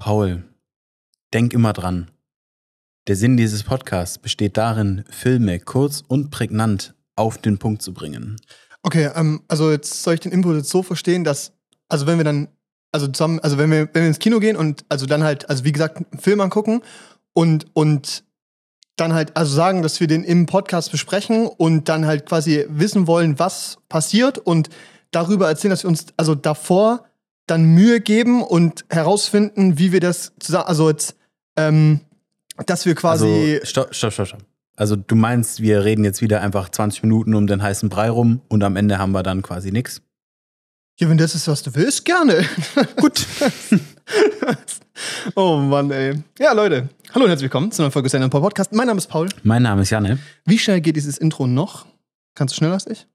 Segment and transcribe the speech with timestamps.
[0.00, 0.42] Paul,
[1.34, 2.10] denk immer dran.
[3.06, 8.36] Der Sinn dieses Podcasts besteht darin, Filme kurz und prägnant auf den Punkt zu bringen.
[8.82, 11.52] Okay, ähm, also jetzt soll ich den Input jetzt so verstehen, dass,
[11.90, 12.48] also wenn wir dann,
[12.92, 15.64] also zusammen, also wenn wir, wenn wir ins Kino gehen und also dann halt, also
[15.64, 16.80] wie gesagt, einen Film angucken
[17.34, 18.24] und, und
[18.96, 23.06] dann halt, also sagen, dass wir den im Podcast besprechen und dann halt quasi wissen
[23.06, 24.70] wollen, was passiert und
[25.10, 27.04] darüber erzählen, dass wir uns also davor
[27.46, 31.16] dann Mühe geben und herausfinden, wie wir das zusammen, also jetzt,
[31.56, 32.00] ähm,
[32.66, 33.26] dass wir quasi.
[33.26, 34.40] Also, stopp, stopp, stopp, stopp.
[34.76, 38.40] Also du meinst, wir reden jetzt wieder einfach 20 Minuten um den heißen Brei rum
[38.48, 40.00] und am Ende haben wir dann quasi nichts?
[40.98, 42.46] Ja, wenn das ist, was du willst, gerne.
[42.96, 43.26] Gut.
[45.34, 46.22] oh Mann, ey.
[46.38, 46.88] Ja, Leute.
[47.14, 48.72] Hallo und herzlich willkommen zu einer Folge des Podcast.
[48.72, 49.28] Mein Name ist Paul.
[49.42, 50.18] Mein Name ist Janne.
[50.46, 51.84] Wie schnell geht dieses Intro noch?
[52.34, 53.06] Kannst du schneller als ich?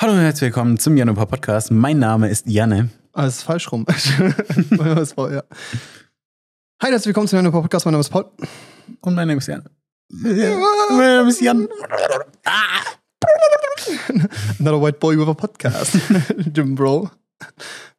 [0.00, 1.70] Hallo und herzlich willkommen zum Januar Podcast.
[1.70, 2.88] Mein Name ist Janne.
[3.12, 3.84] Ah, das ist falsch rum.
[4.70, 5.42] mein Name ist Paul, ja.
[6.82, 7.84] Hi, herzlich willkommen zum Januar Podcast.
[7.84, 8.24] Mein Name ist Paul.
[9.02, 9.70] Und mein Name ist Janne.
[10.08, 10.38] Mein
[10.96, 11.68] Name ist Jan.
[14.58, 15.98] Another white boy with a podcast.
[16.56, 17.10] Jim Bro.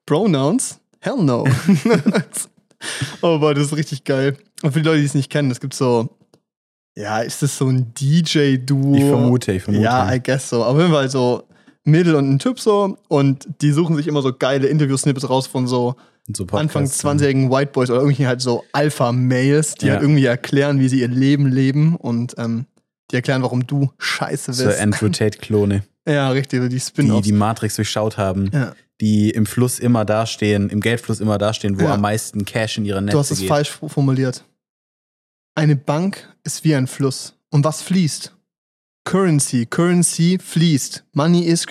[0.07, 0.79] Pronouns?
[1.01, 1.45] Hell no.
[3.21, 4.37] oh, boah, das ist richtig geil.
[4.63, 6.09] Und für die Leute, die es nicht kennen, es gibt so
[6.97, 8.95] ja, ist das so ein DJ-Duo?
[8.95, 9.83] Ich vermute, ich vermute.
[9.83, 10.65] Ja, I guess so.
[10.65, 11.47] Auf jeden Fall so
[11.83, 15.67] Mädel und ein Typ so und die suchen sich immer so geile Interview-Snippets raus von
[15.67, 15.95] so,
[16.35, 19.93] so Anfang 20-jährigen White Boys oder irgendwie halt so Alpha-Males, die ja.
[19.93, 22.65] halt irgendwie erklären, wie sie ihr Leben leben und ähm,
[23.09, 24.61] die erklären, warum du scheiße bist.
[24.61, 25.83] So Andrew Tate-Klone.
[26.07, 28.49] ja, richtig, die spin Die die Matrix durchschaut haben.
[28.53, 28.73] Ja.
[29.01, 31.95] Die im Fluss immer dastehen, im Geldfluss immer dastehen, wo ja.
[31.95, 33.49] am meisten Cash in ihrer Netze Du hast es geht.
[33.49, 34.43] falsch formuliert.
[35.55, 37.33] Eine Bank ist wie ein Fluss.
[37.49, 38.33] Und was fließt?
[39.03, 39.65] Currency.
[39.65, 41.03] Currency fließt.
[41.13, 41.61] Money is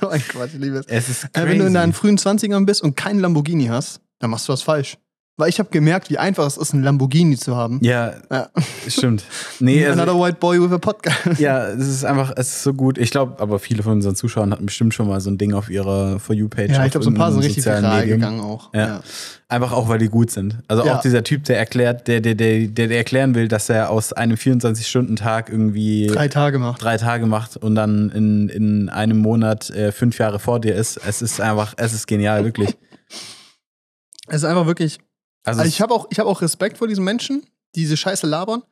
[0.00, 0.86] so ein Quatsch, ich liebe es.
[0.86, 1.48] Es ist crazy.
[1.48, 4.62] Wenn du in deinen frühen 20ern bist und keinen Lamborghini hast, dann machst du was
[4.62, 4.98] falsch.
[5.38, 7.78] Weil ich habe gemerkt, wie einfach es ist, einen Lamborghini zu haben.
[7.82, 8.50] Ja, ja.
[8.86, 9.24] stimmt.
[9.60, 11.40] Nee, also, Another white boy with a podcast.
[11.40, 12.98] Ja, es ist einfach, es ist so gut.
[12.98, 15.70] Ich glaube, aber viele von unseren Zuschauern hatten bestimmt schon mal so ein Ding auf
[15.70, 16.72] ihrer For You-Page.
[16.72, 18.74] Ja, ich glaube, so ein paar sind richtig viral gegangen auch.
[18.74, 18.86] Ja.
[18.86, 19.00] ja.
[19.48, 20.58] Einfach auch, weil die gut sind.
[20.68, 20.96] Also ja.
[20.96, 24.12] auch dieser Typ, der erklärt, der, der, der, der, der erklären will, dass er aus
[24.12, 26.82] einem 24-Stunden-Tag irgendwie drei Tage macht.
[26.82, 31.00] Drei Tage macht und dann in, in einem Monat äh, fünf Jahre vor dir ist.
[31.06, 32.76] Es ist einfach, es ist genial, wirklich.
[34.28, 34.98] Es ist einfach wirklich
[35.44, 37.42] also, also ich habe auch, hab auch Respekt vor diesen Menschen,
[37.74, 38.62] die diese Scheiße labern,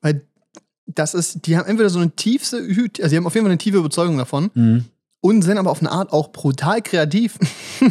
[0.00, 0.22] weil
[0.86, 3.58] das ist, die haben entweder so eine tiefste, also die haben auf jeden Fall eine
[3.58, 4.84] tiefe Überzeugung davon mhm.
[5.20, 7.38] und sind aber auf eine Art auch brutal kreativ.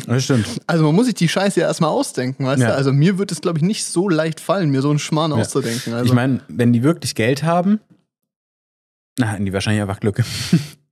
[0.07, 0.47] Das stimmt.
[0.67, 2.69] Also man muss sich die Scheiße ja erstmal ausdenken, weißt ja.
[2.69, 2.75] du?
[2.75, 5.37] Also mir wird es, glaube ich, nicht so leicht fallen, mir so einen Schmarrn ja.
[5.37, 5.93] auszudenken.
[5.93, 6.05] Also.
[6.05, 7.79] Ich meine, wenn die wirklich Geld haben,
[9.17, 10.23] na, haben die wahrscheinlich einfach Glück.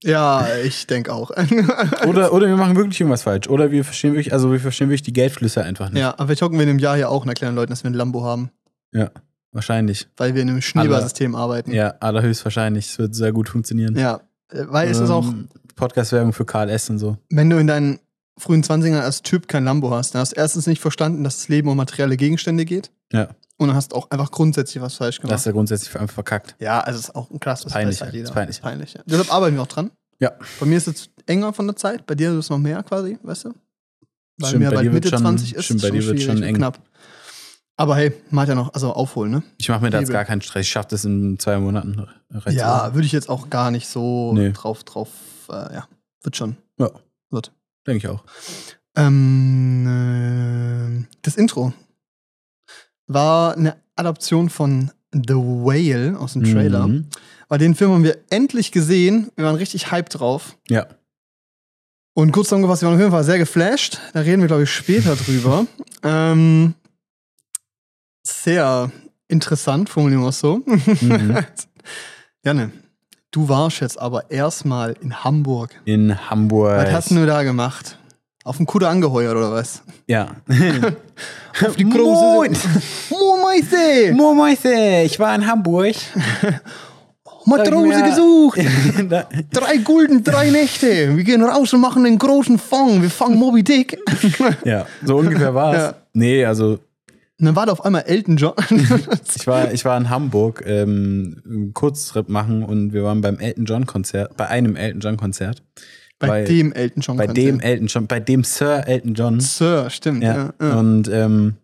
[0.04, 1.32] Ja, ich denke auch.
[2.08, 3.48] oder, oder wir machen wirklich irgendwas falsch.
[3.50, 6.00] Oder wir verstehen wirklich, also wir verstehen wirklich die Geldflüsse einfach nicht.
[6.00, 7.90] Ja, aber vielleicht hocken wir in einem Jahr ja auch und erklären Leuten, dass wir
[7.90, 8.52] ein Lambo haben.
[8.94, 9.10] Ja,
[9.52, 10.08] wahrscheinlich.
[10.16, 11.72] Weil wir in einem Schneeballsystem arbeiten.
[11.72, 12.86] Ja, allerhöchstwahrscheinlich.
[12.86, 13.98] Es wird sehr gut funktionieren.
[13.98, 14.20] Ja,
[14.52, 15.26] äh, weil es ist auch.
[15.26, 17.18] Ähm, Podcast-Werbung für KLS und so.
[17.30, 18.00] Wenn du in deinen
[18.38, 21.48] frühen 20ern als Typ kein Lambo hast, dann hast du erstens nicht verstanden, dass das
[21.48, 22.92] Leben um materielle Gegenstände geht.
[23.12, 23.30] Ja.
[23.58, 25.34] Und dann hast du auch einfach grundsätzlich was falsch gemacht.
[25.34, 26.56] Das ist ja grundsätzlich einfach verkackt.
[26.60, 28.02] Ja, also es ist auch ein krasses peinlich.
[28.02, 28.62] Halt ist peinlich.
[28.62, 29.02] peinlich ja.
[29.06, 29.92] Deshalb arbeiten wir auch dran.
[30.20, 30.32] Ja.
[30.60, 33.18] Bei mir ist es enger von der Zeit, bei dir ist es noch mehr quasi,
[33.24, 33.54] weißt du?
[34.38, 36.56] Weil stimmt, mir bei bald Mitte schon, 20 ist, stimmt, bei dir wird schon eng.
[36.56, 36.80] knapp.
[37.78, 39.44] Aber hey, macht ja noch, also aufholen, ne?
[39.58, 40.66] Ich mache mir da jetzt gar keinen Stress.
[40.66, 42.08] Ich schaffe das in zwei Monaten.
[42.48, 44.52] Ja, würde ich jetzt auch gar nicht so nee.
[44.52, 45.10] drauf, drauf,
[45.50, 45.88] äh, ja,
[46.24, 46.56] wird schon.
[46.78, 46.92] Ja.
[47.32, 47.52] Wird.
[47.86, 48.24] Denke ich auch.
[48.96, 49.86] Ähm,
[51.04, 51.74] äh, das Intro
[53.08, 56.88] war eine Adaption von The Whale aus dem Trailer.
[56.88, 57.08] Mhm.
[57.48, 59.32] Weil den Film haben wir endlich gesehen.
[59.36, 60.58] Wir waren richtig hyped drauf.
[60.68, 60.88] Ja.
[62.14, 64.00] Und kurz zusammengefasst, wir waren auf jeden Fall sehr geflasht.
[64.14, 65.68] Da reden wir, glaube ich, später drüber.
[66.04, 66.74] Ähm,
[68.24, 68.92] sehr
[69.28, 70.62] interessant, formulieren wir es so.
[70.66, 71.38] Mhm.
[72.44, 72.72] Janne,
[73.32, 75.80] du warst jetzt aber erstmal in Hamburg.
[75.86, 76.78] In Hamburg.
[76.78, 77.98] Was hast du da gemacht?
[78.46, 79.82] Auf dem Kuder angeheuert oder was?
[80.06, 80.28] Ja.
[81.66, 82.52] Auf die große.
[83.10, 85.02] Moin, Mäuse!
[85.04, 85.96] Ich war in Hamburg.
[87.46, 88.60] Matrose gesucht!
[89.52, 91.18] drei Gulden, drei Nächte.
[91.18, 93.02] Wir gehen raus und machen einen großen Fang.
[93.02, 93.98] Wir fangen Moby Dick.
[94.64, 95.82] ja, so ungefähr war es.
[95.82, 95.96] Ja.
[96.14, 96.74] Nee, also.
[97.40, 98.54] Und dann war da auf einmal Elton John.
[99.36, 103.66] ich, war, ich war in Hamburg ähm, einen Kurztrip machen und wir waren beim Elton
[103.66, 105.64] John Konzert, bei einem Elton John Konzert.
[106.20, 107.18] Bei, bei dem Elton John.
[107.18, 109.40] Bei dem Elton John, bei dem Sir Elton John.
[109.40, 110.24] Sir, stimmt.
[110.24, 110.36] Ja.
[110.36, 110.80] ja, ja.
[110.80, 111.56] Und ähm,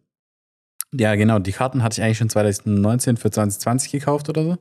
[0.94, 4.57] ja, genau, die Karten hatte ich eigentlich schon 2019 für 2020 gekauft oder so.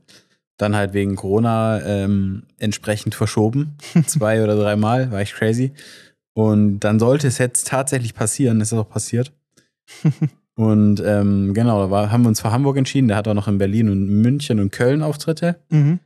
[0.59, 3.77] Dann halt wegen Corona ähm, entsprechend verschoben.
[4.07, 5.73] Zwei oder dreimal, war ich crazy.
[6.35, 9.33] Und dann sollte es jetzt tatsächlich passieren, ist es auch passiert.
[10.55, 13.09] und ähm, genau, da war, haben wir uns für Hamburg entschieden.
[13.09, 15.57] Der hat auch noch in Berlin und München und Köln Auftritte.
[15.71, 15.99] Mhm.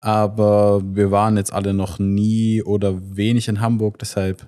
[0.00, 4.42] Aber wir waren jetzt alle noch nie oder wenig in Hamburg, deshalb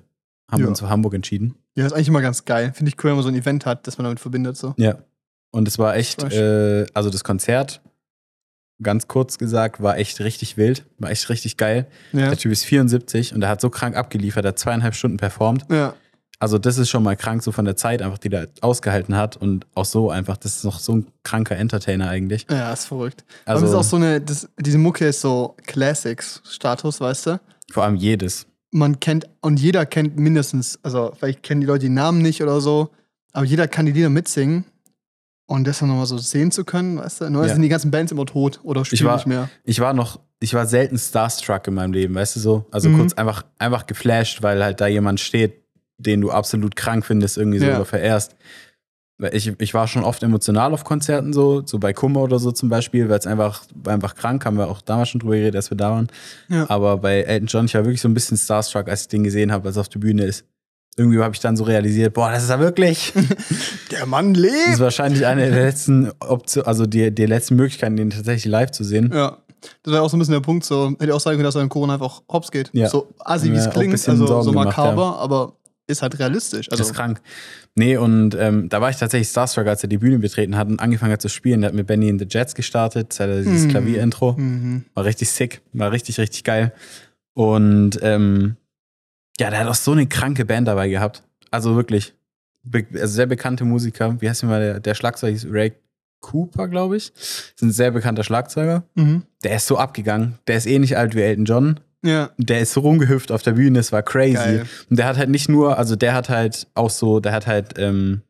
[0.51, 0.67] haben Ja.
[0.67, 1.55] wir uns für Hamburg entschieden.
[1.75, 2.73] Ja, ist eigentlich immer ganz geil.
[2.75, 4.57] Finde ich cool, wenn man so ein Event hat, das man damit verbindet.
[4.57, 4.75] So.
[4.77, 4.97] Ja.
[5.51, 7.81] Und es war echt, Das äh, also das Konzert,
[8.83, 11.87] ganz kurz gesagt, war echt richtig wild, war echt richtig geil.
[12.13, 12.29] Ja.
[12.31, 15.65] Der Typ ist 74 und der hat so krank abgeliefert, hat zweieinhalb Stunden performt.
[15.71, 15.95] ja.
[16.43, 19.37] Also das ist schon mal krank, so von der Zeit einfach, die der ausgehalten hat
[19.37, 22.47] und auch so einfach, das ist noch so ein kranker Entertainer eigentlich.
[22.51, 23.25] Ja, ist verrückt.
[23.45, 27.41] Also Aber das ist auch so eine, das, diese Mucke ist so Classics-Status, weißt du?
[27.71, 28.47] vor allem jedes.
[28.73, 32.61] Man kennt, und jeder kennt mindestens, also vielleicht kennen die Leute die Namen nicht oder
[32.61, 32.91] so,
[33.33, 34.65] aber jeder kann die Lieder mitsingen.
[35.47, 37.31] Und das dann nochmal so sehen zu können, weißt du?
[37.31, 37.53] Nur Ja.
[37.53, 39.49] sind die ganzen Bands immer tot oder spielen war- nicht mehr.
[39.65, 42.67] Ich war noch, ich war selten starstruck in meinem Leben, weißt du so?
[42.71, 42.97] Also Mhm.
[42.99, 45.62] kurz einfach, einfach geflasht, weil halt da jemand steht,
[45.99, 47.77] den du absolut krank findest, irgendwie so Ja.
[47.77, 48.35] oder verehrst.
[49.31, 52.69] Ich, ich war schon oft emotional auf Konzerten so, so bei Kummer oder so zum
[52.69, 55.71] Beispiel, weil es einfach, war einfach krank, haben wir auch damals schon drüber geredet, als
[55.71, 56.09] wir da waren.
[56.49, 56.69] Ja.
[56.69, 59.53] Aber bei Elton John, ich war wirklich so ein bisschen starstruck, als ich den gesehen
[59.53, 60.45] habe, als er auf der Bühne ist.
[60.97, 63.13] Irgendwie habe ich dann so realisiert, boah, das ist er wirklich.
[63.93, 64.69] Der Mann Das lebt!
[64.75, 68.83] ist wahrscheinlich eine der letzten Optionen, also die, die letzten Möglichkeiten, den tatsächlich live zu
[68.85, 69.11] sehen.
[69.15, 69.39] Ja.
[69.85, 71.55] Das war auch so ein bisschen der Punkt, so hätte ich auch sagen können, dass
[71.55, 72.69] er in Corona einfach hops geht.
[72.75, 72.89] Ja.
[72.89, 75.55] So assi, wie Ja, es klingt, also Sorgen so gemacht, makaber, aber
[75.87, 76.71] ist halt realistisch.
[76.71, 77.21] Also, das ist krank.
[77.75, 80.81] Nee, und ähm, da war ich tatsächlich starstruck, als er die Bühne betreten hat und
[80.81, 81.61] angefangen hat zu spielen.
[81.63, 83.69] Der hat mit Benny in the Jets gestartet, das hat er dieses Mhm.
[83.71, 84.33] Klavierintro.
[84.39, 84.85] mhm.
[84.95, 86.73] War richtig sick, war richtig, richtig geil.
[87.35, 88.57] Und ähm,
[89.41, 91.23] ja, der hat auch so eine kranke Band dabei gehabt.
[91.51, 92.15] Also wirklich,
[92.63, 94.21] be also sehr bekannte Musiker.
[94.21, 95.33] Wie heißt denn mal der, der Schlagzeuger?
[95.33, 95.73] Hieß Ray
[96.21, 97.13] Cooper, glaube ich.
[97.17, 98.85] Ist ein sehr bekannter Schlagzeuger.
[98.95, 99.23] Mhm.
[99.43, 100.39] Der ist so abgegangen.
[100.47, 101.81] Der ist ähnlich alt wie Elton John.
[102.05, 104.35] Ja, Der ist so rumgehüpft auf der Bühne, es war crazy.
[104.35, 104.67] Geil.
[104.91, 107.75] Und der hat halt nicht nur, also der hat halt auch so, der hat halt,
[107.79, 108.23] ähm,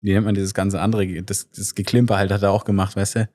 [0.00, 3.16] wie nennt man dieses ganze andere, das, das Geklimper halt hat er auch gemacht, weißt
[3.16, 3.28] du?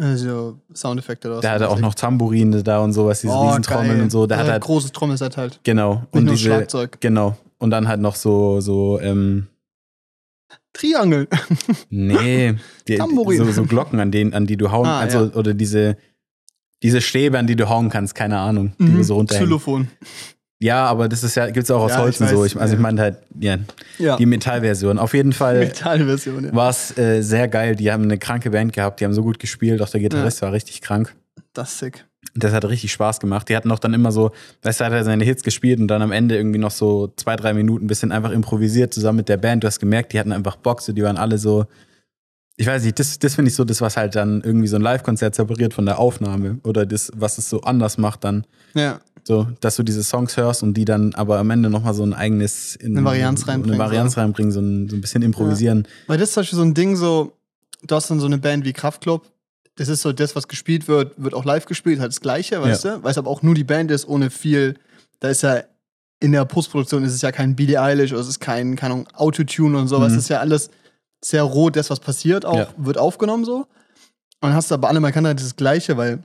[0.00, 1.40] also Soundeffekte oder.
[1.40, 4.02] Der hatte auch noch Tambourine da und sowas, diese Oh, Riesentrommeln geil.
[4.02, 4.26] und so.
[4.28, 5.60] Der hat Ja, halt, großes Trommelset halt.
[5.64, 5.94] genau.
[5.94, 7.00] Nicht Und nur diese, Schlagzeug.
[7.00, 7.36] genau.
[7.58, 9.48] Und dann halt noch so, so, ähm,
[10.72, 11.26] Triangel.
[11.90, 12.54] nee,
[12.86, 15.34] die, so, so Glocken, an denen, an die du hauen, Ah, also, ja.
[15.34, 15.96] oder diese,
[16.82, 19.46] diese Stäbe, an die du hauen kannst, keine Ahnung, die du so runterhängen.
[19.48, 19.88] Xylophon.
[20.60, 22.44] Ja, aber das ist ja, gibt's auch aus Ja, Holz und so.
[22.44, 23.58] Ich, also ich meine halt, ja,
[23.98, 24.16] Ja.
[24.16, 24.98] die Metallversion.
[24.98, 26.54] Auf jeden Fall Metallversion, ja.
[26.54, 27.76] war es äh, sehr geil.
[27.76, 30.52] Die haben eine kranke Band gehabt, die haben so gut gespielt, auch der Gitarrist war
[30.52, 31.14] richtig krank.
[31.52, 32.04] Das ist sick.
[32.34, 33.48] Das hat richtig Spaß gemacht.
[33.48, 34.32] Die hatten auch dann immer so,
[34.62, 37.36] weißt du, hat er seine Hits gespielt und dann am Ende irgendwie noch so zwei,
[37.36, 39.62] drei Minuten ein bisschen einfach improvisiert zusammen mit der Band.
[39.62, 41.66] Du hast gemerkt, die hatten einfach Bock, so, die waren alle so,
[42.60, 44.82] ich weiß nicht, das, das finde ich so das, was halt dann irgendwie so ein
[44.82, 48.44] Live-Konzert separiert von der Aufnahme oder das, was es so anders macht dann.
[48.74, 49.00] Ja.
[49.22, 52.14] So, dass du diese Songs hörst und die dann aber am Ende nochmal so ein
[52.14, 54.20] eigenes in, Eine Varianz reinbringen, Eine Varianz so.
[54.20, 55.86] reinbringen, so ein, so ein bisschen improvisieren.
[56.08, 57.32] Weil das ist zum Beispiel so ein Ding, so,
[57.86, 59.30] du hast dann so eine Band wie Kraftklub.
[59.76, 62.84] Das ist so das, was gespielt wird, wird auch live gespielt, halt das Gleiche, weißt
[62.84, 63.02] du?
[63.04, 64.74] Weil es aber auch nur die Band ist, ohne viel.
[65.20, 65.62] Da ist ja
[66.18, 69.08] in der Postproduktion ist es ja kein Billie Eilish oder es ist kein, keine Ahnung,
[69.14, 70.10] Autotune und sowas.
[70.10, 70.18] Mhm.
[70.18, 70.70] Es ist ja alles
[71.24, 72.66] sehr roh, das, was passiert, auch Ja.
[72.76, 73.56] wird aufgenommen so.
[74.40, 76.22] Und dann hast du aber alle Markanten halt das Gleiche, weil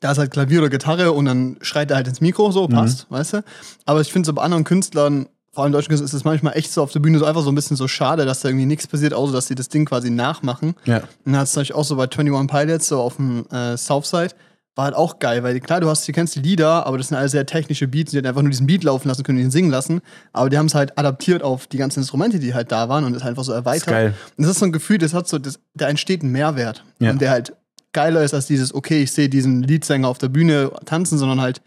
[0.00, 2.72] da ist halt Klavier oder Gitarre und dann schreit er halt ins Mikro, so, Mhm.
[2.72, 3.44] passt, weißt du?
[3.86, 6.72] Aber ich finde so bei anderen Künstlern, vor allem deutschen Künstlern, ist es manchmal echt
[6.72, 8.88] so auf der Bühne so einfach so ein bisschen so schade, dass da irgendwie nichts
[8.88, 10.74] passiert, außer dass sie das Ding quasi nachmachen.
[10.84, 10.96] Ja.
[10.98, 14.34] Und dann hat es natürlich auch so bei 21 Pilots, so auf dem äh, Southside,
[14.76, 17.16] war halt auch geil, weil klar, du hast, du kennst die Lieder, aber das sind
[17.16, 19.70] alles sehr technische Beats, die hat einfach nur diesen Beat laufen lassen, können ihn singen
[19.70, 20.00] lassen.
[20.32, 23.14] Aber die haben es halt adaptiert auf die ganzen Instrumente, die halt da waren und
[23.14, 23.88] es halt einfach so Das ist erweitert.
[23.88, 24.14] geil.
[24.36, 26.84] Und das ist so ein Gefühl, das hat so, das, da entsteht ein Mehrwert.
[26.98, 27.10] Ja.
[27.10, 27.52] Und der halt
[27.92, 31.62] geiler ist als dieses, okay, ich sehe diesen Leadsänger auf der Bühne tanzen, sondern halt,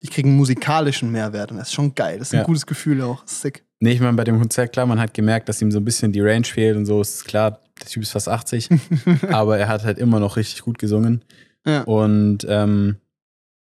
[0.00, 1.52] ich kriege einen musikalischen Mehrwert.
[1.52, 2.18] Und das ist schon geil.
[2.18, 2.44] Das ist ein Ja.
[2.46, 3.22] gutes Gefühl auch.
[3.26, 3.64] Sick.
[3.80, 6.10] Nee, ich meine, bei dem Konzert, klar, man hat gemerkt, dass ihm so ein bisschen
[6.10, 7.00] die Range fehlt und so.
[7.00, 8.68] Ist klar, der Typ ist fast 80,
[9.30, 11.22] aber er hat halt immer noch richtig gut gesungen.
[11.66, 11.82] Ja.
[11.82, 12.96] Und ähm,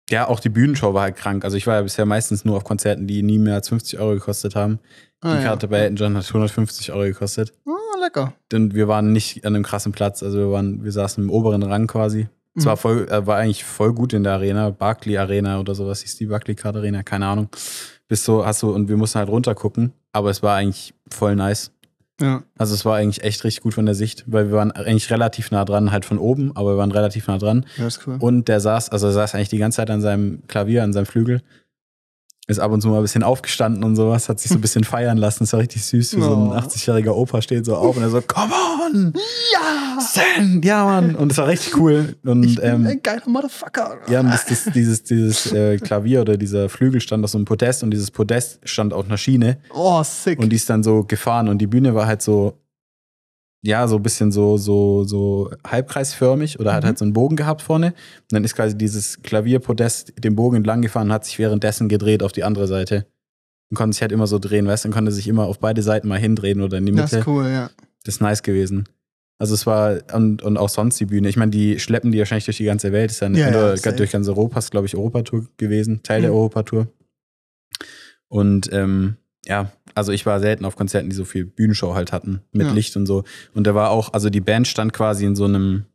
[0.10, 1.46] ja, auch die Bühnenshow war halt krank.
[1.46, 4.14] Also ich war ja bisher meistens nur auf Konzerten, die nie mehr als 50 Euro
[4.16, 4.80] gekostet haben.
[5.24, 5.44] Die Ah, ja.
[5.44, 7.54] Karte bei Elton John hat 150 Euro gekostet.
[7.66, 8.34] Ah, lecker.
[8.52, 10.22] Denn wir waren nicht an einem krassen Platz.
[10.22, 12.28] Also wir waren, wir saßen im oberen Rang quasi.
[12.56, 12.80] Es war Mhm.
[12.80, 16.26] voll, äh, war eigentlich voll gut in der Arena, Barclay Arena oder sowas hieß die
[16.28, 17.48] Barclay Card Arena, keine Ahnung.
[18.08, 21.36] Bist so, hast du, und wir mussten halt runter gucken, aber es war eigentlich voll
[21.36, 21.72] nice.
[22.22, 22.44] Ja.
[22.58, 25.52] Also es war eigentlich echt richtig gut von der Sicht, weil wir waren eigentlich relativ
[25.52, 27.66] nah dran, halt von oben, aber wir waren relativ nah dran.
[27.78, 28.18] Ja, ist cool.
[28.20, 31.08] Und der saß, also er saß eigentlich die ganze Zeit an seinem Klavier, an seinem
[31.08, 31.42] Flügel.
[32.46, 34.84] Ist ab und zu mal ein bisschen aufgestanden und sowas, hat sich so ein bisschen
[34.84, 35.44] feiern lassen.
[35.46, 36.54] Das war richtig süß, wie so ein Oh.
[36.54, 38.52] 80-jähriger Opa steht so auf und er so, come
[38.86, 39.14] on!
[39.54, 39.98] Ja!
[40.02, 40.66] Send!
[40.66, 41.16] Ja, Mann!
[41.16, 42.18] Und das war richtig cool.
[42.26, 43.98] Und Ich bin ähm, ein geiler Motherfucker.
[44.10, 47.46] ja, und das, das, dieses, dieses äh, Klavier oder dieser Flügel stand auf so einem
[47.46, 50.38] Podest und dieses Podest stand auf einer Schiene Oh, sick.
[50.40, 52.58] und die ist dann so gefahren und die Bühne war halt so,
[53.66, 56.88] ja, so ein bisschen so, so, so halbkreisförmig oder hat Mhm.
[56.88, 57.88] halt so einen Bogen gehabt vorne.
[57.88, 62.24] Und dann ist quasi dieses Klavierpodest den Bogen entlang gefahren und hat sich währenddessen gedreht
[62.24, 63.06] auf die andere Seite.
[63.72, 65.82] Und konnte sich halt immer so drehen, weißt du, dann konnte sich immer auf beide
[65.82, 67.22] Seiten mal hindrehen oder in die das Mitte.
[67.22, 67.70] ist cool, ja.
[68.04, 68.84] Das ist nice gewesen.
[69.40, 71.28] Also es war, und, und auch sonst die Bühne.
[71.30, 73.10] Ich meine, die schleppen die wahrscheinlich durch die ganze Welt.
[73.10, 73.96] Das ist ja, Ja, oder ja, safe.
[73.96, 76.36] durch ganz Europa, ist, glaube ich, Europatour gewesen, Teil der Mhm.
[76.38, 76.88] Europatour.
[78.28, 79.16] Und ähm,
[79.46, 82.74] ja, also ich war selten auf Konzerten, die so viel Bühnenshow halt hatten, mit Ja.
[82.74, 83.24] Licht und so.
[83.54, 85.86] Und da war auch, also die Band stand quasi in so einem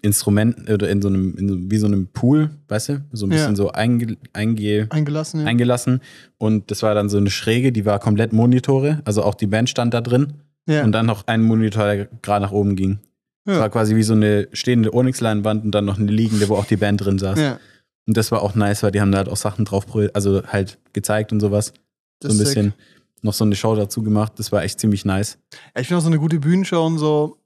[0.00, 3.00] Instrument oder in so einem, in so, wie so einem Pool, weißt du?
[3.12, 3.38] So ein Ja.
[3.38, 5.46] bisschen so einge, einge, Eingelassen, ja.
[5.46, 6.00] eingelassen.
[6.38, 9.00] Und das war dann so eine Schräge, die war komplett Monitore.
[9.04, 10.34] Also auch die Band stand da drin.
[10.68, 10.84] ja.
[10.84, 12.98] Und dann noch ein Monitor, der gerade nach oben ging.
[13.46, 13.60] Das Ja.
[13.62, 16.76] war quasi wie so eine stehende Onyx-Leinwand und dann noch eine liegende, wo auch die
[16.76, 17.38] Band drin saß.
[17.40, 17.58] ja.
[18.06, 19.84] Und das war auch nice, weil die haben da halt auch Sachen drauf,
[20.14, 21.72] also halt gezeigt und sowas.
[22.20, 22.72] Das so ein ist sick.
[23.22, 24.32] Noch so eine Show dazu gemacht.
[24.36, 25.38] Das war echt ziemlich nice.
[25.74, 27.38] Ja, ich finde auch so eine gute Bühnenshow und so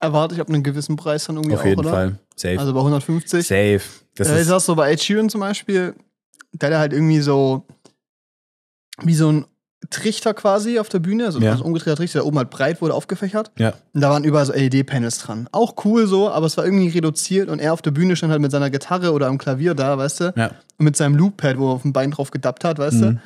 [0.00, 1.90] erwarte ich ab einem gewissen Preis dann irgendwie Auf auch, jeden oder?
[1.90, 2.18] Fall.
[2.36, 2.58] Safe.
[2.58, 3.46] Also bei 150.
[3.46, 3.80] Safe.
[4.16, 5.94] Das äh, ich ist, sag's so, bei Ed Sheeran zum Beispiel,
[6.52, 7.64] der hat halt irgendwie so
[9.02, 9.46] wie so ein
[9.90, 11.50] Trichter quasi auf der Bühne, also, Ja.
[11.52, 13.50] also ein umgedrehter Trichter, der oben halt breit wurde, aufgefächert.
[13.58, 13.74] ja.
[13.92, 15.48] Und da waren überall so LED-Panels dran.
[15.52, 18.40] Auch cool so, aber es war irgendwie reduziert und er auf der Bühne stand halt
[18.40, 20.32] mit seiner Gitarre oder am Klavier da, weißt du?
[20.36, 20.52] Ja.
[20.78, 23.00] Und mit seinem Loop-Pad, wo er auf dem Bein drauf gedappt hat, weißt Mhm.
[23.02, 23.20] du?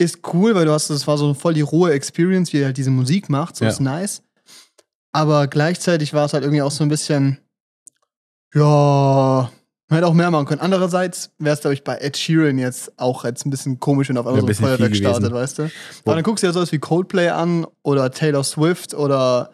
[0.00, 2.78] Ist cool, weil du hast, das war so voll die rohe Experience, wie er halt
[2.78, 3.70] diese Musik macht, so Ja.
[3.70, 4.22] ist nice.
[5.12, 7.36] Aber gleichzeitig war es halt irgendwie auch so ein bisschen,
[8.54, 9.50] ja,
[9.88, 10.62] man hätte auch mehr machen können.
[10.62, 14.16] Andererseits wäre es, glaube ich, bei Ed Sheeran jetzt auch jetzt ein bisschen komisch, wenn
[14.16, 15.62] auf einmal ein so ein Feuerwerk startet, weißt du?
[16.06, 19.50] Aber dann guckst du ja sowas wie Coldplay an oder Taylor Swift oder,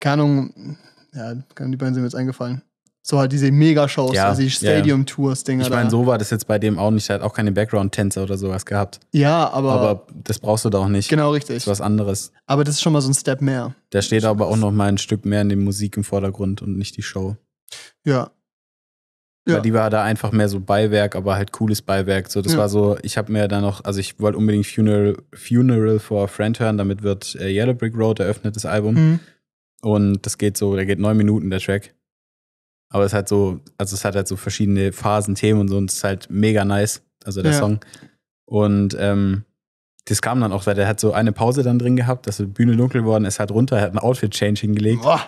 [0.00, 0.76] keine Ahnung,
[1.12, 2.62] ja, die beiden sind mir jetzt eingefallen.
[3.04, 4.50] So halt diese Megashows, Ja, also die.
[4.50, 7.10] Stadium-Tours-Dinger Ich meine, so war das jetzt bei dem auch nicht.
[7.10, 9.00] Er hat auch keine Background-Tänzer oder sowas gehabt.
[9.12, 11.08] Ja, aber, Aber das brauchst du da auch nicht.
[11.08, 11.56] genau Das richtig.
[11.56, 12.32] ist was anderes.
[12.46, 13.74] Aber das ist schon mal so ein Step mehr.
[13.90, 16.78] Da steht aber auch noch mal ein Stück mehr in der Musik im Vordergrund und
[16.78, 17.36] nicht die Show.
[18.04, 18.30] Ja.
[19.48, 19.54] Ja.
[19.56, 22.30] Weil die war da einfach mehr so Beiwerk, aber halt cooles Beiwerk.
[22.30, 22.58] So, das Ja.
[22.60, 26.26] war so, ich habe mir da noch, also ich wollte unbedingt Funeral, Funeral for a
[26.28, 28.94] Friend hören, damit wird äh, Yellow Brick Road eröffnet, das Album.
[28.94, 29.20] Mhm.
[29.80, 31.92] Und das geht so, der geht neun Minuten, der Track.
[32.92, 35.90] Aber es hat so, also es hat halt so verschiedene Phasen, Themen und so, und
[35.90, 37.58] es ist halt mega nice, also der Ja.
[37.58, 37.80] Song.
[38.44, 39.44] Und ähm,
[40.04, 42.44] das kam dann auch, weil der hat so eine Pause dann drin gehabt, dass die
[42.46, 45.02] Bühne dunkel geworden ist, halt runter, er hat ein Outfit-Change hingelegt.
[45.02, 45.20] Boah,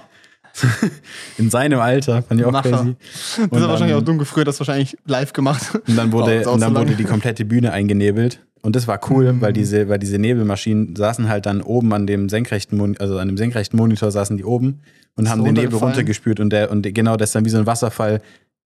[1.38, 2.70] In seinem Alter, fand ich auch Macher.
[2.70, 2.96] crazy.
[3.36, 5.62] das Und ist wahrscheinlich auch dumm gefrüht, das wahrscheinlich live gemacht.
[5.88, 6.76] Und dann wurde, und so dann lang.
[6.84, 8.38] wurde die komplette Bühne eingenebelt.
[8.64, 9.40] Und das war cool, Mhm.
[9.40, 13.28] weil diese, weil diese Nebelmaschinen saßen halt dann oben an dem senkrechten, Mon also an
[13.28, 14.80] dem senkrechten Monitor saßen die oben
[15.16, 17.58] und Ist haben den Nebel runtergespült und der, und genau, das ist dann wie so
[17.58, 18.20] ein Wasserfall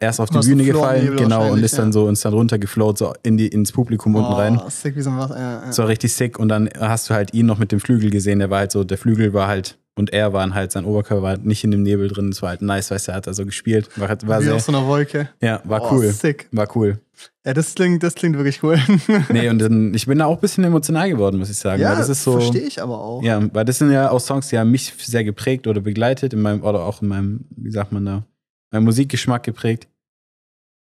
[0.03, 1.93] erst auf die Bühne gefallen, genau, und ist dann ja.
[1.93, 4.59] so, ist dann runtergeflowt, so in die, ins Publikum unten rein.
[4.65, 5.31] Oh, sick, wie so ein was.
[5.31, 5.63] Ja, ja.
[5.67, 6.39] Das war richtig sick.
[6.39, 8.39] Und dann hast du halt ihn noch mit dem Flügel gesehen.
[8.39, 11.31] Der war halt so, der Flügel war halt, und er waren halt, sein Oberkörper war
[11.31, 12.31] halt nicht in dem Nebel drin.
[12.31, 13.91] Das war halt nice, weißt du, er hat da so gespielt.
[13.97, 15.29] War, halt- war wie sehr, aus so einer Wolke.
[15.43, 16.07] ja, war Oh, cool.
[16.13, 16.49] Sick.
[16.53, 16.99] War cool.
[17.45, 18.79] Ja, das klingt, das klingt wirklich cool.
[19.31, 21.83] Nee, und dann, ich bin da auch ein bisschen emotional geworden, muss ich sagen.
[21.83, 22.33] weil das ist so.
[22.33, 23.23] verstehe ich aber auch.
[23.23, 26.41] Ja, weil das sind ja auch Songs, die haben mich sehr geprägt oder begleitet in
[26.43, 28.25] meinem, oder auch in meinem, wie sagt man da,
[28.71, 29.89] meinem Musikgeschmack geprägt.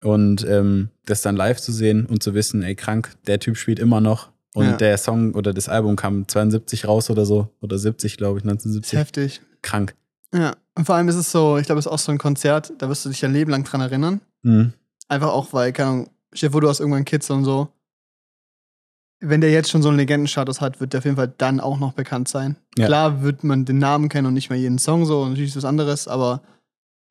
[0.03, 3.79] Und ähm, das dann live zu sehen und zu wissen, ey, krank, der Typ spielt
[3.79, 4.29] immer noch.
[4.53, 4.77] Und Ja.
[4.77, 7.49] der Song oder das Album kam 72 raus oder so.
[7.61, 8.99] Oder 70, glaube ich, Das ist 1970.
[8.99, 9.41] heftig.
[9.61, 9.95] Krank.
[10.33, 10.55] Ja.
[10.75, 12.89] Und vor allem ist es so, ich glaube, es ist auch so ein Konzert, da
[12.89, 14.21] wirst du dich dein Leben lang dran erinnern.
[14.41, 14.73] Mhm.
[15.07, 17.69] Einfach auch, weil, keine Ahnung, Chef, du hast irgendwann Kids und so.
[19.19, 21.77] Wenn der jetzt schon so einen Legendenstatus hat, wird der auf jeden Fall dann auch
[21.77, 22.55] noch bekannt sein.
[22.77, 22.87] Ja.
[22.87, 25.57] Klar wird man den Namen kennen und nicht mehr jeden Song so, und natürlich ist
[25.57, 26.41] was anderes, aber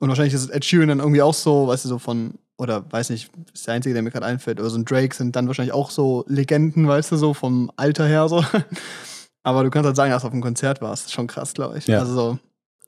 [0.01, 3.11] und wahrscheinlich ist Ed Sheeran dann irgendwie auch so, weißt du, so von, oder weiß
[3.11, 5.73] nicht, ist der Einzige, der mir gerade einfällt, oder so ein Drake sind dann wahrscheinlich
[5.73, 8.43] auch so Legenden, weißt du, so vom Alter her so.
[9.43, 11.11] Aber du kannst halt sagen, dass du auf einem Konzert warst.
[11.11, 11.87] Schon krass, glaube ich.
[11.87, 11.99] Ja.
[11.99, 12.39] Also so,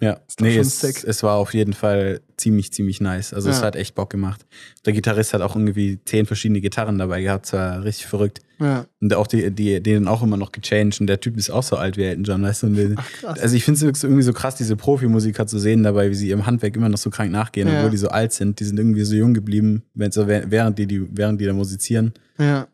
[0.02, 3.34] Ja, nee, es, es war auf jeden Fall ziemlich, ziemlich nice.
[3.34, 3.68] Also es Ja.
[3.68, 4.46] hat echt Bock gemacht.
[4.86, 7.46] Der Gitarrist hat auch irgendwie zehn verschiedene Gitarren dabei gehabt.
[7.46, 8.42] Es war richtig verrückt.
[8.60, 8.86] ja.
[9.00, 11.00] Und auch die, die, denen auch immer noch gechanged.
[11.00, 12.96] Und der Typ ist auch so alt wie Elton John, weißt du?
[12.98, 16.28] Ach, also ich finde es irgendwie so krass, diese Profimusiker zu sehen dabei, wie sie
[16.28, 17.78] ihrem Handwerk immer noch so krank nachgehen, Ja.
[17.78, 18.60] obwohl die so alt sind.
[18.60, 22.14] Die sind irgendwie so jung geblieben, wenn so, während, die, die, während die da musizieren.
[22.38, 22.68] Ja.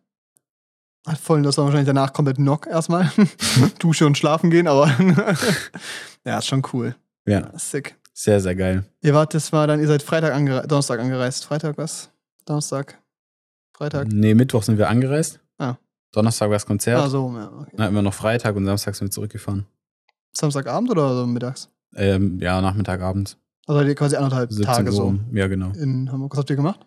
[1.06, 3.12] Hat voll, das war wahrscheinlich danach komplett Knock erstmal.
[3.80, 4.88] Dusche und schlafen gehen, aber
[6.26, 6.96] ja, ist schon cool.
[7.30, 7.96] Ja, Sick.
[8.14, 8.84] sehr, sehr geil.
[9.02, 11.46] Ihr wart, das war dann, ihr seid Freitag angere Donnerstag angereist.
[11.46, 12.10] Freitag was?
[12.46, 12.98] Donnerstag?
[13.74, 14.08] Freitag?
[14.08, 15.40] Nee, Mittwoch sind wir angereist.
[15.58, 15.76] Ah.
[16.12, 17.00] Donnerstag war das Konzert.
[17.00, 17.72] Ah, so, ja, okay.
[17.76, 19.66] Dann hatten wir noch Freitag und Samstag sind wir zurückgefahren.
[20.34, 21.70] Samstagabend oder so mittags?
[21.96, 23.38] Ähm, ja, Nachmittag, Abend.
[23.68, 24.96] Also die quasi anderthalb 17 Tage Uhr.
[24.96, 25.20] so.
[25.32, 25.72] Ja, genau.
[25.74, 26.32] in Hamburg.
[26.34, 26.86] Was habt ihr gemacht?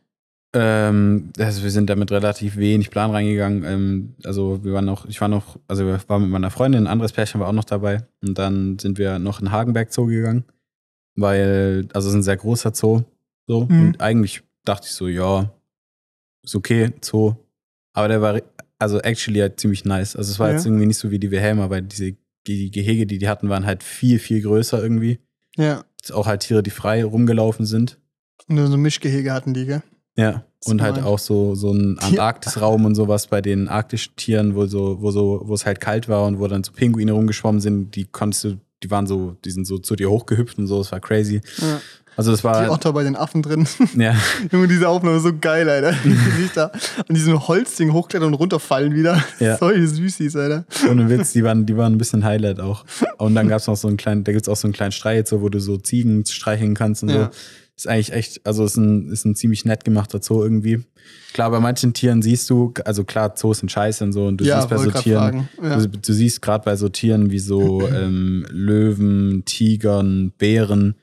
[0.55, 3.65] Ähm, also wir sind da mit relativ wenig Plan reingegangen.
[3.65, 6.87] Ähm, also wir waren noch, ich war noch, also wir waren mit meiner Freundin, ein
[6.89, 8.05] anderes Pärchen war auch noch dabei.
[8.23, 10.45] Und dann sind wir noch in Hagenberg Zoo gegangen,
[11.17, 13.03] weil, also es ist ein sehr großer Zoo.
[13.47, 13.67] So.
[13.67, 13.81] Mhm.
[13.89, 15.51] Und eigentlich dachte ich so, ja,
[16.43, 17.35] ist okay, Zoo.
[17.95, 18.41] Aber der war,
[18.79, 20.17] also actually halt ziemlich nice.
[20.17, 20.55] Also es war Ja.
[20.57, 22.15] jetzt irgendwie nicht so wie die Wilhelma, weil diese
[22.47, 25.21] die Gehege, die die hatten, waren halt viel, viel größer irgendwie.
[25.57, 25.85] Ja.
[26.13, 27.99] Auch halt Tiere, die frei rumgelaufen sind.
[28.49, 29.83] Und so Mischgehege hatten die, gell?
[30.17, 34.67] Ja, und halt auch so, so ein Antarktisraum und sowas bei den arktischen Tieren, wo
[34.67, 37.97] so, wo so, wo es halt kalt war und wo dann so Pinguine rumgeschwommen sind,
[37.97, 40.93] die konntest du, die waren so, die sind so zu dir hochgehüpft und so, das
[40.93, 41.41] war crazy.
[41.59, 41.81] Ja.
[42.15, 43.67] Also das Die war, Otter bei den Affen drin.
[43.97, 44.15] ja,
[44.53, 45.93] Junge, diese Aufnahme ist so geil, Alter.
[46.05, 46.67] Die da
[47.09, 49.25] an diesem Holzding hochklettern und runterfallen wieder.
[49.41, 49.57] Ja.
[49.59, 50.67] Solche Süßis, Alter.
[50.91, 52.85] ohne Witz, die waren, die waren ein bisschen Highlight auch.
[53.17, 55.41] Und dann gab's noch so einen kleinen, da gibt's auch so einen kleinen Streit, so,
[55.41, 57.25] wo du so Ziegen streicheln kannst und Ja.
[57.25, 57.31] so.
[57.77, 60.81] Ist eigentlich echt, also ist ein, ist ein ziemlich nett gemachter Zoo irgendwie.
[61.33, 64.45] Klar, bei manchen Tieren siehst du, also klar, Zoos sind scheiße und so, und du
[64.45, 65.49] ja, siehst bei so Tieren.
[65.63, 65.79] Ja.
[65.79, 70.97] Du, du siehst gerade bei so Tieren wie so ähm, Löwen, Tigern, Bären,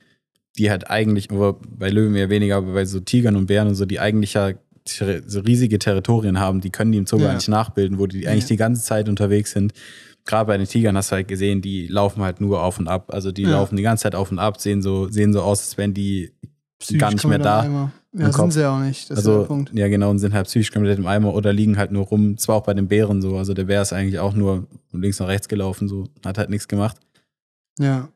[0.58, 3.76] die halt eigentlich, aber bei Löwen eher weniger, aber bei so Tigern und Bären und
[3.76, 4.52] so, die eigentlich ja
[4.86, 7.28] so riesige Territorien haben, die können die im Zoo Ja.
[7.28, 9.74] gar nicht nachbilden, wo die eigentlich die ganze Zeit unterwegs sind.
[10.26, 13.14] Gerade bei den Tigern hast du halt gesehen, die laufen halt nur auf und ab.
[13.14, 13.52] Also die Ja.
[13.52, 16.32] laufen die ganze Zeit auf und ab, sehen so, sehen so aus, als wären die
[16.80, 17.92] Psychisch gar nicht mehr da.
[18.12, 19.10] Ja, sind sie ja auch nicht.
[19.10, 19.72] Das ist also, der Punkt.
[19.74, 22.38] ja, genau, und sind halt psychisch komplett im Eimer oder liegen halt nur rum.
[22.38, 23.38] Zwar auch bei den Bären so.
[23.38, 26.68] Also der Bär ist eigentlich auch nur links nach rechts gelaufen, so, hat halt nichts
[26.68, 26.98] gemacht.
[27.78, 28.10] Ja.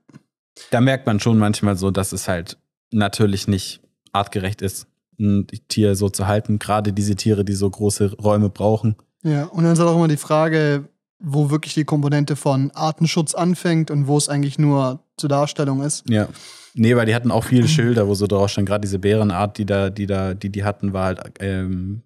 [0.71, 2.57] Da merkt man schon manchmal so, dass es halt
[2.91, 4.87] natürlich nicht artgerecht ist,
[5.19, 6.59] ein Tier so zu halten.
[6.59, 8.95] Gerade diese Tiere, die so große Räume brauchen.
[9.23, 10.85] Ja, und dann ist halt auch immer die Frage,
[11.19, 16.09] wo wirklich die Komponente von Artenschutz anfängt und wo es eigentlich nur zur Darstellung ist.
[16.09, 16.27] Ja.
[16.75, 19.65] Nee, weil die hatten auch viele Schilder, wo so drauf stand, gerade diese Bärenart, die
[19.65, 22.01] da, die da, die die hatten, war halt ähm,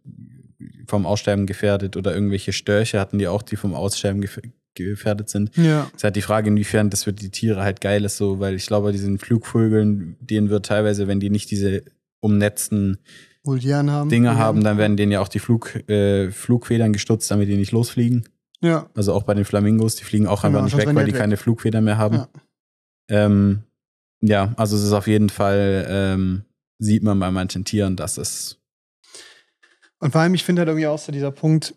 [0.88, 4.40] vom Aussterben gefährdet oder irgendwelche Störche hatten die auch, die vom Aussterben gef
[4.76, 5.56] gefährdet sind.
[5.58, 5.90] Ja.
[5.96, 8.68] ist halt die Frage, inwiefern das für die Tiere halt geil ist, so, weil ich
[8.68, 11.82] glaube, diesen Flugvögeln, denen wird teilweise, wenn die nicht diese
[12.20, 13.00] umnetzten
[13.44, 14.10] haben.
[14.10, 14.38] Dinge Vulgären.
[14.38, 18.27] haben, dann werden denen ja auch die Flug, äh, Flugfedern gestutzt, damit die nicht losfliegen.
[18.62, 18.88] Ja.
[18.94, 21.14] Also auch bei den Flamingos, die fliegen auch einfach Genau, nicht sonst weg, weil die
[21.14, 21.22] weg.
[21.22, 22.16] keine Flugfedern mehr haben.
[22.18, 22.27] Ja.
[23.10, 23.64] Ähm,
[24.22, 26.44] ja, also es ist auf jeden Fall, ähm,
[26.80, 28.58] sieht man bei manchen Tieren, dass es,
[30.00, 31.74] Und vor allem, ich finde halt irgendwie auch so dieser Punkt,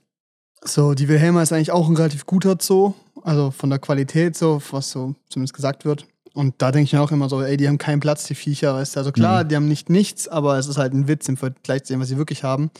[0.63, 4.61] so, die Wilhelma ist eigentlich auch ein relativ guter Zoo, also von der Qualität so,
[4.73, 6.07] was so zumindest gesagt wird.
[6.35, 8.75] Und da denke ich mir auch immer so, ey, die haben keinen Platz, die Viecher,
[8.75, 9.01] weißt du.
[9.01, 9.49] Also klar, Mhm.
[9.49, 12.09] die haben nicht nichts, aber es ist halt ein Witz im Vergleich zu dem, was
[12.09, 12.71] sie wirklich haben.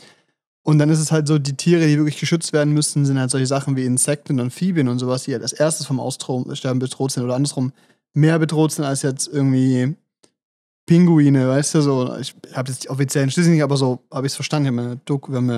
[0.63, 3.31] Und dann ist es halt so, die Tiere, die wirklich geschützt werden müssen, sind halt
[3.31, 7.11] solche Sachen wie Insekten und Amphibien und sowas, die halt als erstes vom Aussterben bedroht
[7.11, 7.73] sind oder andersrum
[8.13, 9.95] mehr bedroht sind als jetzt irgendwie
[10.85, 12.15] Pinguine, weißt du, so.
[12.17, 14.65] Ich habe jetzt die offiziellen Schlüssel nicht, aber so habe ich es verstanden.
[14.65, 15.57] Ich hab mir eine Doku, wir haben, wir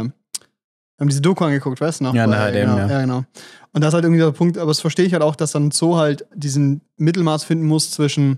[0.99, 2.13] haben diese Doku angeguckt, weißt du noch?
[2.13, 2.87] Ja, Bei- genau, ja.
[2.87, 3.01] ja.
[3.01, 3.23] genau.
[3.71, 5.71] Und das ist halt irgendwie der Punkt, aber das verstehe ich halt auch, dass dann
[5.71, 8.37] so halt diesen Mittelmaß finden muss zwischen,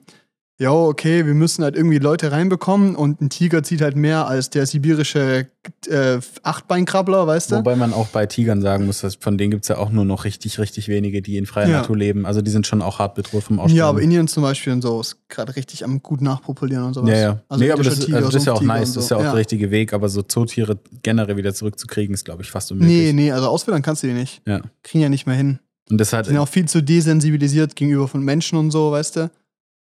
[0.57, 4.49] ja, okay, wir müssen halt irgendwie Leute reinbekommen und ein Tiger zieht halt mehr als
[4.49, 5.47] der sibirische
[5.87, 7.55] äh, Achtbeinkrabbler, weißt du?
[7.57, 10.05] wobei man auch bei Tigern sagen muss, dass von denen gibt es ja auch nur
[10.05, 11.81] noch richtig, richtig wenige, die in freier Ja.
[11.81, 12.25] Natur leben.
[12.25, 13.77] Also die sind schon auch hart bedroht vom Aussterben.
[13.77, 17.09] Ja, aber Indien zum Beispiel und so ist gerade richtig am gut nachpopulieren und sowas.
[17.09, 17.41] Ja, ja.
[17.49, 19.15] Also nee, aber das, Tiger, also das ist ja auch nice, und das ist so.
[19.15, 22.71] ja auch der richtige Weg, aber so Zootiere generell wieder zurückzukriegen, ist, glaube ich, fast
[22.71, 22.97] unmöglich.
[22.97, 24.41] Nee, nee, also auswildern kannst du die nicht.
[24.47, 24.61] Ja.
[24.83, 25.59] Kriegen ja nicht mehr hin.
[25.89, 29.17] Und das hat, Die sind auch viel zu desensibilisiert gegenüber von Menschen und so, weißt
[29.17, 29.31] du?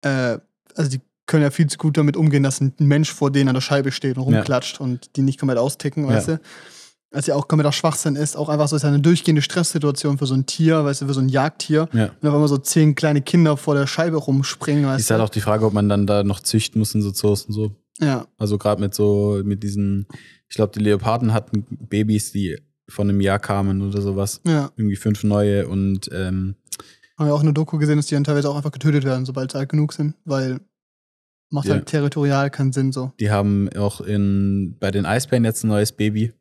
[0.03, 0.37] Äh,
[0.75, 3.53] also die können ja viel zu gut damit umgehen, dass ein Mensch vor denen an
[3.55, 6.35] der Scheibe steht und rumklatscht und die nicht komplett austicken, weißt Ja.
[6.37, 6.41] du?
[7.13, 10.25] Was ja auch kompletter Schwachsinn ist, auch einfach so ist ja eine durchgehende Stresssituation für
[10.25, 11.89] so ein Tier, weißt du, für so ein Jagdtier.
[11.91, 12.05] ja.
[12.21, 15.15] Und auf einmal so zehn kleine Kinder vor der Scheibe rumspringen, weißt Ist du?
[15.15, 17.53] halt auch die Frage, ob man dann da noch züchten muss in so Zoos und
[17.53, 17.75] so.
[17.99, 20.07] ja, Also gerade mit so, mit diesen,
[20.47, 22.57] ich glaube, die Leoparden hatten Babys, die
[22.87, 24.39] von einem Jahr kamen oder sowas.
[24.45, 24.71] ja.
[24.77, 26.55] Irgendwie fünf neue und ähm,
[27.21, 29.51] Haben wir auch eine Doku gesehen, dass die dann teilweise auch einfach getötet werden, sobald
[29.51, 30.59] sie alt genug sind, weil
[31.51, 31.75] macht Ja.
[31.75, 33.11] halt territorial keinen Sinn so.
[33.19, 36.33] die haben auch in, bei den Eisbären jetzt ein neues Baby.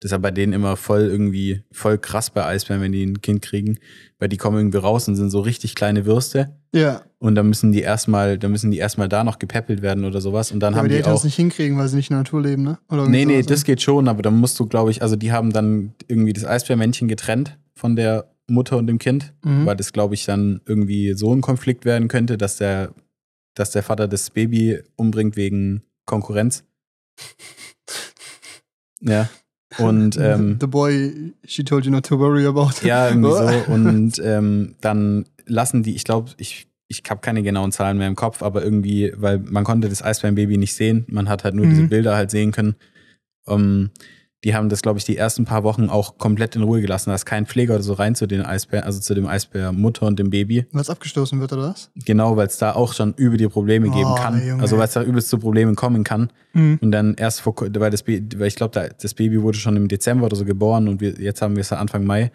[0.00, 3.20] Das ist ja bei denen immer voll irgendwie, voll krass bei Eisbären, wenn die ein
[3.20, 3.78] Kind kriegen,
[4.18, 6.56] weil die kommen irgendwie raus und sind so richtig kleine Würste.
[6.74, 10.20] Ja, Und dann müssen die erstmal, dann müssen die erstmal da noch gepäppelt werden oder
[10.20, 10.50] sowas.
[10.52, 11.24] Und dann aber haben die die Eltern es auch.
[11.24, 12.78] nicht hinkriegen, weil sie nicht in der Natur leben, ne?
[12.90, 15.52] Oder Nee, nee, das geht schon, aber dann musst du, glaube ich, also die haben
[15.52, 19.66] dann irgendwie das Eisbärmännchen getrennt von der Mutter und dem Kind, Mhm.
[19.66, 22.92] weil das, glaube ich, dann irgendwie so ein Konflikt werden könnte, dass der,
[23.54, 26.64] dass der Vater das Baby umbringt wegen Konkurrenz.
[29.00, 29.28] Ja.
[29.78, 32.86] Und ähm, The boy she told you not to worry about.
[32.86, 33.72] ja, irgendwie so.
[33.72, 38.14] Und ähm, dann lassen die, ich glaube, ich, ich habe keine genauen Zahlen mehr im
[38.16, 41.70] Kopf, aber irgendwie, weil man konnte das Eisbärenbaby nicht sehen, man hat halt nur Mhm.
[41.70, 42.76] diese Bilder halt sehen können.
[43.48, 43.90] Ähm,
[44.44, 47.10] die haben das, glaube ich, die ersten paar Wochen auch komplett in Ruhe gelassen.
[47.10, 50.18] Da ist kein Pfleger oder so rein zu den Eisbären, also zu dem Eisbärmutter und
[50.18, 50.66] dem Baby.
[50.72, 51.90] Weil es abgestoßen wird, oder was?
[52.04, 54.44] Genau, weil es da auch schon über die Probleme geben Oh, kann.
[54.46, 54.60] Junge.
[54.62, 56.30] Also weil es da übelst zu Problemen kommen kann.
[56.54, 56.78] Mhm.
[56.82, 59.86] Und dann erst vor, weil das, weil ich glaube, da- das Baby wurde schon im
[59.88, 62.32] Dezember oder so geboren und wir, jetzt haben wir es ja Anfang Mai.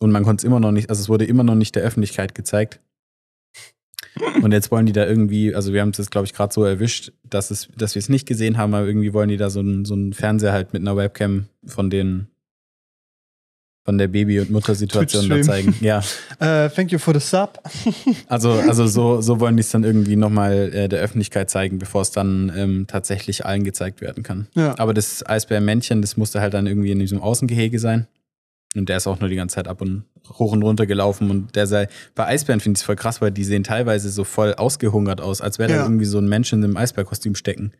[0.00, 2.34] Und man konnte es immer noch nicht, also es wurde immer noch nicht der Öffentlichkeit
[2.34, 2.80] gezeigt.
[4.42, 6.64] Und jetzt wollen die da irgendwie, also wir haben es jetzt, glaube ich, gerade so
[6.64, 9.60] erwischt, dass, es, dass wir es nicht gesehen haben, aber irgendwie wollen die da so
[9.60, 12.26] einen so einen Fernseher halt mit einer Webcam von den
[13.84, 15.74] von der Baby- und Muttersituation da zeigen.
[15.80, 16.02] Ja,
[16.38, 17.60] Äh, thank you for the sub.
[18.28, 22.02] also, also so, so wollen die es dann irgendwie nochmal äh, der Öffentlichkeit zeigen, bevor
[22.02, 24.46] es dann ähm, tatsächlich allen gezeigt werden kann.
[24.54, 24.78] Ja.
[24.78, 28.06] Aber das Eisbärmännchen, das musste halt dann irgendwie in diesem Außengehege sein.
[28.74, 31.30] Und der ist auch nur die ganze Zeit ab und hoch und runter gelaufen.
[31.30, 34.24] Und der sei, bei Eisbären finde ich es voll krass, weil die sehen teilweise so
[34.24, 35.76] voll ausgehungert aus, als wäre Ja.
[35.78, 37.72] da irgendwie so ein Mensch in einem Eisbärkostüm stecken.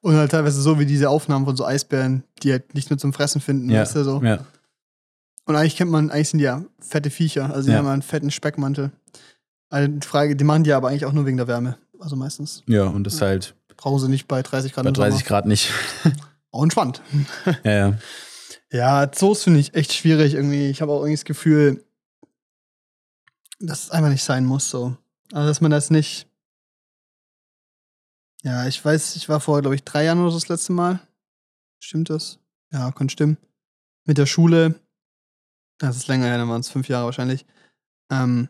[0.00, 3.12] Und halt teilweise so wie diese Aufnahmen von so Eisbären, die halt nicht nur zum
[3.12, 3.82] Fressen finden, Ja.
[3.82, 4.22] weißt du so.
[4.24, 4.44] Ja.
[5.46, 7.78] Und eigentlich kennt man, eigentlich sind die ja fette Viecher, also die Ja.
[7.78, 8.90] haben einen fetten Speckmantel.
[9.68, 11.76] Also die Frage, die machen die aber eigentlich auch nur wegen der Wärme.
[12.00, 12.64] Also meistens.
[12.66, 15.08] Ja, und das ist halt Brauchen sie nicht bei 30 Grad bei im Sommer.
[15.08, 15.70] 30 Grad nicht.
[16.50, 17.00] Auch entspannt.
[17.64, 17.98] ja, ja.
[18.72, 20.68] Ja, Zoos finde ich echt schwierig irgendwie.
[20.68, 21.84] Ich habe auch irgendwie das Gefühl,
[23.58, 24.96] dass es einfach nicht sein muss so.
[25.32, 26.28] Also, dass man das nicht.
[28.42, 31.00] Ja, ich weiß, ich war vor, glaube ich, drei Jahren oder so das letzte Mal.
[31.78, 32.38] Stimmt das?
[32.72, 33.36] Ja, kann stimmen.
[34.06, 34.80] Mit der Schule.
[35.78, 37.44] Das ist länger her, dann waren es fünf Jahre wahrscheinlich.
[38.10, 38.48] Ähm,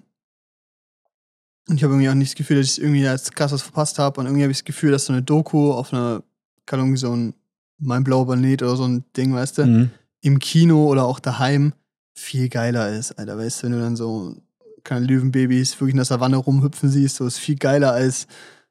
[1.68, 3.98] und ich habe irgendwie auch nicht das Gefühl, dass ich irgendwie als krass was verpasst
[3.98, 4.20] habe.
[4.20, 6.22] Und irgendwie habe ich das Gefühl, dass so eine Doku auf einer,
[6.66, 7.34] keine Ahnung, so ein
[7.78, 9.90] Mein blauer Planet oder so ein Ding, weißt du, Mhm.
[10.20, 11.72] Im Kino oder auch daheim
[12.14, 13.38] viel geiler ist, Alter.
[13.38, 14.36] Weißt du, wenn du dann so
[14.84, 18.26] keine Löwenbabys wirklich in der Savanne rumhüpfen siehst, so ist viel geiler als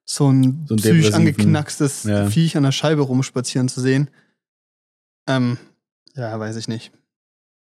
[0.06, 2.28] so ein, So einen psychisch angeknackstes Ja.
[2.30, 4.10] Viech an der Scheibe rumspazieren zu sehen.
[5.28, 5.58] Ähm,
[6.16, 6.92] ja, weiß ich nicht.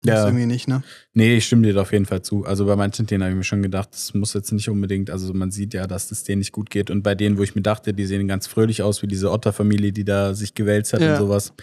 [0.03, 0.25] Ja.
[0.27, 0.83] irgendwie nicht, ne?
[1.13, 2.45] Nee, ich stimme dir da auf jeden Fall zu.
[2.45, 5.33] Also bei manchen Tieren habe ich mir schon gedacht, das muss jetzt nicht unbedingt, also
[5.33, 6.91] man sieht ja, dass es denen nicht gut geht.
[6.91, 9.91] Und bei denen, wo ich mir dachte, die sehen ganz fröhlich aus, wie diese Otterfamilie,
[9.93, 11.13] die da sich gewälzt hat Ja.
[11.13, 11.53] und sowas.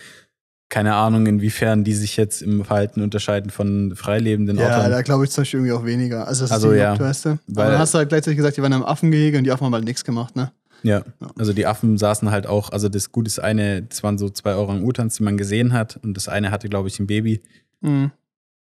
[0.72, 4.90] Keine Ahnung, inwiefern die sich jetzt im Verhalten unterscheiden von freilebenden Ja, Ottern.
[4.90, 6.26] da glaube ich zum Beispiel irgendwie auch weniger.
[6.26, 6.98] Also, das Also, ist die ja.
[6.98, 7.28] Weißt du?
[7.30, 9.66] Aber Weil- dann hast du halt gleichzeitig gesagt, die waren im Affengehege und die Affen
[9.66, 10.50] haben halt nichts gemacht, ne?
[10.82, 11.30] Ja, Ja.
[11.38, 14.54] also die Affen saßen halt auch, also das Gute ist eine, das waren so zwei
[14.54, 16.00] Orang-Utans, die man gesehen hat.
[16.02, 17.42] Und das eine hatte, glaube ich, ein Baby.
[17.82, 18.10] Mhm.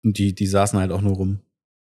[0.04, 1.39] Und die, die saßen halt auch nur rum.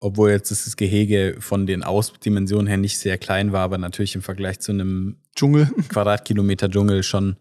[0.02, 4.22] Obwohl jetzt das Gehege von den Ausdimensionen her nicht sehr klein war, aber natürlich im
[4.22, 5.68] Vergleich zu einem Dschungel.
[5.88, 7.38] Quadratkilometer Dschungel schon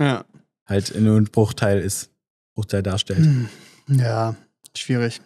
[0.00, 0.24] Ja.
[0.66, 2.10] halt nur ein Bruchteil ist,
[2.54, 3.20] Bruchteil darstellt.
[3.24, 3.48] Hm.
[3.88, 4.34] Ja,
[4.76, 5.20] schwierig.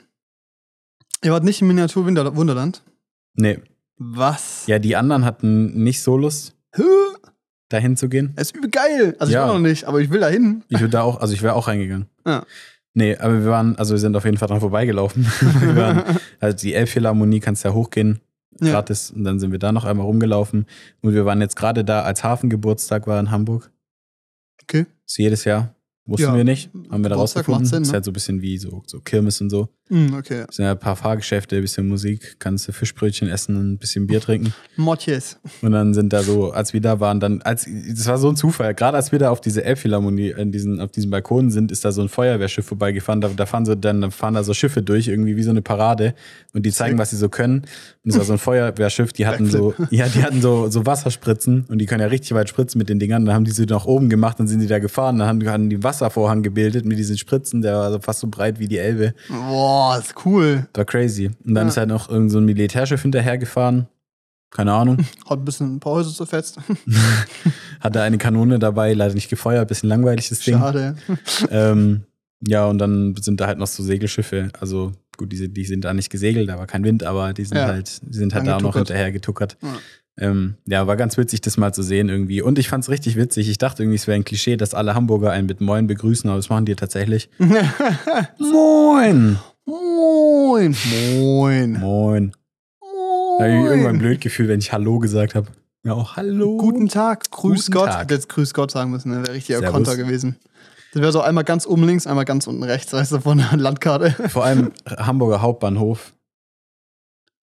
[1.22, 2.82] Ihr wart nicht im Miniatur-Wunderland?
[3.34, 3.58] Nee.
[3.98, 4.66] Was?
[4.66, 6.82] Ja, die anderen hatten nicht so Lust, Hä?
[7.70, 8.32] dahin zu gehen.
[8.36, 9.16] Es ist übel geil.
[9.18, 9.42] Also Ja.
[9.44, 10.62] ich war noch nicht, aber ich will da hin.
[10.68, 12.06] Ich würde da auch, also ich wäre auch reingegangen.
[12.26, 12.44] Ja.
[12.94, 15.24] Nee, aber wir waren, also wir sind auf jeden Fall dran vorbeigelaufen.
[15.60, 18.20] wir waren, also die Elbphilharmonie kannst ja hochgehen,
[18.60, 18.72] Ja.
[18.72, 19.10] gratis.
[19.10, 20.66] Und dann sind wir da noch einmal rumgelaufen.
[21.02, 23.70] Und wir waren jetzt gerade da, als Hafengeburtstag war in Hamburg.
[24.62, 24.86] Okay.
[25.06, 25.74] Ist jedes Jahr.
[26.06, 26.36] Wussten Ja.
[26.36, 26.70] wir nicht.
[26.90, 27.66] Haben wir da rausgefunden.
[27.66, 27.94] Sinn, ist ne?
[27.94, 29.68] halt so ein bisschen wie so, so Kirmes und so.
[29.88, 30.44] Hm, okay.
[30.48, 33.78] Es sind ja ein paar Fahrgeschäfte, ein bisschen Musik, kannst du Fischbrötchen essen und ein
[33.78, 34.52] bisschen Bier trinken.
[34.76, 35.38] Motjes.
[35.62, 38.36] Und dann sind da so, als wir da waren, dann, als, das war so ein
[38.36, 41.84] Zufall, gerade als wir da auf diese Elbphilharmonie, in diesen, auf diesem Balkon sind, ist
[41.84, 44.82] da so ein Feuerwehrschiff vorbeigefahren, da, da fahren so, dann, dann fahren da so Schiffe
[44.82, 46.14] durch, irgendwie wie so eine Parade
[46.52, 47.62] und die zeigen, was sie so können.
[48.04, 51.66] Und es war so ein Feuerwehrschiff, die hatten so, ja, die hatten so, so Wasserspritzen
[51.68, 53.24] und die können ja richtig weit spritzen mit den Dingern.
[53.24, 55.68] Dann haben die sie nach oben gemacht, dann sind die da gefahren, dann haben, haben
[55.68, 58.78] die einen Wasservorhang gebildet mit diesen Spritzen, der war so fast so breit wie die
[58.78, 59.14] Elbe.
[59.28, 60.66] Boah, ist cool.
[60.74, 61.30] War crazy.
[61.44, 61.68] Und dann Ja.
[61.70, 63.86] ist halt noch irgend so ein Militärschiff hinterhergefahren.
[64.50, 64.98] Keine Ahnung.
[65.28, 66.58] Hat ein bisschen ein paar Häuser zerfetzt.
[67.80, 70.58] Hatte eine Kanone dabei, leider nicht gefeuert, bisschen langweilig das Ding.
[70.58, 70.96] Schade.
[71.50, 72.04] Ähm,
[72.46, 74.50] ja, und dann sind da halt noch so Segelschiffe.
[74.60, 77.44] Also gut, die, sind- die sind da nicht gesegelt, da war kein Wind, aber die
[77.44, 77.66] sind Ja.
[77.66, 79.56] halt, die sind halt da noch hinterher getuckert.
[79.62, 79.68] Ja.
[80.18, 82.40] Ähm, ja, war ganz witzig, das mal zu sehen irgendwie.
[82.40, 83.50] Und ich fand's richtig witzig.
[83.50, 86.38] Ich dachte irgendwie, es wäre ein Klischee, dass alle Hamburger einen mit Moin begrüßen, aber
[86.38, 87.28] das machen die tatsächlich.
[88.38, 89.38] Moin!
[89.66, 90.76] Moin.
[91.16, 91.80] Moin.
[91.80, 92.32] Moin.
[93.38, 95.48] Da habe ich irgendwann blöd gefühlt, wenn ich Hallo gesagt habe.
[95.84, 96.56] Ja, auch Hallo.
[96.56, 97.88] Guten Tag, grüß Guten Gott.
[97.88, 98.02] Tag.
[98.02, 99.22] Hätte jetzt grüß Gott sagen müssen, ne?
[99.22, 99.74] wäre richtiger Servus.
[99.74, 100.36] Konter gewesen.
[100.92, 103.56] Das wäre so einmal ganz oben links, einmal ganz unten rechts, weißt du, von der
[103.56, 104.10] Landkarte.
[104.28, 106.14] Vor allem Hamburger Hauptbahnhof.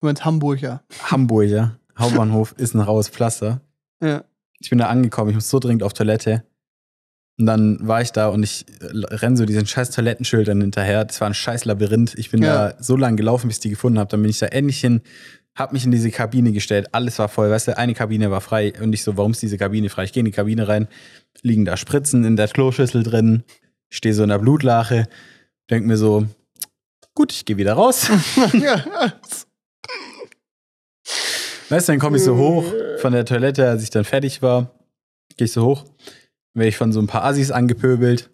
[0.02, 0.82] Moment, Hamburger.
[1.04, 3.62] Hamburger Hauptbahnhof ist ein raues Pflaster.
[4.02, 4.24] Ja.
[4.60, 6.44] Ich bin da angekommen, ich muss so dringend auf Toilette.
[7.40, 11.04] Und dann war ich da und ich äh, renn so diesen scheiß Toilettenschildern hinterher.
[11.06, 12.14] Das war ein scheiß Labyrinth.
[12.16, 12.70] Ich bin Ja.
[12.70, 14.10] da so lange gelaufen, bis ich die gefunden habe.
[14.12, 15.02] Dann bin ich da endlich hin,
[15.56, 16.90] hab mich in diese Kabine gestellt.
[16.92, 17.50] Alles war voll.
[17.50, 18.74] Weißt du, eine Kabine war frei.
[18.80, 20.04] Und ich so, warum ist diese Kabine frei?
[20.04, 20.88] Ich gehe in die Kabine rein,
[21.42, 23.44] liegen da Spritzen in der Kloschüssel drin,
[23.90, 25.08] stehe so in der Blutlache,
[25.72, 26.28] denk mir so,
[27.16, 28.10] gut, ich gehe wieder raus.
[31.70, 32.66] Weißt du, dann komme ich so hoch
[32.98, 34.72] von der Toilette, als ich dann fertig war,
[35.38, 35.86] gehe ich so hoch,
[36.54, 38.30] werde ich von so ein paar Assis angepöbelt.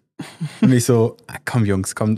[0.60, 2.12] Und ich so, ah, komm Jungs, komm.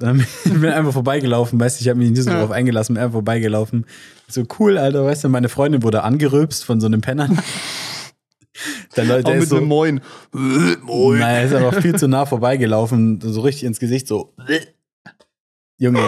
[0.44, 2.40] Ich bin einfach vorbeigelaufen, weißt du, ich habe mich nicht so Ja.
[2.40, 3.86] drauf eingelassen, bin einfach vorbeigelaufen.
[4.26, 7.28] So cool, Alter, weißt du, meine Freundin wurde angerülpst von so einem Penner.
[8.96, 10.00] Der Leute, Auch der mit ist so, einem Moin.
[10.32, 14.34] Nein, er ist aber viel zu nah vorbeigelaufen, so richtig ins Gesicht, so.
[15.78, 16.00] Junge,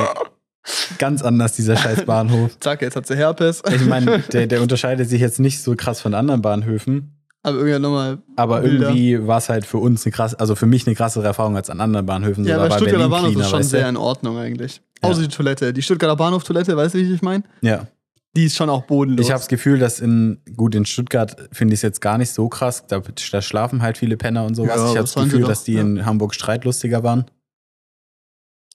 [0.99, 2.59] ganz anders dieser scheiß Bahnhof.
[2.61, 3.63] Zack, jetzt hat sie Herpes.
[3.75, 7.79] Ich meine, der, der unterscheidet sich jetzt nicht so krass von anderen Bahnhöfen, Aber irgendwie
[7.79, 8.19] nochmal.
[8.37, 8.89] aber Bilder.
[8.89, 11.69] irgendwie war es halt für uns eine krass, also für mich eine krassere Erfahrung als
[11.69, 12.45] an anderen Bahnhöfen.
[12.45, 14.81] Ja, aber bei Stuttgarter Bahnhof cleaner, ist schon sehr in Ordnung eigentlich.
[15.03, 15.11] Ja.
[15.11, 15.73] Außer die Toilette.
[15.75, 17.45] Die Stuttgarter Bahnhof-Toilette, weißt du, wie ich meine?
[17.61, 17.87] Ja,
[18.35, 19.27] Die ist schon auch bodenlos.
[19.27, 22.33] ich habe das Gefühl, dass in, gut, in Stuttgart finde ich es jetzt gar nicht
[22.33, 24.77] so krass, da, da schlafen halt viele Penner und sowas.
[24.77, 25.83] Ja, ich habe das Gefühl, dass die ja.
[25.83, 27.27] in Hamburg streitlustiger waren.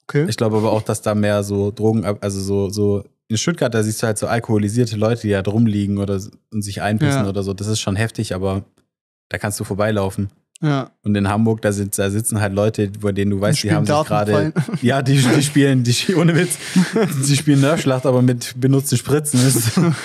[0.07, 0.27] okay.
[0.29, 3.83] Ich glaube aber auch, dass da mehr so Drogen, also so, so in Stuttgart, da
[3.83, 6.19] siehst du halt so alkoholisierte Leute, die da drum liegen oder
[6.51, 7.29] und sich einpissen Ja.
[7.29, 7.53] oder so.
[7.53, 8.63] Das ist schon heftig, aber
[9.29, 10.29] da kannst du vorbeilaufen.
[10.61, 10.89] ja.
[11.03, 13.75] Und in Hamburg, da, sind, da sitzen halt Leute, bei denen du weißt, die, spielen
[13.75, 14.51] haben sich gerade.
[14.81, 16.57] Ja, die, die spielen, die, ohne Witz,
[17.29, 19.39] die spielen Nerfschlacht, aber mit benutzten Spritzen.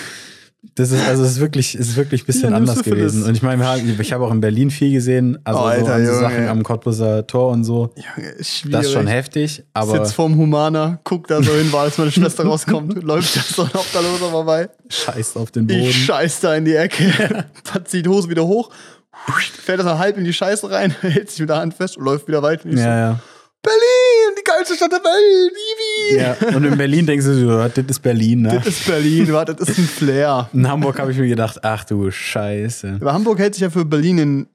[0.73, 2.83] Das ist, das also es ist wirklich, es ist wirklich ein bisschen Ja, anders das?
[2.85, 3.23] gewesen.
[3.23, 3.63] Und ich meine,
[3.99, 6.19] ich habe auch in Berlin viel gesehen, also Oh, Alter, so.
[6.19, 7.91] Sachen am Cottbuser Tor und so.
[7.95, 8.71] Junge, schwierig.
[8.71, 12.11] Das ist schon heftig, aber Sitzt vorm Humaner, guckt da so hin, weil als meine
[12.11, 14.69] Schwester rauskommt, läuft da so ein Obdachloser vorbei.
[14.89, 15.79] scheißt auf den Boden.
[15.81, 17.45] Ich scheiß da in die Ecke,
[17.85, 18.69] zieht die Hose wieder hoch,
[19.63, 22.27] fällt das halb in die Scheiße rein, hält sich mit der Hand fest und läuft
[22.27, 22.69] wieder weiter.
[22.69, 23.11] Ja, ja.
[23.13, 23.19] so,
[23.65, 26.19] Berlin, die geilste Stadt der Welt, Ivi!
[26.49, 26.55] ja.
[26.55, 28.53] Und in Berlin denkst du, so, das ist Berlin, ne?
[28.55, 30.49] Das ist Berlin, warte, das ist ein Flair.
[30.53, 32.97] In Hamburg habe ich mir gedacht, ach du Scheiße.
[33.01, 34.47] Aber Hamburg hält sich ja für Berlin in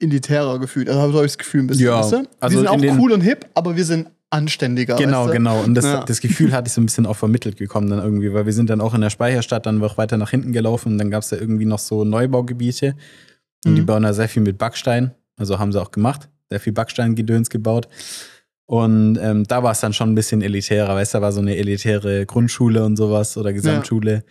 [0.00, 0.88] elitärer gefühlt.
[0.88, 1.86] Also so habe ich das Gefühl ein bisschen.
[1.86, 2.16] Ja, weißt du?
[2.40, 4.96] also wir sind auch cool und hip, aber wir sind anständiger.
[4.96, 5.32] Genau, weißt du?
[5.32, 5.60] genau.
[5.62, 6.04] Und das, Ja.
[6.04, 8.68] das Gefühl hatte ich so ein bisschen auch vermittelt gekommen dann irgendwie, weil wir sind
[8.70, 11.30] dann auch in der Speicherstadt dann auch weiter nach hinten gelaufen und dann gab es
[11.30, 12.94] da irgendwie noch so Neubaugebiete
[13.64, 13.86] und die Mhm.
[13.86, 17.88] bauen da sehr viel mit Backstein, also haben sie auch gemacht, sehr viel Backsteingedöns gebaut.
[18.68, 21.40] Und ähm, da war es dann schon ein bisschen elitärer, weißt du, da war so
[21.40, 24.24] eine elitäre Grundschule und sowas oder Gesamtschule,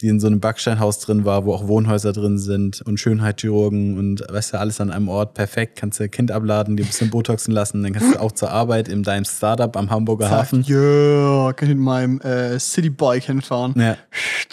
[0.00, 4.22] die in so einem Backsteinhaus drin war, wo auch Wohnhäuser drin sind und Schönheitschirurgen und
[4.30, 5.76] weißt du, alles an einem Ort perfekt.
[5.76, 8.86] Kannst du Kind abladen, dir ein bisschen Botoxen lassen, dann kannst du auch zur Arbeit
[8.86, 10.62] in deinem Startup am Hamburger Zack, Hafen.
[10.68, 13.74] Ja, kann ich mit meinem äh, Citybike hinfahren.
[13.76, 13.96] Ja,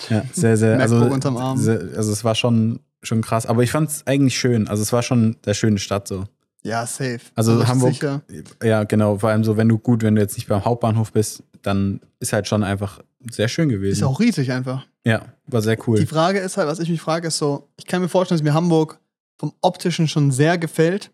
[0.10, 0.80] ja, sehr, sehr.
[0.80, 1.60] Also, unterm Arm.
[1.60, 3.46] sehr, also es war schon, schon krass.
[3.46, 4.68] Aber ich fand es eigentlich schön.
[4.68, 6.24] Also es war schon eine schöne Stadt so.
[6.68, 7.20] Ja, safe.
[7.36, 8.22] Also Da bist du Hamburg, Sicher.
[8.64, 11.44] ja genau, vor allem so, wenn du gut, wenn du jetzt nicht beim Hauptbahnhof bist,
[11.62, 13.00] dann ist halt schon einfach
[13.32, 14.00] sehr schön gewesen.
[14.00, 14.86] Ist auch riesig einfach.
[15.06, 15.98] ja, war sehr cool.
[16.00, 18.44] Die Frage ist halt, was ich mich frage, ist so, ich kann mir vorstellen, dass
[18.44, 19.00] mir Hamburg
[19.40, 21.12] vom Optischen schon sehr gefällt.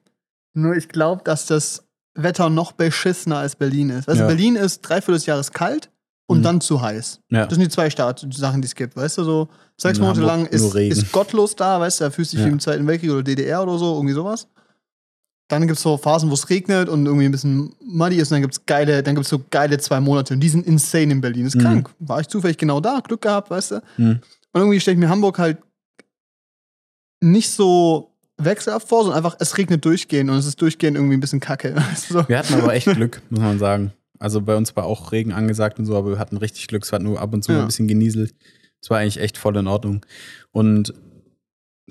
[0.53, 1.83] Nur ich glaube, dass das
[2.15, 4.07] Wetter noch beschissener als Berlin ist.
[4.07, 4.27] Weißt Ja.
[4.27, 5.89] du, Berlin ist dreiviertel des Jahres kalt
[6.27, 6.43] und Mhm.
[6.43, 7.19] dann zu heiß.
[7.31, 7.45] Ja.
[7.45, 8.95] Das sind die zwei Start Sachen, die es gibt.
[8.95, 12.37] Weißt du, so sechs Monate lang ist, ist gottlos da, weißt du, da fühlst du
[12.37, 12.49] dich Ja.
[12.49, 14.47] wie im Zweiten Weltkrieg oder DDR oder so, irgendwie sowas.
[15.49, 18.35] Dann gibt es so Phasen, wo es regnet und irgendwie ein bisschen muddy ist und
[18.35, 21.11] dann gibt es geile, dann gibt es so geile zwei Monate und die sind insane
[21.11, 21.45] in Berlin.
[21.45, 21.59] Ist Mhm.
[21.61, 21.89] krank.
[21.99, 23.75] War ich zufällig genau da, Glück gehabt, weißt du.
[23.97, 24.19] Mhm.
[24.53, 25.57] Und irgendwie stelle ich mir Hamburg halt
[27.21, 31.19] nicht so wechselhaft vor, sondern einfach, es regnet durchgehend und es ist durchgehend irgendwie ein
[31.21, 31.75] bisschen kacke.
[31.91, 32.27] Weißt du, so.
[32.29, 33.93] Wir hatten aber echt Glück, muss man sagen.
[34.19, 36.83] Also bei uns war auch Regen angesagt und so, aber wir hatten richtig Glück.
[36.83, 37.59] Es hat nur ab und zu Ja.
[37.61, 38.33] ein bisschen genieselt.
[38.81, 40.05] Es war eigentlich echt voll in Ordnung.
[40.51, 40.93] Und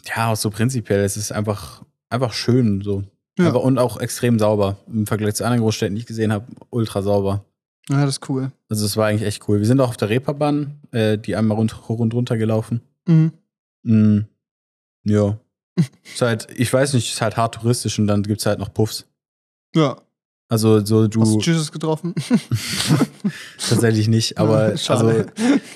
[0.05, 3.05] ja, auch so prinzipiell, es ist einfach, einfach schön so.
[3.39, 3.49] Ja.
[3.49, 4.77] Aber, und auch extrem sauber.
[4.87, 7.45] Im Vergleich zu anderen Großstädten, die ich gesehen habe, ultra sauber.
[7.89, 8.53] Ja, das ist cool.
[8.69, 9.59] Also es war eigentlich echt cool.
[9.59, 12.83] Wir sind auch auf der Reeperbahn, äh, die einmal rund, hoch und runter gelaufen.
[13.07, 13.33] Mhm.
[13.83, 14.21] Mm,
[15.05, 15.39] ja.
[16.05, 19.07] ist halt, ich weiß nicht, ist halt hart touristisch und dann gibt's halt noch Puffs.
[19.75, 20.01] Ja.
[20.53, 22.15] Also so Hast du du Jesus getroffen?
[23.69, 25.27] tatsächlich nicht, aber also Schade.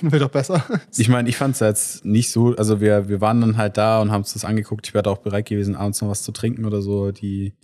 [0.03, 0.63] Wird doch besser.
[0.95, 4.11] ich meine, ich fand's jetzt nicht so, also wir, wir waren dann halt da und
[4.11, 4.87] haben uns das angeguckt.
[4.87, 7.11] Ich wäre auch bereit gewesen, abends noch was zu trinken oder so.
[7.11, 7.55] Die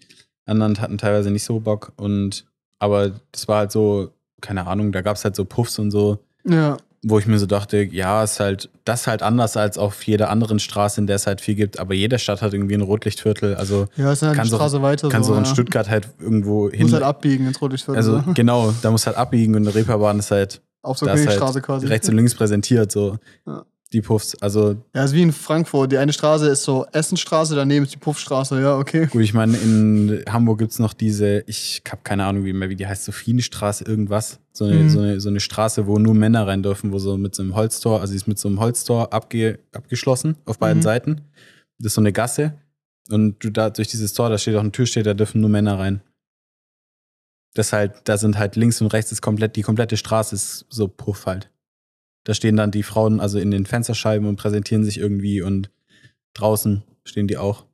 [0.46, 2.46] anderen hatten teilweise nicht so Bock und
[2.79, 6.18] aber das war halt so, keine Ahnung, da gab's halt so Puffs und so.
[6.48, 6.79] Ja.
[7.04, 10.30] Wo ich mir so dachte, ja, ist halt, das ist halt anders als auf jeder
[10.30, 13.56] anderen Straße, in der es halt viel gibt, aber jede Stadt hat irgendwie ein Rotlichtviertel,
[13.56, 15.08] also Ja, ist halt Kannst die auch- Straße weiter.
[15.08, 15.50] kannst so, du in ja.
[15.50, 16.82] Stuttgart halt irgendwo hin.
[16.82, 17.96] Muss halt abbiegen ins Rotlichtviertel.
[17.96, 18.32] also so.
[18.34, 21.86] genau, da muss halt abbiegen und eine Reeperbahn ist halt Auf so Königstraße halt quasi.
[21.88, 23.18] rechts und links präsentiert, so.
[23.46, 23.64] Ja.
[23.92, 24.35] Die Puffs.
[24.40, 25.92] Also Ja, ist wie in Frankfurt.
[25.92, 28.61] Die eine Straße ist so Essenstraße, daneben ist die Puffstraße.
[28.61, 29.07] Ja, okay.
[29.07, 32.76] gut, ich meine, in Hamburg gibt's noch diese, ich habe keine Ahnung wie mehr, wie
[32.76, 34.40] die heißt, Sophienstraße, irgendwas.
[34.52, 34.88] So eine, Mhm.
[34.88, 37.55] so, eine, so eine Straße, wo nur Männer rein dürfen, wo so mit so einem
[37.55, 40.83] Holztor, also die ist mit so einem Holztor abge, abgeschlossen auf beiden Mhm.
[40.83, 41.20] Seiten.
[41.78, 42.55] Das ist so eine Gasse.
[43.11, 45.50] Und du da durch dieses Tor, da steht auch eine Tür, steht, da dürfen nur
[45.50, 46.00] Männer rein.
[47.55, 50.88] Das halt, da sind halt links und rechts ist komplett, die komplette Straße ist so
[50.88, 51.50] Puff halt.
[52.24, 55.70] Da stehen dann die Frauen also in den Fensterscheiben und präsentieren sich irgendwie und
[56.35, 57.66] draußen stehen die auch.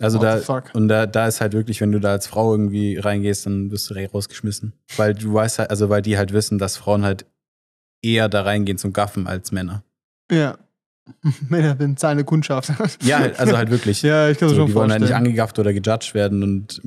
[0.00, 2.98] Also What da, und da, da ist halt wirklich, wenn du da als Frau irgendwie
[2.98, 4.72] reingehst, dann wirst du direkt rausgeschmissen.
[4.96, 7.26] Weil du weißt halt, also weil die halt wissen, dass Frauen halt
[8.00, 9.82] eher da reingehen zum Gaffen als Männer.
[10.30, 10.56] Ja.
[11.48, 12.70] Männer sind zahlende Kundschaft.
[13.02, 14.02] Ja, also halt wirklich.
[14.02, 15.22] ja, ich kann es so, schon die wollen halt vorstellen.
[15.22, 16.80] nicht angegafft oder gejudged werden und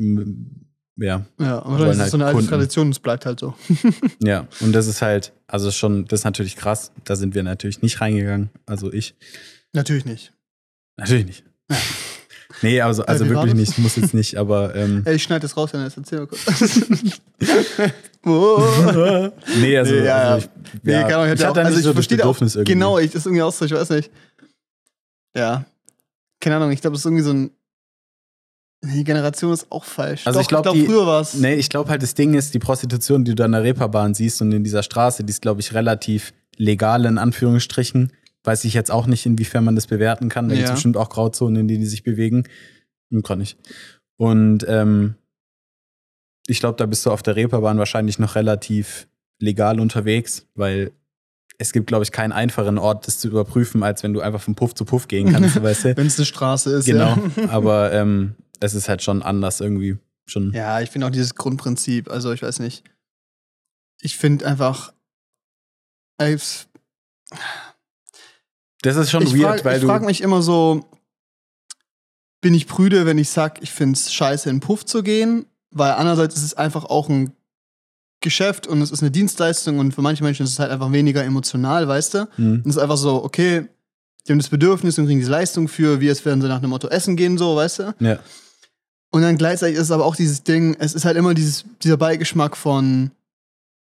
[1.02, 2.50] ja, ja, wahrscheinlich ist halt so eine alte Kunden.
[2.50, 3.56] Tradition es bleibt halt so.
[4.20, 4.48] ja.
[4.60, 6.92] Und das ist halt, also schon, das ist natürlich krass.
[7.04, 8.50] Da sind wir natürlich nicht reingegangen.
[8.66, 9.16] Also ich.
[9.74, 10.34] Natürlich nicht.
[10.98, 11.44] Natürlich nicht.
[12.62, 15.72] Nee, also, also wirklich nicht, muss jetzt nicht, aber ähm, Ey, ich schneide das raus,
[15.72, 15.98] Janis.
[15.98, 16.42] Erzähl mal kurz.
[18.26, 19.32] oh.
[19.60, 21.70] nee, also, Nee, ja, also ich, Nee, keine Ahnung, ich hätte hatte auch, da also
[21.70, 22.64] nicht ich so das verstehe auch, irgendwie.
[22.66, 24.12] genau, ich, das ist irgendwie auch so, ich weiß nicht.
[25.36, 25.66] Ja.
[26.40, 27.52] Keine Ahnung, ich glaube, es ist irgendwie so ein,
[28.84, 30.26] die Generation ist auch falsch.
[30.26, 32.54] Also Doch, ich glaub, glaub, früher war es, Nee, ich glaube halt, das Ding ist,
[32.54, 35.62] die Prostitution, die du an der Reeperbahn siehst und in dieser Straße, die ist, glaube
[35.62, 38.12] ich, relativ legal in Anführungsstrichen.
[38.44, 40.50] Weiß ich jetzt auch nicht, inwiefern man das bewerten kann.
[40.50, 40.74] Da gibt es Ja.
[40.76, 42.44] bestimmt auch Grauzonen, in denen die sich bewegen.
[43.12, 43.58] Hm, Kann nicht.
[44.18, 45.14] Und ähm,
[46.48, 49.08] ich glaube, da bist du auf der Reeperbahn wahrscheinlich noch relativ
[49.40, 50.92] legal unterwegs, weil
[51.60, 54.56] es gibt, glaube ich, keinen einfachen Ort, das zu überprüfen, als wenn du einfach von
[54.56, 55.98] Puff zu Puff gehen kannst, weißt du?
[55.98, 56.86] wenn es eine Straße ist.
[56.86, 57.16] Genau.
[57.38, 59.98] Ja, Aber ähm, es ist halt schon anders irgendwie.
[60.28, 60.54] Schon.
[60.54, 62.84] ja ich finde auch dieses Grundprinzip, also ich weiß nicht.
[64.00, 64.94] Ich finde einfach,
[66.18, 66.68] es-
[68.82, 69.88] Das ist schon ich weird, frage weil du.
[69.88, 70.86] frag mich immer so,
[72.40, 75.46] bin ich prüde, wenn ich sag, ich finde es scheiße, in den Puff zu gehen?
[75.72, 77.34] Weil andererseits ist es einfach auch ein
[78.22, 81.24] Geschäft und es ist eine Dienstleistung und für manche Menschen ist es halt einfach weniger
[81.24, 82.28] emotional, weißt du?
[82.36, 82.62] Hm.
[82.64, 83.68] Und es ist einfach so, okay,
[84.28, 86.70] die haben das Bedürfnis und kriegen diese Leistung für, wie es werden sie nach dem
[86.70, 87.96] Motto essen gehen, so, weißt du?
[88.00, 88.20] Ja.
[89.12, 91.98] Und dann gleichzeitig ist es aber auch dieses Ding, es ist halt immer dieses, dieser
[91.98, 93.12] Beigeschmack von,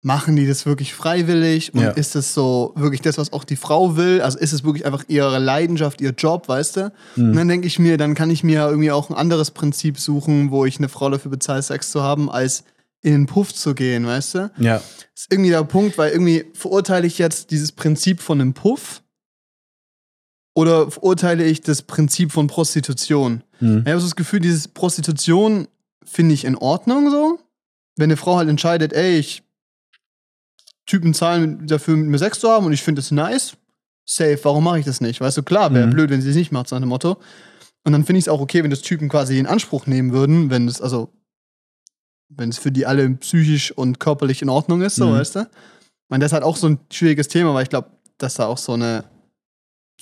[0.05, 1.75] machen die das wirklich freiwillig?
[1.75, 1.91] Und Ja.
[1.91, 4.21] ist es so wirklich das, was auch die Frau will?
[4.23, 6.85] Also ist es wirklich einfach ihre Leidenschaft, ihr Job, weißt du?
[7.17, 7.37] Und Hm.
[7.37, 10.65] dann denke ich mir, dann kann ich mir irgendwie auch ein anderes Prinzip suchen, wo
[10.65, 12.65] ich eine Frau dafür bezahle, Sex zu haben, als
[13.03, 14.51] in den Puff zu gehen, weißt du?
[14.59, 14.77] Ja.
[15.15, 19.03] ist irgendwie der Punkt, weil irgendwie verurteile ich jetzt dieses Prinzip von einem Puff
[20.55, 23.43] oder verurteile ich das Prinzip von Prostitution?
[23.63, 23.83] Hm.
[23.87, 25.69] Ich habe so das Gefühl, dieses Prostitution
[26.05, 27.39] finde ich in Ordnung so.
[27.97, 29.43] Wenn eine Frau halt entscheidet, ey, ich
[30.87, 33.57] Typen zahlen dafür, mit mir Sex zu haben und ich finde es nice,
[34.05, 35.21] safe, warum mache ich das nicht?
[35.21, 35.91] Weißt du, klar, wäre Mhm.
[35.93, 37.19] blöd, wenn sie es nicht macht, so nach dem Motto.
[37.85, 40.51] Und dann finde ich es auch okay, wenn das Typen quasi in Anspruch nehmen würden,
[40.51, 41.11] wenn es, also,
[42.29, 45.13] wenn es für die alle psychisch und körperlich in Ordnung ist, so, Mhm.
[45.15, 45.41] weißt du?
[45.41, 45.47] Ich
[46.09, 48.59] meine, das ist halt auch so ein schwieriges Thema, weil ich glaube, dass da auch
[48.59, 49.05] so eine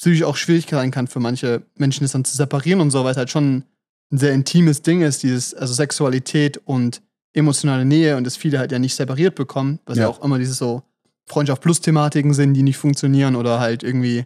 [0.01, 3.11] psychisch auch schwierig sein kann für manche Menschen, das dann zu separieren und so, weil
[3.11, 3.65] es halt schon
[4.11, 7.03] ein sehr intimes Ding ist, dieses, also Sexualität und
[7.35, 10.09] emotionale Nähe und das viele halt ja nicht separiert bekommen, was ja, Ja.
[10.09, 10.83] auch immer diese so
[11.27, 14.25] Freundschaft plus Thematiken sind, die nicht funktionieren oder halt irgendwie,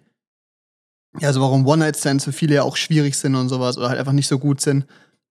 [1.19, 4.13] ja, so warum One-Night-Stands für viele ja auch schwierig sind und sowas oder halt einfach
[4.13, 4.87] nicht so gut sind.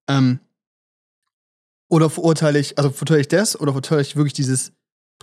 [0.09, 0.39] Ähm,
[1.89, 4.73] oder verurteile ich, also verurteile ich das oder verurteile ich wirklich dieses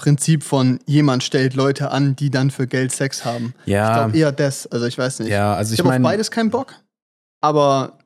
[0.01, 3.53] Prinzip von jemand stellt Leute an, die dann für Geld Sex haben?
[3.67, 5.29] Ich Ja, glaube eher das, also ich weiß nicht.
[5.31, 6.75] ja, also ich ich habe auf beides keinen Bock,
[7.43, 7.99] aber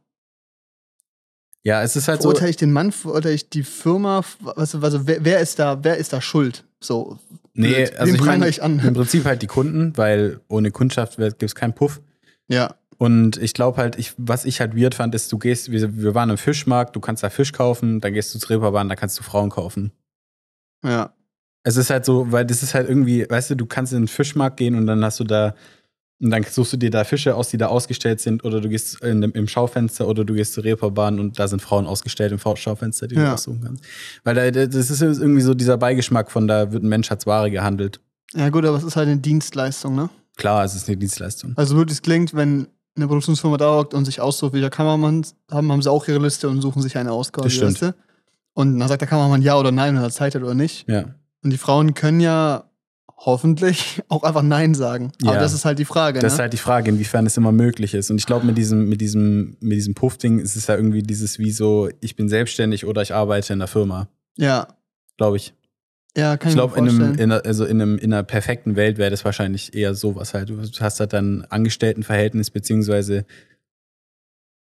[1.63, 5.07] ja, es ist halt so, verurteile ich den Mann, verurteile ich die Firma, was, also
[5.07, 6.65] wer, wer ist da, wer ist da schuld?
[6.81, 7.19] So,
[7.55, 8.81] nee, also ich meine, ich an?
[8.81, 12.03] im Prinzip halt die Kunden, weil ohne Kundschaft gibt es keinen Puff.
[12.49, 15.97] Ja, Und ich glaube halt, ich, was ich halt weird fand, ist, du gehst, wir,
[15.97, 18.97] wir waren im Fischmarkt, du kannst da Fisch kaufen, dann gehst du zur Reeperbahn, da
[18.97, 19.93] kannst du Frauen kaufen.
[20.85, 21.14] ja,
[21.65, 24.09] Es ist halt so, weil das ist halt irgendwie, weißt du, du kannst in den
[24.09, 25.55] Fischmarkt gehen und dann hast du da,
[26.21, 29.03] und dann suchst du dir da Fische aus, die da ausgestellt sind, oder du gehst
[29.03, 32.39] in dem, im Schaufenster oder du gehst zur Reeperbahn und da sind Frauen ausgestellt im
[32.39, 33.35] Schaufenster, die du Ja.
[33.35, 33.83] aussuchen kannst.
[34.25, 37.51] Weil da, das ist irgendwie so dieser Beigeschmack von, da wird ein Mensch als Ware
[37.51, 38.01] gehandelt.
[38.35, 40.09] ja gut, aber es ist halt eine Dienstleistung, ne?
[40.37, 41.53] Klar, es ist eine Dienstleistung.
[41.57, 45.73] Also wirklich, es klingt, wenn eine Produktionsfirma da hockt und sich aussucht, welcher Kameramann haben,
[45.73, 47.83] haben sie auch ihre Liste und suchen sich eine aus, quasi, Das stimmt.
[47.83, 47.95] du?
[48.53, 50.89] Und dann sagt der Kameramann ja oder nein, und er Zeit hat oder nicht.
[50.89, 51.07] Ja.
[51.45, 52.65] Und die Frauen können ja
[53.17, 55.13] hoffentlich auch einfach Nein sagen.
[55.23, 55.41] Aber Ja.
[55.41, 56.43] das ist halt die Frage, Das ist ne?
[56.45, 58.11] halt die Frage, inwiefern es immer möglich ist.
[58.11, 61.39] Und ich glaube, mit diesem, mit diesem, mit diesem Puff-Ding ist es ja irgendwie dieses
[61.39, 64.69] wie so, ich bin selbstständig oder ich arbeite in der Firma, Ja.
[65.17, 65.55] glaube ich.
[66.17, 67.19] Ja, kann Ich ich, glaube, mir in, einem, vorstellen.
[67.19, 70.49] in, einer- also in, einem, in einer perfekten Welt wäre das wahrscheinlich eher sowas halt.
[70.49, 73.25] Du hast halt dann Angestelltenverhältnis, beziehungsweise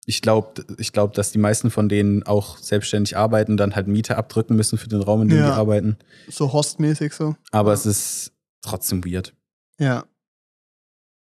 [0.09, 4.15] ich glaube, ich glaub, dass die meisten von denen auch selbstständig arbeiten, dann halt Miete
[4.17, 5.47] abdrücken müssen für den Raum, in dem Ja.
[5.47, 5.97] die arbeiten.
[6.29, 7.35] so hostmäßig so.
[7.51, 8.31] Aber es ist
[8.61, 9.33] trotzdem weird.
[9.77, 10.05] Ja.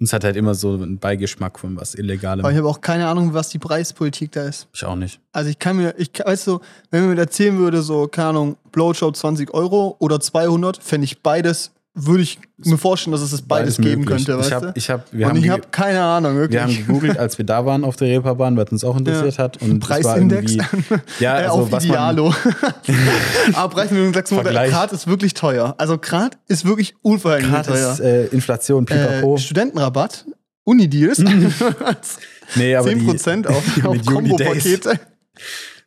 [0.00, 2.44] Und es hat halt immer so einen Beigeschmack von was Illegalem.
[2.44, 4.68] Aber ich habe auch keine Ahnung, was die Preispolitik da ist.
[4.72, 5.18] ich auch nicht.
[5.32, 6.60] Also ich kann mir, ich weißt du,
[6.90, 11.20] wenn man mir erzählen würde, so, keine Ahnung, Blowjob 20 Euro oder 200, fände ich
[11.22, 11.72] beides,
[12.06, 14.26] würde ich mir vorstellen, dass es das beides, geben möglich.
[14.26, 14.66] könnte, weißt ich du?
[14.66, 16.54] hab, ich hab, wir Und haben ich habe keine Ahnung, wirklich.
[16.54, 19.38] Wir haben gegoogelt, als wir da waren auf der Reeperbahn, weil es uns auch interessiert
[19.38, 19.60] hat.
[19.62, 20.56] Und Preisindex
[21.20, 22.34] Ja, äh, also auf was Idealo.
[23.54, 24.70] Aber Vergleich.
[24.70, 25.74] Grad ist wirklich teuer.
[25.78, 27.92] Also Grad ist wirklich unverhältnismäßig teuer.
[27.92, 29.36] ist äh, Inflation, pipapo.
[29.36, 30.26] äh, Studentenrabatt,
[30.64, 31.18] Unideals,
[32.56, 34.04] nee, aber 10% die, auf, auf.
[34.04, 35.00] Kombo-Pakete.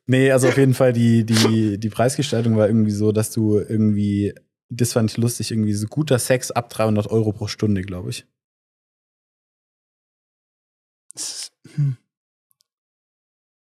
[0.08, 4.34] Nee, also auf jeden Fall die, die, die Preisgestaltung war irgendwie so, dass du irgendwie,
[4.72, 8.26] das fand ich lustig, irgendwie so guter Sex ab 300 Euro pro Stunde, glaube ich.
[11.76, 11.98] Hm.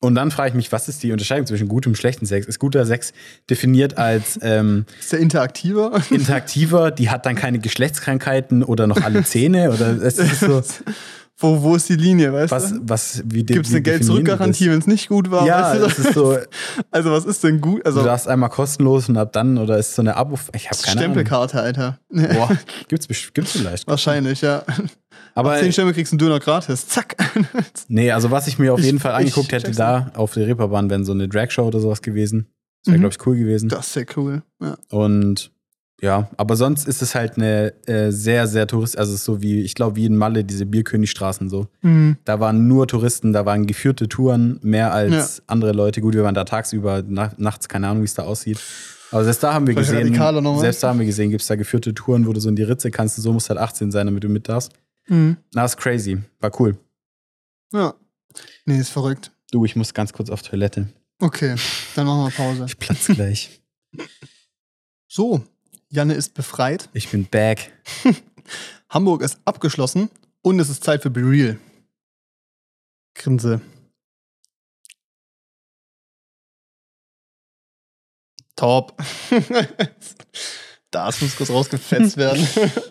[0.03, 2.47] Und dann frage ich mich, was ist die Unterscheidung zwischen gutem und schlechtem Sex?
[2.47, 3.13] Ist guter Sex
[3.51, 6.01] definiert als ähm, Ist der interaktiver?
[6.11, 9.71] interaktiver, die hat dann keine Geschlechtskrankheiten oder noch alle Zähne?
[9.73, 10.63] Oder es ist so,
[11.41, 12.81] wo, wo ist die Linie, weißt was, du?
[12.83, 15.47] was, wie Gibt es eine Geld-Zurück-Garantie, wenn es nicht gut war?
[15.47, 16.03] Ja, weißt du?
[16.03, 16.37] ist so,
[16.91, 17.85] Also, was ist denn gut?
[17.87, 20.77] Also, du darfst einmal kostenlos und ab dann, oder ist so eine Abo, ich habe
[20.79, 21.03] keine Ahnung.
[21.15, 21.99] Stempelkarte, Alter.
[22.11, 22.51] Boah,
[22.89, 23.87] gibt's, gibt's vielleicht.
[23.89, 24.63] Wahrscheinlich, ja.
[25.35, 26.87] Aber 10 Stempel kriegst du einen Döner gratis.
[26.89, 27.17] Zack.
[27.89, 30.91] nee, also was ich mir auf Ich- jeden Fall angeguckt hätte da auf der Reeperbahn,
[30.91, 32.47] wäre so eine Dragshow oder sowas gewesen.
[32.85, 33.01] Das wäre, Mhm.
[33.03, 33.69] glaube ich, cool gewesen.
[33.69, 34.43] Das sehr cool.
[34.61, 34.77] Ja.
[34.91, 35.53] Und
[36.01, 39.43] ja, aber sonst ist es halt eine äh, sehr, sehr Tourist, also es ist so
[39.43, 41.69] wie, ich glaube, wie in Malle, diese Bierkönigstraßen so.
[41.83, 42.17] Mhm.
[42.25, 46.01] Da waren nur Touristen, da waren geführte Touren, mehr als andere Leute.
[46.01, 48.59] Gut, wir waren da tagsüber, na, nachts, keine Ahnung, wie es da aussieht.
[49.11, 51.57] Aber selbst da haben wir Vielleicht gesehen, selbst da haben wir gesehen, gibt es da
[51.57, 54.25] geführte Touren, wo du so in die Ritze kannst, so musst halt 18 sein, damit
[54.25, 54.73] du mit darfst.
[55.09, 55.37] Mhm.
[55.53, 56.19] Na, ist crazy.
[56.39, 56.79] War cool.
[57.73, 57.95] Ja.
[58.65, 59.33] Nee, ist verrückt.
[59.51, 60.89] Du, ich muss ganz kurz auf Toilette.
[61.21, 61.57] Okay,
[61.97, 62.65] dann machen wir Pause.
[62.67, 63.61] Ich platz gleich.
[65.09, 65.45] So,
[65.91, 66.89] Janne ist befreit.
[66.93, 67.73] Ich bin back.
[68.89, 70.09] Hamburg ist abgeschlossen
[70.43, 71.59] und es ist Zeit für Be Real.
[73.15, 73.61] Grinse.
[78.57, 78.97] Top.
[80.93, 82.45] Das muss kurz rausgefetzt werden.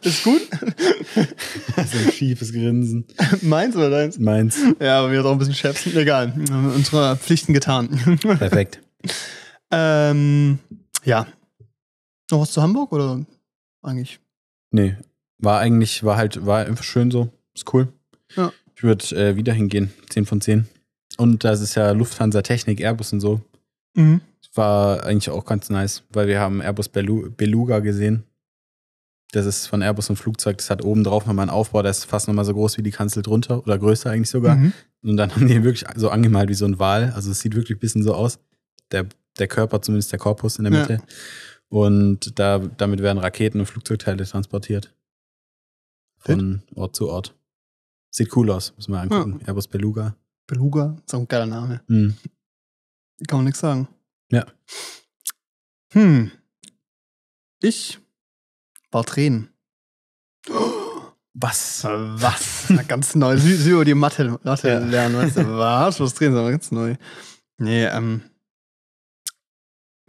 [0.04, 0.42] ist gut?
[0.56, 3.06] so ein schiefes Grinsen.
[3.42, 4.18] Meins oder deins?
[4.18, 4.58] Meins.
[4.80, 5.98] Ja, aber wir haben auch ein bisschen schäpsen.
[5.98, 6.32] Egal.
[6.34, 7.90] Wir haben unsere Pflichten getan.
[8.22, 8.80] Perfekt.
[9.70, 10.60] ähm,
[11.04, 11.28] ja.
[12.32, 13.26] Noch was zu Hamburg oder
[13.82, 14.20] eigentlich?
[14.72, 14.96] Nee,
[15.40, 17.30] war eigentlich, war halt, war einfach schön so.
[17.56, 17.88] Ist cool.
[18.36, 18.52] Ja.
[18.76, 19.92] Ich würde äh, wieder hingehen.
[20.10, 20.68] 10 von 10.
[21.18, 23.42] Und das ist ja Lufthansa Technik, Airbus und so.
[23.96, 24.22] Mhm.
[24.54, 28.24] War eigentlich auch ganz nice, weil wir haben Airbus Belu Beluga gesehen.
[29.32, 32.06] Das ist von Airbus ein Flugzeug, das hat oben drauf nochmal einen Aufbau, der ist
[32.06, 34.56] fast nochmal so groß wie die Kanzel drunter oder größer eigentlich sogar.
[34.56, 34.74] Mhm.
[35.04, 37.12] Und dann haben die ihn wirklich so angemalt wie so ein Wal.
[37.16, 38.40] Also es sieht wirklich ein bisschen so aus.
[38.92, 39.06] Der,
[39.38, 40.98] der Körper, zumindest der Korpus in der Ja.
[41.70, 44.94] Und da, damit werden Raketen und Flugzeugteile transportiert.
[46.18, 47.36] Von Ort zu Ort.
[48.12, 49.42] Sieht cool aus, muss man angucken.
[49.46, 50.16] Airbus Beluga.
[50.48, 51.82] Beluga, ist auch ein geiler Name.
[51.88, 52.18] Hm.
[53.28, 53.88] Kann man nichts sagen.
[54.32, 54.46] Ja.
[55.94, 56.32] Hm.
[57.62, 58.00] Ich
[58.92, 59.50] war Tränen.
[61.34, 61.84] Was?
[61.84, 62.74] Was?
[62.88, 63.38] ganz neu.
[63.38, 64.80] Sie, über die Mathe, Mathe Ja.
[64.80, 65.58] lernen, weißt du?
[65.58, 66.00] Was?
[66.00, 66.96] Was Tränen, aber ganz neu.
[67.58, 68.24] Nee, ähm.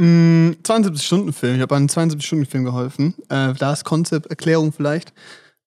[0.01, 1.57] Mh, 72-Stunden-Film.
[1.57, 3.15] Ich habe einen 72-Stunden-Film geholfen.
[3.29, 5.13] Äh, da ist Konzept-Erklärung vielleicht.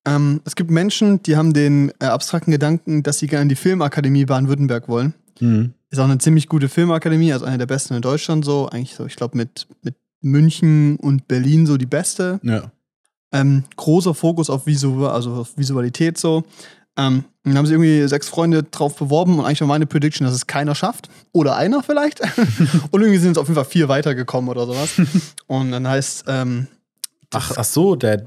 [0.06, 4.26] Ähm, es gibt Menschen, die haben den äh, abstrakten Gedanken, dass sie gerne die Filmakademie
[4.26, 5.14] Baden-Württemberg wollen.
[5.40, 5.74] Hm.
[5.90, 8.68] Ist auch eine ziemlich gute Filmakademie, also eine der besten in Deutschland so.
[8.68, 12.40] Eigentlich so, ich glaube, mit, mit München und Berlin so die beste.
[12.44, 12.72] Ja.
[13.32, 16.44] Ähm, großer Fokus auf, Visu also auf Visualität so.
[16.98, 20.34] Ähm, dann haben sie irgendwie sechs Freunde drauf beworben und eigentlich war meine Prediction, dass
[20.34, 21.10] es keiner schafft.
[21.34, 22.22] Oder einer vielleicht.
[22.92, 24.94] und irgendwie sind es auf jeden Fall vier weitergekommen oder sowas.
[25.48, 26.68] und dann heißt, ähm,
[27.36, 28.18] Ach, ach so, der,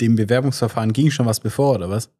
[0.00, 2.10] dem Bewerbungsverfahren ging schon was bevor, oder was?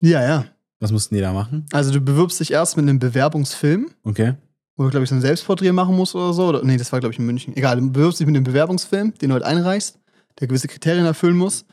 [0.00, 0.44] ja, ja.
[0.80, 1.64] Was mussten die da machen?
[1.72, 4.34] Also du bewirbst dich erst mit einem Bewerbungsfilm, Okay.
[4.76, 6.46] wo du, glaube ich, so ein Selbstporträt machen musst oder so.
[6.48, 7.56] Oder, nee, das war, glaube ich, in München.
[7.56, 9.98] Egal, du bewirbst dich mit einem Bewerbungsfilm, den du halt einreichst,
[10.40, 11.64] der gewisse Kriterien erfüllen muss.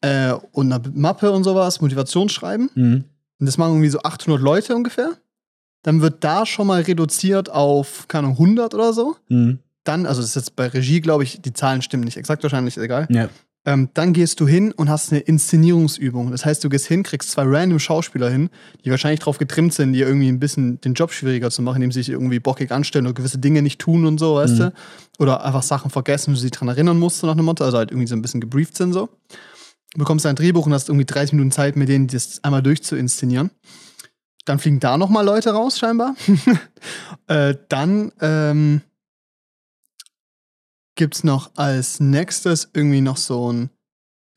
[0.00, 2.70] Äh, und eine Mappe und sowas, Motivationsschreiben.
[2.74, 3.04] Mhm.
[3.40, 5.12] Und das machen irgendwie so 800 Leute ungefähr.
[5.82, 9.16] Dann wird da schon mal reduziert auf, keine Ahnung, 100 oder so.
[9.28, 9.60] Mhm.
[9.84, 12.76] Dann, also das ist jetzt bei Regie, glaube ich, die Zahlen stimmen nicht exakt wahrscheinlich,
[12.76, 13.06] egal.
[13.10, 13.28] Ja.
[13.64, 16.30] Ähm, dann gehst du hin und hast eine Inszenierungsübung.
[16.30, 18.50] Das heißt, du gehst hin, kriegst zwei random Schauspieler hin,
[18.84, 21.92] die wahrscheinlich darauf getrimmt sind, dir irgendwie ein bisschen den Job schwieriger zu machen, indem
[21.92, 24.58] sie sich irgendwie bockig anstellen oder gewisse Dinge nicht tun und so, weißt Mhm.
[24.58, 24.72] du?
[25.20, 27.90] Oder einfach Sachen vergessen, wo du sie dran erinnern musst, nach dem Motto, also halt
[27.90, 29.08] irgendwie so ein bisschen gebrieft sind so.
[29.92, 33.50] Du bekommst ein Drehbuch und hast irgendwie 30 Minuten Zeit, mit denen das einmal durchzuinszenieren.
[34.44, 36.14] Dann fliegen da nochmal Leute raus, scheinbar.
[37.26, 38.82] äh, dann ähm,
[40.94, 43.70] gibt es noch als nächstes irgendwie noch so ein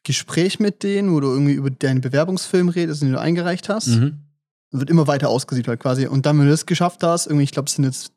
[0.04, 3.88] Gespräch mit denen, wo du irgendwie über deinen Bewerbungsfilm redest, den du eingereicht hast.
[3.88, 4.20] Mhm.
[4.72, 6.08] Wird immer weiter ausgesiedelt quasi.
[6.08, 8.14] Und dann, wenn du das geschafft hast, irgendwie, ich glaube, es sind jetzt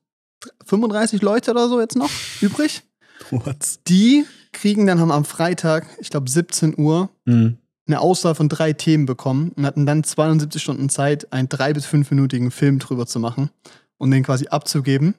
[0.67, 2.11] 35 Leute oder so jetzt noch
[2.41, 2.83] übrig.
[3.31, 3.81] What?
[3.89, 4.25] Die
[4.55, 7.59] kriegen dann haben am Freitag, ich glaube 17 Uhr, Mhm.
[7.87, 11.85] eine Auswahl von drei Themen bekommen und hatten dann 72 Stunden Zeit, einen drei- bis
[11.87, 13.51] fünfminütigen Film drüber zu machen
[13.99, 15.15] und den quasi abzugeben.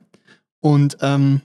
[0.62, 1.42] Und ähm,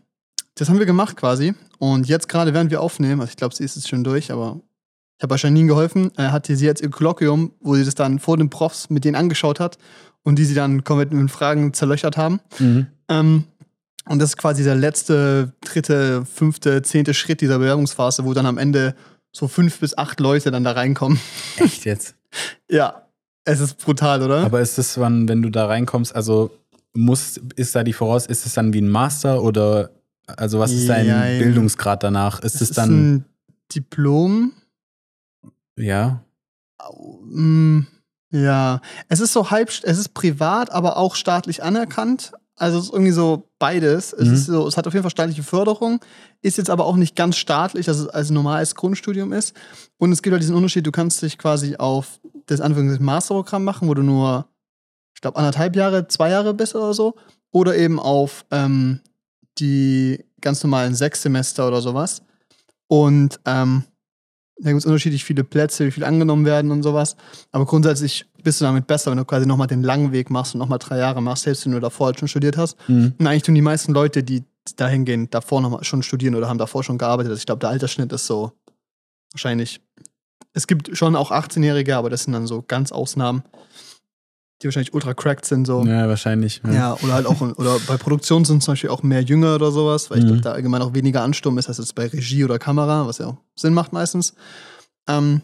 [0.54, 1.54] das haben wir gemacht quasi.
[1.78, 4.60] Und jetzt gerade, während wir aufnehmen, also ich glaube, sie ist jetzt schon durch, aber
[5.18, 8.36] ich habe Janine geholfen, äh, hatte sie jetzt ihr Kolloquium, wo sie das dann vor
[8.38, 9.76] den Profs mit denen angeschaut hat
[10.22, 12.40] und die sie dann komplett mit Fragen zerlöchert haben.
[12.58, 12.86] Mhm.
[13.08, 13.44] Ähm,
[14.08, 18.58] und das ist quasi der letzte, dritte, fünfte, zehnte Schritt dieser Bewerbungsphase, wo dann am
[18.58, 18.94] Ende
[19.32, 21.20] so fünf bis acht Leute dann da reinkommen.
[21.56, 22.14] Echt jetzt?
[22.68, 23.06] Ja,
[23.44, 24.44] es ist brutal, oder?
[24.44, 26.50] Aber ist das, wann, wenn du da reinkommst, also
[26.92, 29.90] muss, ist da die Voraus, ist es dann wie ein Master oder
[30.26, 31.38] also was ist dein Jein.
[31.38, 32.40] Bildungsgrad danach?
[32.40, 33.24] Ist es es ist dann, ein
[33.74, 34.52] Diplom.
[35.76, 36.24] ja?
[37.24, 37.80] Mm,
[38.30, 42.32] Ja, es ist so halb, es ist privat, aber auch staatlich anerkannt.
[42.60, 44.12] Also es ist irgendwie so beides.
[44.12, 44.34] Es, Mhm.
[44.34, 46.00] ist so, es hat auf jeden Fall staatliche Förderung,
[46.42, 49.54] ist jetzt aber auch nicht ganz staatlich, dass es als normales Grundstudium ist.
[49.98, 53.88] Und es gibt halt diesen Unterschied, du kannst dich quasi auf das Anführungszeichen Masterprogramm machen,
[53.88, 54.46] wo du nur,
[55.14, 57.14] ich glaube, anderthalb Jahre, zwei Jahre bist oder so.
[57.50, 59.00] Oder eben auf ähm,
[59.58, 62.22] die ganz normalen sechs Semester oder sowas.
[62.88, 63.84] Und ähm,
[64.62, 67.16] da gibt es unterschiedlich viele Plätze, wie viel angenommen werden und sowas.
[67.50, 70.58] Aber grundsätzlich bist du damit besser, wenn du quasi nochmal den langen Weg machst und
[70.58, 72.76] nochmal drei Jahre machst, selbst wenn du davor halt schon studiert hast.
[72.88, 73.14] Mhm.
[73.18, 74.44] Und eigentlich tun die meisten Leute, die
[74.76, 77.30] dahin gehen, davor noch mal schon studieren oder haben davor schon gearbeitet.
[77.30, 78.52] Also ich glaube, der Altersschnitt ist so
[79.32, 79.80] wahrscheinlich.
[80.52, 83.42] Es gibt schon auch 18-Jährige, aber das sind dann so ganz Ausnahmen,
[84.62, 85.66] die wahrscheinlich ultra cracked sind.
[85.66, 85.84] So.
[85.84, 86.60] Ja, wahrscheinlich.
[86.66, 86.72] Ja.
[86.72, 90.10] Ja, oder halt auch, oder bei Produktion sind zum Beispiel auch mehr Jünger oder sowas,
[90.10, 90.28] weil ich Mhm.
[90.28, 93.28] glaube, da allgemein auch weniger Ansturm ist als jetzt bei Regie oder Kamera, was ja
[93.28, 94.34] auch Sinn macht meistens.
[95.08, 95.40] Ähm,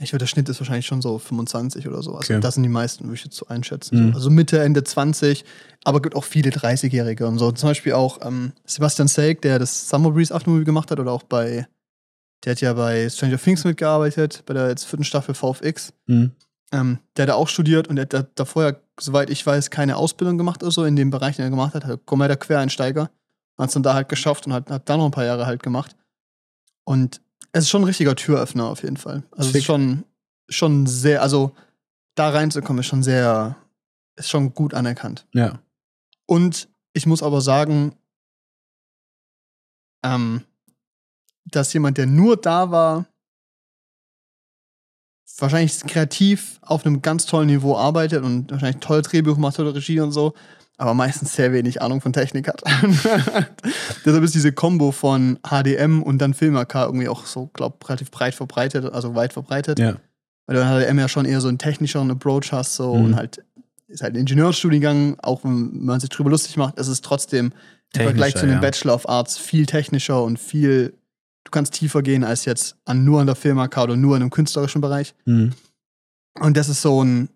[0.00, 2.24] ich würde, der Schnitt ist wahrscheinlich schon so 25 oder sowas.
[2.24, 2.40] Okay.
[2.40, 3.96] Das sind die meisten, würde ich jetzt so einschätzen.
[4.06, 4.10] Mhm.
[4.10, 4.14] So.
[4.16, 5.44] Also Mitte, Ende 20,
[5.84, 7.52] aber gibt auch viele 30-Jährige und so.
[7.52, 11.22] Zum Beispiel auch ähm, Sebastian Seig, der das Summer Breeze Aftermovie gemacht hat, oder auch
[11.22, 11.66] bei,
[12.44, 15.92] der hat ja bei Stranger Things mitgearbeitet, bei der jetzt vierten Staffel VFX.
[16.06, 16.32] Mhm.
[16.72, 19.96] Ähm, der hat da auch studiert und der hat da, ja, soweit ich weiß, keine
[19.96, 21.84] Ausbildung gemacht oder so in dem Bereich, den er gemacht hat.
[21.84, 23.10] Er kommt der Quereinsteiger.
[23.58, 25.62] Hat es dann da halt geschafft und hat, hat da noch ein paar Jahre halt
[25.62, 25.96] gemacht.
[26.84, 27.20] Und
[27.52, 29.22] es ist schon ein richtiger Türöffner auf jeden Fall.
[29.30, 30.04] Also es ist schon,
[30.48, 31.52] schon sehr, also
[32.16, 33.56] da reinzukommen ist schon sehr,
[34.16, 35.26] ist schon gut anerkannt.
[35.32, 35.60] ja.
[36.26, 37.94] Und ich muss aber sagen,
[40.02, 40.44] ähm,
[41.44, 43.06] dass jemand, der nur da war,
[45.38, 50.00] wahrscheinlich kreativ auf einem ganz tollen Niveau arbeitet und wahrscheinlich toll Drehbuch macht oder Regie
[50.00, 50.34] und so,
[50.76, 52.62] aber meistens sehr wenig Ahnung von Technik hat.
[54.04, 58.34] Deshalb ist diese Kombo von HDM und dann Filmak irgendwie auch so, glaube relativ breit
[58.34, 59.78] verbreitet, also weit verbreitet.
[59.78, 59.96] Ja.
[60.46, 63.04] Weil du in HDM ja schon eher so einen technischeren Approach hast, so Mhm.
[63.04, 63.42] und halt
[63.86, 67.52] ist halt ein Ingenieurstudiengang, auch wenn man sich drüber lustig macht, ist es trotzdem
[67.94, 68.60] im Vergleich zu einem ja.
[68.60, 70.94] Bachelor of Arts viel technischer und viel,
[71.44, 74.30] du kannst tiefer gehen als jetzt an nur an der Filmaka oder nur in einem
[74.30, 75.14] künstlerischen Bereich.
[75.24, 75.52] Mhm.
[76.40, 77.28] Und das ist so ein,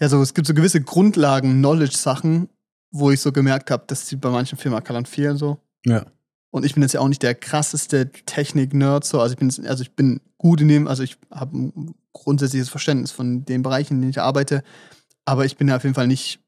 [0.00, 2.48] ja, so, es gibt so gewisse Grundlagen, Knowledge-Sachen,
[2.90, 5.58] wo ich so gemerkt habe, dass die bei manchen Filmakern fehlen so.
[5.86, 6.04] Ja.
[6.50, 9.20] Und ich bin jetzt ja auch nicht der krasseste Technik-Nerd, so.
[9.20, 13.10] Also ich bin, also ich bin gut in dem, also ich habe ein grundsätzliches Verständnis
[13.10, 14.62] von den Bereichen, in denen ich arbeite,
[15.24, 16.40] aber ich bin ja auf jeden Fall nicht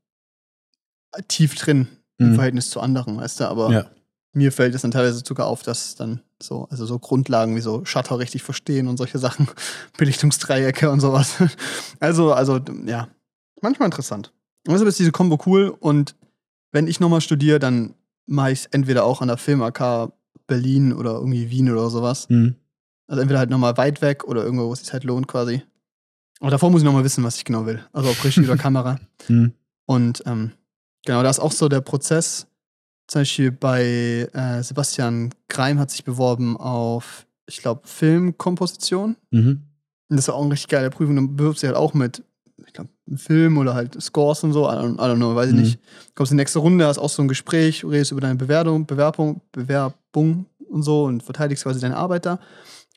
[1.29, 2.35] tief drin im Mhm.
[2.35, 3.91] Verhältnis zu anderen, weißt du, aber Ja.
[4.37, 7.85] Mir fällt es dann teilweise sogar auf, dass dann so, also so Grundlagen wie so
[7.87, 9.49] Shutter richtig verstehen und solche Sachen,
[9.97, 11.37] Belichtungsdreiecke und sowas.
[12.01, 13.09] Also, also, ja,
[13.63, 14.33] manchmal interessant.
[14.67, 16.15] Und deshalb ist diese Kombo cool und
[16.73, 17.95] wenn ich nochmal studiere, dann
[18.27, 20.13] mache ich es entweder auch an der Film AK
[20.47, 22.29] Berlin oder irgendwie Wien oder sowas.
[22.29, 22.57] Mhm.
[23.07, 25.63] Also entweder halt nochmal weit weg oder irgendwo, wo es sich halt lohnt quasi.
[26.41, 27.83] Aber davor muss ich nochmal wissen, was ich genau will.
[27.93, 28.99] Also ob Regie oder Kamera.
[29.29, 29.53] Mhm.
[29.87, 30.53] Und ähm,
[31.07, 32.49] genau, da ist auch so der Prozess.
[33.07, 39.17] Zum Beispiel bei äh, Sebastian Greim hat sich beworben auf, ich glaube, Filmkomposition.
[39.31, 39.63] Mhm.
[40.09, 41.17] Und das war auch eine richtig geile Prüfung.
[41.17, 42.23] Dann bewirbst du dich halt auch mit,
[42.67, 44.65] ich glaube, Film oder halt Scores und so.
[44.69, 45.61] I don't, I don't know, weiß ich Mhm.
[45.61, 45.79] nicht.
[46.15, 49.41] Kommst in die nächste Runde, hast auch so ein Gespräch, redest über deine Bewertung, Bewerbung,
[49.53, 52.41] Bewerbung und so und verteidigst quasi deine Arbeit da.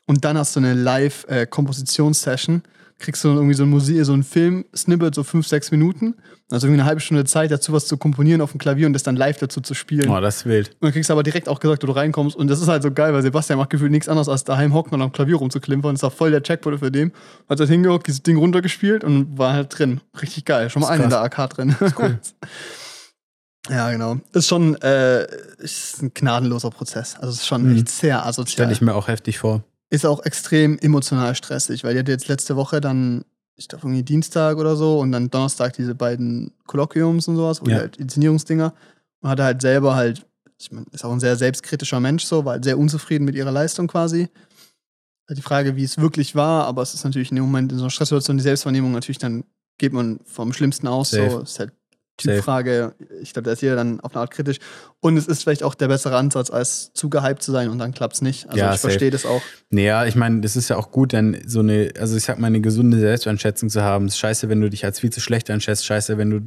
[0.06, 2.62] Und dann hast du eine Live-Kompositionssession.
[3.00, 6.14] Kriegst du dann irgendwie so ein Musik, so ein Film-Snippet, so fünf, sechs Minuten.
[6.50, 9.02] Also irgendwie eine halbe Stunde Zeit, dazu was zu komponieren auf dem Klavier und das
[9.02, 10.08] dann live dazu zu spielen.
[10.10, 10.68] Oh, das ist wild.
[10.68, 12.36] Und dann kriegst du aber direkt auch gesagt, wo du reinkommst.
[12.36, 14.94] Und das ist halt so geil, weil Sebastian macht gefühlt nichts anderes als daheim hocken
[14.94, 15.94] und am Klavier rumzuklimpern.
[15.94, 17.12] Das war voll der Checkpoint für den.
[17.48, 20.00] Hat halt hingehockt, dieses Ding runtergespielt und war halt drin.
[20.20, 20.68] Richtig geil.
[20.70, 21.76] Schon mal Das einen in der Arcade drin.
[21.98, 22.18] cool.
[23.70, 24.16] ja, genau.
[24.32, 25.26] Ist schon äh,
[25.58, 27.14] ist ein gnadenloser Prozess.
[27.16, 27.76] Also es ist schon Mhm.
[27.76, 28.52] echt sehr asozial.
[28.52, 29.62] Stelle ich mir auch heftig vor.
[29.92, 33.24] Ist auch extrem emotional stressig, weil die hatte jetzt letzte Woche dann,
[33.56, 37.72] ich glaube irgendwie Dienstag oder so und dann Donnerstag diese beiden Kolloquiums und sowas, oder
[37.72, 37.78] Ja.
[37.78, 38.72] halt Inszenierungsdinger.
[39.20, 40.24] Und hatte halt selber halt,
[40.58, 43.50] ich meine, ist auch ein sehr selbstkritischer Mensch so, war halt sehr unzufrieden mit ihrer
[43.50, 44.28] Leistung quasi.
[45.28, 47.78] Halt die Frage, wie es wirklich war, aber es ist natürlich in dem Moment in
[47.78, 49.44] so einer Stresssituation die Selbstwahrnehmung natürlich, dann
[49.78, 51.10] geht man vom Schlimmsten aus.
[51.10, 51.30] Safe.
[51.30, 51.72] So, ist halt.
[52.20, 52.94] Typfrage.
[53.22, 54.58] Ich glaube, da ist jeder dann auf eine Art kritisch.
[55.00, 57.92] Und es ist vielleicht auch der bessere Ansatz, als zu gehypt zu sein und dann
[57.92, 58.46] klappt es nicht.
[58.48, 59.42] Also Ja, ich verstehe das auch.
[59.70, 62.48] Naja, ich meine, das ist ja auch gut, dann so eine, also ich sag mal,
[62.48, 64.06] eine gesunde Selbsteinschätzung zu haben.
[64.06, 66.40] Es ist scheiße, wenn du dich als viel zu schlecht einschätzt, scheiße, wenn du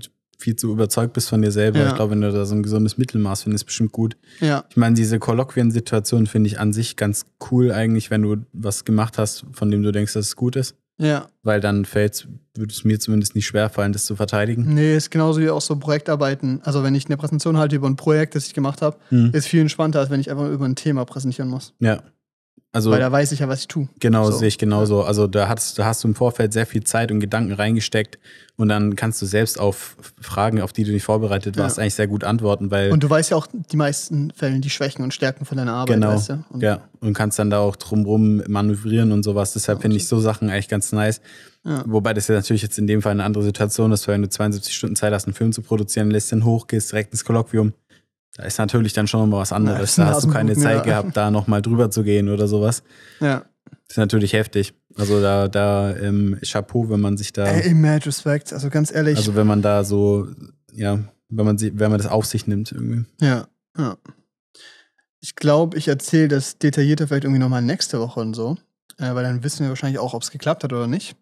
[0.43, 1.79] viel zu überzeugt bist von dir selber.
[1.79, 1.89] Ja.
[1.89, 4.17] Ich glaube, wenn du da so ein gesundes Mittelmaß findest, ist bestimmt gut.
[4.41, 4.65] Ja.
[4.69, 9.17] Ich meine, diese Kolloquien-Situation finde ich an sich ganz cool eigentlich, wenn du was gemacht
[9.17, 10.75] hast, von dem du denkst, dass es gut ist.
[10.99, 14.73] Ja, Weil dann fällt würde es mir zumindest nicht schwerfallen, das zu verteidigen.
[14.75, 16.61] nee, ist genauso wie auch so Projektarbeiten.
[16.63, 19.31] Also wenn ich eine Präsentation halte über ein Projekt, das ich gemacht habe, Hm.
[19.33, 21.73] ist viel entspannter, als wenn ich einfach über ein Thema präsentieren muss.
[21.79, 22.03] Ja.
[22.75, 23.87] Also Weil da weiß ich ja, was ich tue.
[23.99, 24.37] Genau, So.
[24.39, 25.03] sehe ich genauso.
[25.03, 28.17] Also da hast, da hast du im Vorfeld sehr viel Zeit und Gedanken reingesteckt
[28.55, 31.83] und dann kannst du selbst auf Fragen, auf die du nicht vorbereitet warst, Ja.
[31.83, 35.03] eigentlich sehr gut antworten, weil Und du weißt ja auch die meisten Fällen die Schwächen
[35.03, 36.43] und Stärken von deiner Arbeit, genau, weißt du?
[36.49, 39.53] Und, ja, und kannst dann da auch drumrum manövrieren und sowas.
[39.53, 41.21] Deshalb finde ich so Sachen eigentlich ganz nice.
[41.65, 41.83] Ja.
[41.87, 44.29] Wobei das ja natürlich jetzt in dem Fall eine andere Situation ist, weil wenn du
[44.29, 47.71] 72 Stunden Zeit hast, einen Film zu produzieren, lässt den hoch, gehst direkt ins Kolloquium.
[48.35, 49.95] Da ist natürlich dann schon nochmal was anderes.
[49.95, 50.83] da hast du keine Zeit ja.
[50.83, 52.83] gehabt, da nochmal drüber zu gehen oder sowas.
[53.19, 53.45] ja.
[53.87, 54.73] Das ist natürlich heftig.
[54.95, 57.45] Also da, da ähm, Chapeau, wenn man sich da.
[57.45, 58.53] Ey, mad respect.
[58.53, 59.17] Also ganz ehrlich.
[59.17, 60.27] Also wenn man da so,
[60.71, 63.05] ja, wenn man, sie, wenn man das auf sich nimmt irgendwie.
[63.21, 63.97] ja, ja.
[65.19, 68.57] Ich glaube, ich erzähle das detaillierter vielleicht irgendwie nochmal nächste Woche und so.
[68.97, 71.15] Äh, weil dann wissen wir wahrscheinlich auch, ob es geklappt hat oder nicht.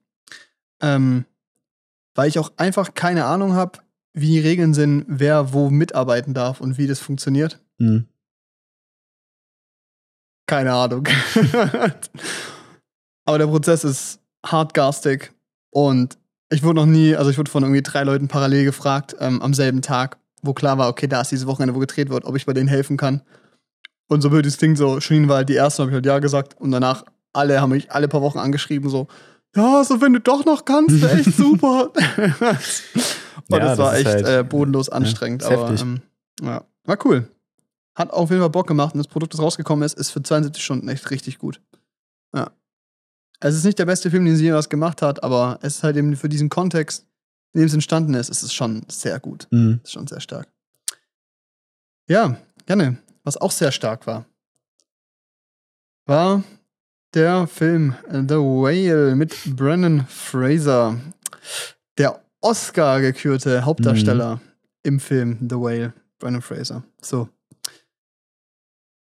[0.82, 1.26] Ähm,
[2.16, 3.80] weil ich auch einfach keine Ahnung habe,
[4.14, 7.59] wie die Regeln sind, wer wo mitarbeiten darf und wie das funktioniert.
[7.78, 8.07] Mhm.
[10.47, 11.07] Keine Ahnung.
[13.26, 15.32] Aber der Prozess ist hardgarstig
[15.70, 16.18] und
[16.49, 19.53] ich wurde noch nie, also ich wurde von irgendwie drei Leuten parallel gefragt ähm, am
[19.53, 22.45] selben Tag, wo klar war, okay, da ist dieses Wochenende, wo gedreht wird, ob ich
[22.45, 23.22] bei denen helfen kann.
[24.09, 26.20] Und so wird das Ding so, Shirin war halt die erste, habe ich halt ja
[26.20, 29.07] gesagt und danach alle haben mich alle paar Wochen angeschrieben, so,
[29.55, 31.91] ja, so wenn du doch noch kannst, wäre echt super.
[33.38, 36.02] Und Ja, das war echt halt- äh, bodenlos anstrengend, ist aber ähm,
[36.42, 37.28] ja, war cool.
[37.96, 40.64] Hat auf jeden Fall Bock gemacht und das Produkt, das rausgekommen ist, ist für 72
[40.64, 41.62] Stunden echt richtig gut.
[42.34, 42.52] Ja.
[43.40, 45.98] Es ist nicht der beste Film, den sie jemals gemacht hat, aber es ist halt
[45.98, 47.06] eben für diesen Kontext,
[47.54, 49.48] in dem es entstanden ist, ist es schon sehr gut.
[49.52, 49.82] Mhm.
[49.84, 50.48] Ist schon sehr stark.
[52.08, 52.98] Ja, gerne.
[53.24, 54.26] Was auch sehr stark war,
[56.08, 56.44] war
[57.14, 61.00] der Film The Whale mit Brennan Fraser.
[62.42, 64.42] Oscar gekürte Hauptdarsteller
[64.84, 66.84] im Film The Whale, Brennan Fraser.
[67.02, 67.30] So.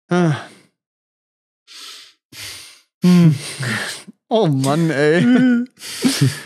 [0.08, 0.36] Ah.
[3.04, 3.34] Hm.
[4.28, 5.66] Oh Mann, ey.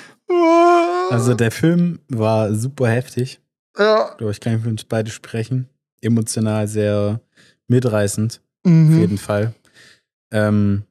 [1.08, 3.40] Also der Film war super heftig.
[3.78, 4.10] ja.
[4.10, 5.68] Ich glaube, ich kann für uns beide sprechen.
[6.02, 7.20] Emotional sehr
[7.68, 8.98] mitreißend, auf Mhm.
[8.98, 9.54] jeden Fall.
[10.32, 10.82] Ähm,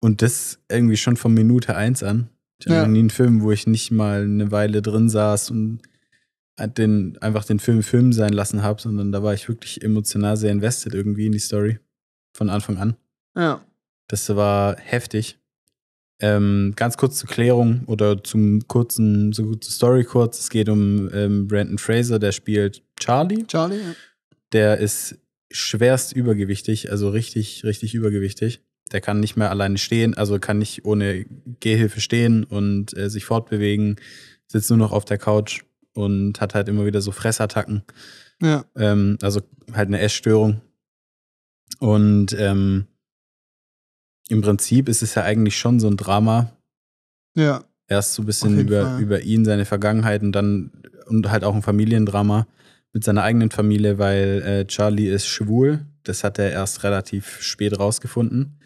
[0.00, 2.30] und das irgendwie schon von Minute eins an.
[2.60, 2.82] Ich Ja.
[2.82, 5.80] noch nie einen Film, wo ich nicht mal eine Weile drin saß und
[6.76, 10.50] den, einfach den Film Film sein lassen habe, sondern da war ich wirklich emotional sehr
[10.50, 11.78] invested irgendwie in die Story.
[12.36, 12.96] Von Anfang an.
[13.36, 13.64] Ja.
[14.08, 15.38] Das war heftig.
[16.20, 20.40] Ähm, ganz kurz zur Klärung oder zum kurzen, so zur Story kurz.
[20.40, 23.44] Es geht um ähm, Brandon Fraser, der spielt Charlie.
[23.46, 23.78] Charlie?
[23.78, 23.94] Ja.
[24.52, 25.16] Der ist
[25.50, 28.60] schwerst übergewichtig, also richtig, richtig übergewichtig.
[28.88, 31.26] Der kann nicht mehr alleine stehen, also kann nicht ohne
[31.60, 33.96] Gehhilfe stehen und äh, sich fortbewegen,
[34.46, 35.62] sitzt nur noch auf der Couch
[35.94, 37.82] und hat halt immer wieder so Fressattacken.
[38.40, 38.64] Ja.
[38.76, 39.40] Ähm, also
[39.72, 40.60] halt eine Essstörung.
[41.80, 42.86] Und ähm,
[44.28, 46.52] im Prinzip ist es ja eigentlich schon so ein Drama.
[47.34, 47.64] Ja.
[47.88, 49.00] Erst so ein bisschen über, Fall.
[49.00, 50.70] über ihn, seine Vergangenheit und dann
[51.06, 52.46] und halt auch ein Familiendrama
[52.92, 55.86] mit seiner eigenen Familie, weil äh, Charlie ist schwul.
[56.04, 58.60] Das hat er erst relativ spät rausgefunden,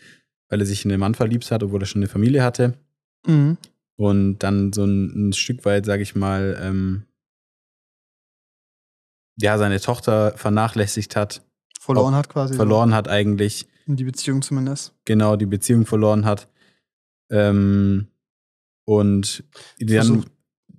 [0.48, 2.74] weil er sich in den Mann verliebt hat, obwohl er schon eine Familie hatte.
[3.26, 3.58] Mhm.
[3.96, 7.04] Und dann so ein, ein Stück weit, sag ich mal, ähm,
[9.40, 11.42] ja, seine Tochter vernachlässigt hat
[11.82, 12.54] verloren hat quasi.
[12.54, 13.66] verloren hat eigentlich.
[13.86, 14.94] Die Beziehung zumindest.
[15.04, 16.48] genau die Beziehung verloren hat.
[17.30, 18.06] Ähm,
[18.84, 19.44] und
[19.78, 20.31] dann, Versucht.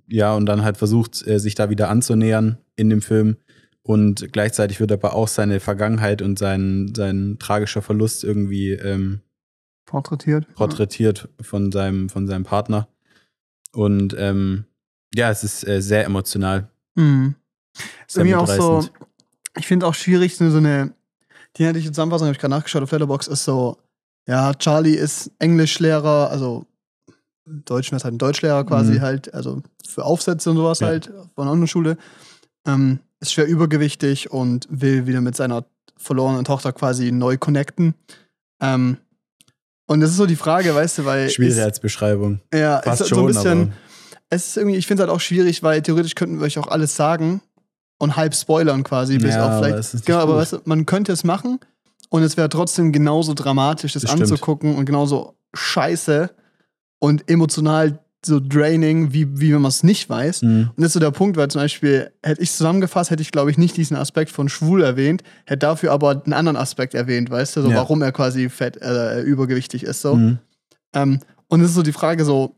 [0.08, 3.36] Ja, und dann halt versucht, äh, sich da wieder anzunähern in dem Film.
[3.82, 9.20] Und gleichzeitig wird aber auch seine Vergangenheit und sein, sein tragischer Verlust irgendwie ähm,
[9.84, 10.52] Porträtiert.
[10.54, 12.88] porträtiert von, seinem, von seinem Partner.
[13.72, 14.64] Und ähm,
[15.14, 16.70] ja, es ist äh, sehr emotional.
[16.94, 17.34] Mhm.
[18.06, 18.88] Ist Sehr irgendwie auch so,
[19.58, 20.94] ich finde auch schwierig, so eine,
[21.56, 23.78] die hätte ich Zusammenfassung, habe ich gerade nachgeschaut auf Letterbox ist so,
[24.26, 26.66] ja, Charlie ist Englischlehrer, also
[27.46, 29.00] Deutsch wäre halt ein Deutschlehrer quasi Mhm.
[29.02, 30.86] halt, also für Aufsätze und sowas Ja.
[30.88, 31.96] halt von einer Schule.
[32.66, 35.64] Ähm, ist schwer übergewichtig und will wieder mit seiner
[35.96, 37.94] verlorenen Tochter quasi neu connecten.
[38.60, 38.96] Ähm,
[39.86, 41.28] und das ist so die Frage, weißt du, weil.
[41.30, 42.40] Schwierig ist, als Beschreibung.
[42.52, 43.60] ja, Fast ist so schon, ein bisschen.
[43.62, 43.72] aber
[44.30, 46.68] Es ist irgendwie, ich finde es halt auch schwierig, weil theoretisch könnten wir euch auch
[46.68, 47.42] alles sagen
[47.98, 49.94] und halb spoilern quasi, bis Ja, auf aber vielleicht.
[49.94, 51.60] ist genau, aber weißt du, man könnte es machen
[52.08, 54.22] und es wäre trotzdem genauso dramatisch, das, Das stimmt.
[54.30, 56.30] anzugucken und genauso scheiße
[57.04, 60.40] und emotional so draining, wie, wie wenn man es nicht weiß.
[60.42, 60.70] Mhm.
[60.74, 63.50] Und das ist so der Punkt, weil zum Beispiel, hätte ich zusammengefasst, hätte ich, glaube
[63.50, 67.56] ich, nicht diesen Aspekt von schwul erwähnt, hätte dafür aber einen anderen Aspekt erwähnt, weißt
[67.56, 67.76] du, so Ja.
[67.76, 70.00] warum er quasi fett, äh, übergewichtig ist.
[70.00, 70.16] So.
[70.16, 70.38] Mhm.
[70.94, 72.54] Ähm, und es ist so die Frage so,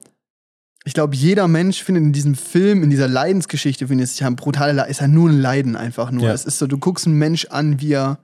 [0.85, 4.37] ich glaube, jeder Mensch findet in diesem Film, in dieser Leidensgeschichte, findet es ja ein
[4.37, 6.27] brutaler, Le- ist ja nur ein Leiden einfach nur.
[6.29, 6.33] Ja.
[6.33, 8.21] Es ist so, du guckst einen Mensch an, wie er,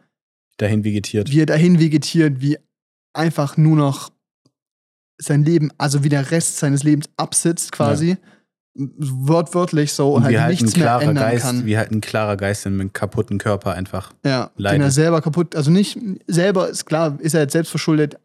[0.59, 1.29] Dahin vegetiert.
[1.33, 2.57] wie er dahin vegetiert, wie
[3.14, 4.11] einfach nur noch
[5.19, 8.17] sein Leben, also wie der Rest seines Lebens absitzt quasi.
[8.75, 11.67] Wortwörtlich so und, und wie halt halt ein nichts mehr klarer ändern Geist, kann.
[11.67, 14.13] wie halt ein klarer Geist in einem kaputten Körper einfach.
[14.25, 14.83] Ja, den leidet.
[14.83, 18.17] er selber kaputt, also nicht selber, ist klar, ist er jetzt selbst verschuldet.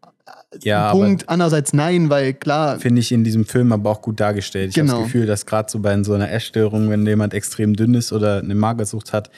[0.62, 1.28] Ja, Punkt.
[1.28, 4.70] Andererseits nein, weil klar, Finde ich in diesem Film aber auch gut dargestellt.
[4.70, 5.00] Ich habe Genau.
[5.00, 8.38] das Gefühl, dass gerade so bei so einer Essstörung, wenn jemand extrem dünn ist oder
[8.38, 9.30] eine Magersucht hat,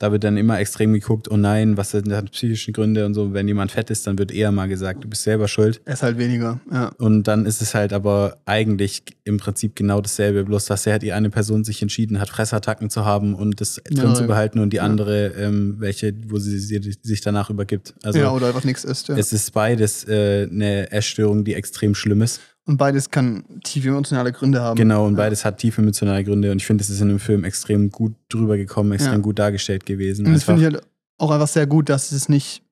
[0.00, 3.34] da wird dann immer extrem geguckt, oh nein, was sind da psychische Gründe und so.
[3.34, 5.82] Wenn jemand fett ist, dann wird eher mal gesagt, du bist selber schuld.
[5.84, 6.58] ist halt weniger.
[6.72, 6.90] Ja.
[6.96, 11.12] Und dann ist es halt aber eigentlich im Prinzip genau dasselbe, bloß dass er die
[11.12, 14.72] eine Person sich entschieden hat, Fressattacken zu haben und das drin Ja, zu behalten und
[14.72, 14.84] die ja.
[14.84, 17.92] andere, ähm, welche, wo sie, sie sich danach übergibt.
[18.02, 19.08] Also ja, oder einfach nichts ist.
[19.08, 19.18] Ja.
[19.18, 22.40] es ist beides äh, eine Essstörung, die extrem schlimm ist.
[22.66, 24.76] Und beides kann tiefe emotionale Gründe haben.
[24.76, 25.18] Genau, und ja.
[25.18, 26.52] beides hat tiefe emotionale Gründe.
[26.52, 29.18] Und ich finde, es ist in dem Film extrem gut drüber gekommen, extrem Ja.
[29.18, 30.26] gut dargestellt gewesen.
[30.26, 30.84] Und das finde ich halt
[31.18, 32.62] auch einfach sehr gut, dass es nicht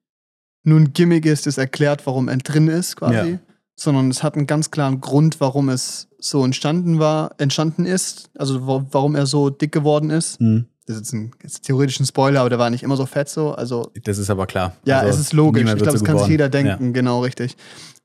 [0.63, 3.31] nur ein Gimmick ist, das erklärt, warum er drin ist, quasi.
[3.31, 3.39] Ja.
[3.75, 8.29] Sondern es hat einen ganz klaren Grund, warum es so entstanden war, entstanden ist.
[8.37, 10.39] Also wa- warum er so dick geworden ist.
[10.39, 13.05] Hm, Das ist jetzt ein ist theoretisch ein Spoiler, aber der war nicht immer so
[13.05, 13.53] fett so.
[13.53, 14.75] Also das ist aber klar.
[14.85, 15.61] Ja, Also, es ist logisch.
[15.61, 17.55] Ich glaube, so das kann sich jeder denken, genau, richtig.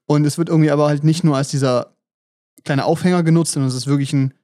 [0.07, 1.96] Und es wird irgendwie aber halt nicht nur als dieser
[2.64, 4.34] kleine Aufhänger genutzt, sondern es ist wirklich ein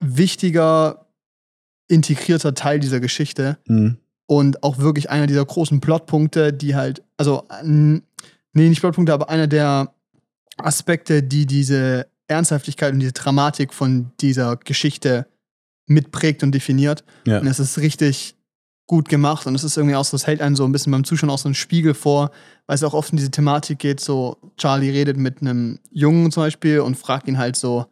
[0.00, 1.06] wichtiger,
[1.88, 3.74] integrierter Teil dieser Geschichte Ja.
[3.74, 8.00] Hm, und auch wirklich einer dieser großen Plotpunkte, die halt, also, nee,
[8.54, 9.92] nicht Plotpunkte, aber einer der
[10.56, 15.26] Aspekte, die diese Ernsthaftigkeit und diese Dramatik von dieser Geschichte
[15.86, 17.04] mitprägt und definiert.
[17.26, 17.40] Ja.
[17.40, 18.34] Und es ist richtig
[18.92, 21.02] gut gemacht und es ist irgendwie auch so, es hält einen so ein bisschen beim
[21.02, 22.30] Zuschauen auch so einen Spiegel vor,
[22.66, 26.42] weil es auch oft um diese Thematik geht, so Charlie redet mit einem Jungen zum
[26.42, 27.86] Beispiel und fragt ihn halt so,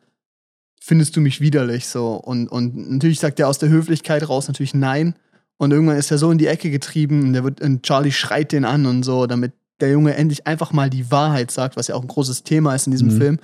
[0.78, 4.74] findest du mich widerlich so und, und natürlich sagt er aus der Höflichkeit raus natürlich
[4.74, 5.14] nein
[5.56, 8.52] und irgendwann ist er so in die Ecke getrieben und, der wird, und Charlie schreit
[8.52, 11.94] den an und so, damit der Junge endlich einfach mal die Wahrheit sagt, was ja
[11.94, 13.18] auch ein großes Thema ist in diesem Mhm.
[13.18, 13.38] Film,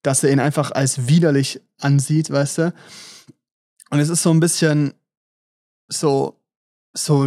[0.00, 2.74] dass er ihn einfach als widerlich ansieht, weißt du.
[3.90, 4.94] Und es ist so ein bisschen
[5.88, 6.39] so,
[6.92, 7.26] so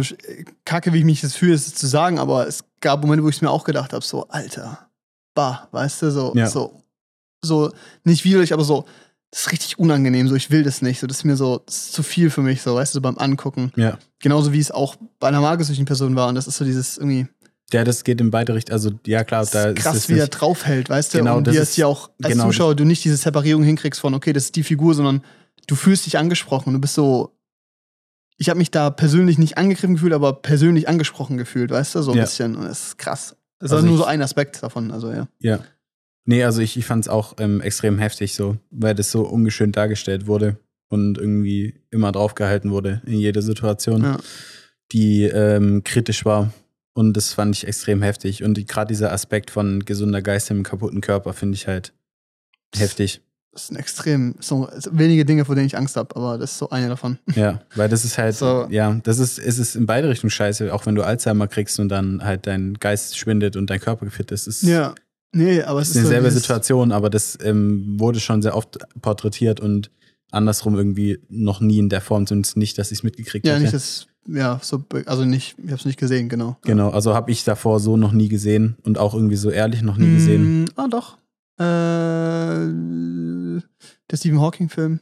[0.64, 3.36] kacke, wie ich mich jetzt fühle, es zu sagen, aber es gab Momente, wo ich
[3.36, 4.90] es mir auch gedacht habe, so, Alter,
[5.34, 6.46] bah, weißt du, so, Ja.
[6.48, 6.82] so,
[7.42, 7.70] so,
[8.04, 8.84] nicht widerlich, aber so,
[9.30, 11.76] das ist richtig unangenehm, so, ich will das nicht, so, das ist mir so, das
[11.76, 13.72] ist zu viel für mich, so, weißt du, so beim Angucken.
[13.76, 13.98] ja.
[14.20, 17.26] Genauso wie es auch bei einer magersüchtigen Person war und das ist so dieses irgendwie
[17.72, 18.72] Ja, das geht in beide Richtungen.
[18.74, 21.18] Also, ja, klar, da ist krass, es wie er draufhält, weißt du?
[21.18, 22.46] Genau, und das wie es ist- ja auch als genau.
[22.46, 25.22] Zuschauer du nicht diese Separierung hinkriegst von, okay, das ist die Figur, sondern
[25.66, 26.72] du fühlst dich angesprochen.
[26.72, 27.33] Du bist so.
[28.36, 32.02] Ich habe mich da persönlich nicht angegriffen gefühlt, aber persönlich angesprochen gefühlt, weißt du?
[32.02, 32.24] So ein Ja.
[32.24, 32.56] bisschen.
[32.56, 33.36] Und das ist krass.
[33.58, 35.28] Das ist Also also nur so ein Aspekt davon, also ja.
[35.40, 35.60] Ja.
[36.26, 39.76] Nee, also ich, ich fand es auch ähm, extrem heftig so, weil das so ungeschönt
[39.76, 40.56] dargestellt wurde
[40.88, 44.18] und irgendwie immer draufgehalten wurde in jeder Situation, Ja.
[44.92, 46.52] die ähm, kritisch war.
[46.94, 48.42] Und das fand ich extrem heftig.
[48.42, 51.92] Und die- gerade dieser Aspekt von gesunder Geist im kaputten Körper finde ich halt
[52.74, 53.20] heftig.
[53.54, 56.70] Das sind extrem, so wenige Dinge, vor denen ich Angst habe, aber das ist so
[56.70, 57.18] eine davon.
[57.36, 58.66] Ja, weil das ist halt, So.
[58.68, 61.88] ja, das ist, es ist in beide Richtungen scheiße, auch wenn du Alzheimer kriegst und
[61.88, 64.48] dann halt dein Geist schwindet und dein Körper gefit ist.
[64.48, 64.94] ist Ja.
[65.32, 68.78] Nee, aber es ist eine so selbe Situation, aber das ähm, wurde schon sehr oft
[69.02, 69.90] porträtiert und
[70.32, 73.62] andersrum irgendwie noch nie in der Form, zumindest nicht, dass ich es mitgekriegt Ja, hätte.
[73.62, 76.56] nicht, dass ja, so, also nicht, ich habe es nicht gesehen, genau.
[76.62, 79.96] Genau, also habe ich davor so noch nie gesehen und auch irgendwie so ehrlich noch
[79.96, 80.62] nie gesehen.
[80.62, 81.18] Mm, ah, doch.
[81.58, 82.64] Äh,
[84.10, 85.00] der Stephen Hawking-Film.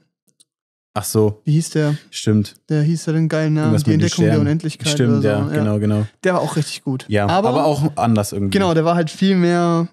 [0.94, 1.96] Ach so, Wie hieß der?
[2.10, 2.56] stimmt.
[2.68, 3.82] Der hieß ja den geilen Namen.
[3.82, 4.38] Die Entdeckung der.
[4.40, 4.88] Unendlichkeit.
[4.88, 5.50] Stimmt, oder ja, so.
[5.54, 6.06] genau, genau.
[6.22, 7.06] Der war auch richtig gut.
[7.08, 8.50] Ja, aber, aber, auch anders irgendwie.
[8.50, 9.88] Genau, der war halt viel mehr,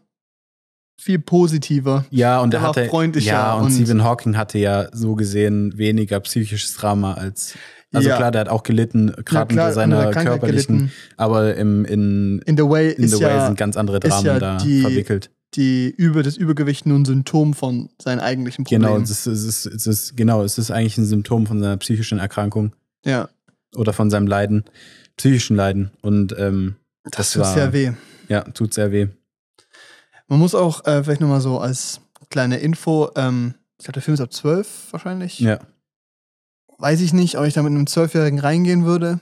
[0.99, 2.03] viel positiver.
[2.09, 5.15] Ja, und Der der war hatte freundlicher Ja, und, und- Stephen Hawking hatte ja so
[5.15, 7.55] gesehen weniger psychisches Drama als
[7.93, 8.17] also Ja.
[8.17, 10.91] klar, der hat auch gelitten, gerade unter seiner körperlichen, gelitten.
[11.17, 14.39] aber im in In the Way in ist the way ja sind ganz andere Dramen
[14.39, 15.31] da die- verwickelt.
[15.55, 18.83] Die über das Übergewicht nur ein Symptom von seinen eigentlichen Problemen.
[18.83, 21.77] Genau, es ist, es ist, es ist genau, es ist eigentlich ein Symptom von seiner
[21.77, 22.73] psychischen Erkrankung
[23.05, 23.29] ja,
[23.75, 24.65] oder von seinem Leiden,
[25.17, 27.91] psychischen Leiden und ähm, das, das tut war sehr weh.
[28.27, 29.07] ja, tut sehr weh.
[30.27, 34.13] Man muss auch äh, vielleicht nochmal so als kleine Info, ähm, ich glaube, der Film
[34.13, 35.39] ist ab 12 wahrscheinlich.
[35.39, 35.59] Ja,
[36.79, 39.19] Weiß ich nicht, ob ich da mit einem Zwölfjährigen reingehen würde.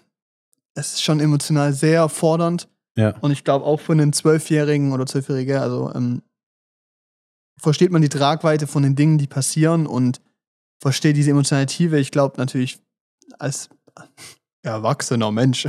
[0.75, 2.67] Es ist schon emotional sehr fordernd.
[2.97, 6.23] Ja, Und ich glaube auch für einen Zwölfjährigen oder Zwölfjährige, also ähm,
[7.59, 10.19] versteht man die Tragweite von den Dingen, die passieren und
[10.81, 11.67] versteht diese emotionale
[11.99, 12.79] Ich glaube natürlich
[13.39, 13.69] als
[14.63, 15.67] erwachsener Mensch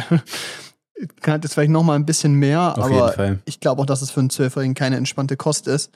[1.20, 3.38] kann das vielleicht noch mal ein bisschen mehr, auf jeden aber Fall.
[3.44, 5.92] ich glaube auch, dass es für einen Zwölfjährigen keine entspannte Kost ist.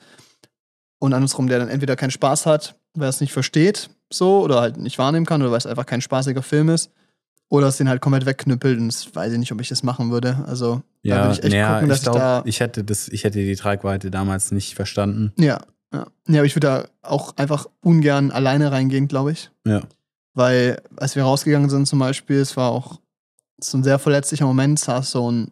[0.99, 4.61] Und andersrum, der dann entweder keinen Spaß hat, weil er es nicht versteht, so, oder
[4.61, 6.91] halt nicht wahrnehmen kann, oder weil es einfach kein spaßiger Film ist,
[7.49, 8.79] oder es den halt komplett wegknüppelt.
[8.79, 10.43] Und das weiß ich nicht, ob ich das machen würde.
[10.47, 12.41] Also, Ja, würde ich echt naja, gucken, ich glaube, da.
[12.45, 15.33] ich hätte das, ich hätte die Tragweite damals nicht verstanden.
[15.37, 15.59] ja,
[15.93, 16.07] ja.
[16.27, 19.51] Ja, aber ich würde da auch einfach ungern alleine reingehen, glaube ich.
[19.67, 19.81] Ja,
[20.33, 22.99] Weil, als wir rausgegangen sind zum Beispiel, es war auch
[23.61, 25.51] so ein sehr verletzlicher Moment, saß so ein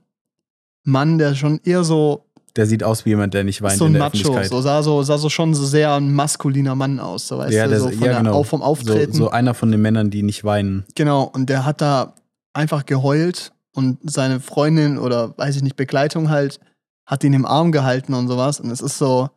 [0.84, 2.26] Mann, der schon eher so
[2.58, 4.49] der sieht aus wie jemand, der nicht weint so in ein der Macho, Öffentlichkeit.
[4.49, 7.64] so sah so sah so schon so sehr ein maskuliner Mann aus, so weißt Ja,
[7.66, 8.34] du, der- so von ja, der, genau.
[8.34, 9.14] auch vom Auftreten.
[9.14, 10.86] So, so einer von den Männern, die nicht weinen.
[10.95, 12.14] Genau, und der hat da
[12.54, 16.59] einfach geheult und seine Freundin oder weiß ich nicht, Begleitung halt,
[17.05, 18.59] hat ihn im Arm gehalten und sowas.
[18.59, 19.30] Und es ist so,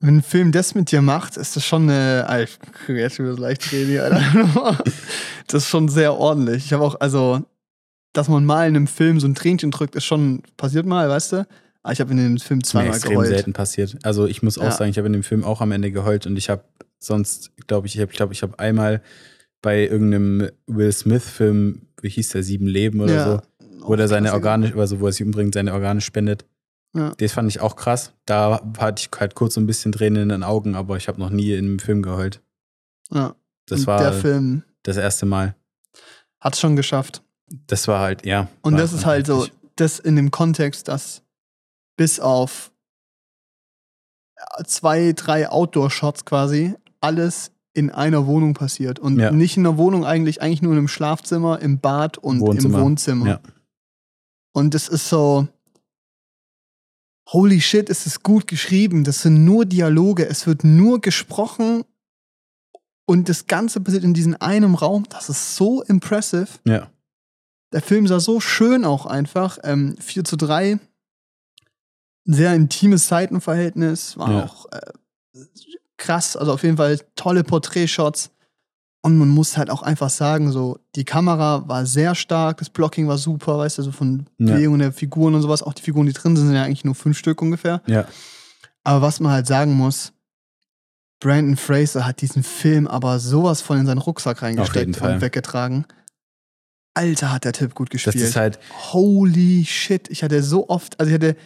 [0.00, 3.16] wenn ein Film das mit dir macht, ist das schon eine, Alter, ich krieg jetzt
[3.16, 4.82] schon wieder leicht reden, Alter.
[5.48, 6.64] Das ist schon sehr ordentlich.
[6.66, 7.42] Ich habe auch, also,
[8.14, 11.32] dass man mal in einem Film so ein Tränchen drückt, ist schon, passiert mal, weißt
[11.32, 11.46] du?
[11.82, 13.28] Aber ich habe in dem Film Das ist mir zweimal extrem geheult.
[13.28, 13.98] selten passiert.
[14.02, 14.70] Also ich muss auch Ja.
[14.70, 16.64] sagen, ich habe in dem Film auch am Ende geheult und ich habe
[17.00, 19.02] sonst, glaube ich, ich glaube ich, habe einmal
[19.62, 23.24] bei irgendeinem Will Smith-Film, wie hieß der, Sieben Leben oder Ja.
[23.24, 23.40] so,
[23.88, 24.32] wo der seine.
[24.32, 26.44] Organe, also wo er sich umbringt, seine Organe spendet.
[26.94, 27.14] Ja.
[27.16, 28.12] Das fand ich auch krass.
[28.26, 31.18] Da hatte ich halt kurz so ein bisschen Tränen in den Augen, aber ich habe
[31.18, 32.42] noch nie in einem Film geheult.
[33.10, 33.34] Ja.
[33.66, 35.54] Das Und war der Film das erste Mal.
[36.40, 37.22] hat es schon geschafft.
[37.66, 38.48] Das war halt, ja.
[38.62, 39.46] Und das ist halt so,
[39.76, 41.22] das in dem Kontext, dass
[41.96, 42.72] bis auf
[44.36, 48.98] ja, zwei, drei Outdoor-Shots quasi alles in einer Wohnung passiert.
[48.98, 49.30] Und Ja.
[49.30, 52.78] nicht in einer Wohnung eigentlich, eigentlich nur in einem Schlafzimmer, im Bad und Wohnzimmer.
[52.78, 53.26] im Wohnzimmer.
[53.26, 53.40] Ja.
[54.54, 55.48] Und das ist so,
[57.30, 59.04] holy shit, es ist gut geschrieben.
[59.04, 61.84] Das sind nur Dialoge, es wird nur gesprochen
[63.06, 65.04] und das Ganze passiert in diesem einen Raum.
[65.08, 66.48] Das ist so impressive.
[66.66, 66.90] Ja.
[67.72, 69.58] Der Film sah so schön auch einfach.
[69.64, 70.72] Ähm, 4 zu 3.
[72.28, 74.18] Ein sehr intimes Seitenverhältnis.
[74.18, 74.44] War Ja.
[74.44, 74.92] auch äh,
[76.02, 76.36] krass.
[76.36, 78.30] Also auf jeden Fall tolle Porträtshots.
[79.04, 83.08] Und man muss halt auch einfach sagen, so, die Kamera war sehr stark, das Blocking
[83.08, 84.54] war super, weißt du, so von Ja.
[84.54, 85.62] Bewegungen der Figuren und sowas.
[85.62, 87.82] Auch die Figuren, die drin sind, sind ja eigentlich nur fünf Stück ungefähr.
[87.86, 88.04] Ja.
[88.84, 90.12] Aber was man halt sagen muss,
[91.20, 95.84] Brandon Fraser hat diesen Film aber sowas von in seinen Rucksack reingesteckt und weggetragen.
[96.94, 98.24] Alter, hat der Typ gut Das gespielt.
[98.24, 98.58] ist halt,
[98.92, 100.10] Holy shit.
[100.10, 101.36] Ich hatte so oft, also ich hatte,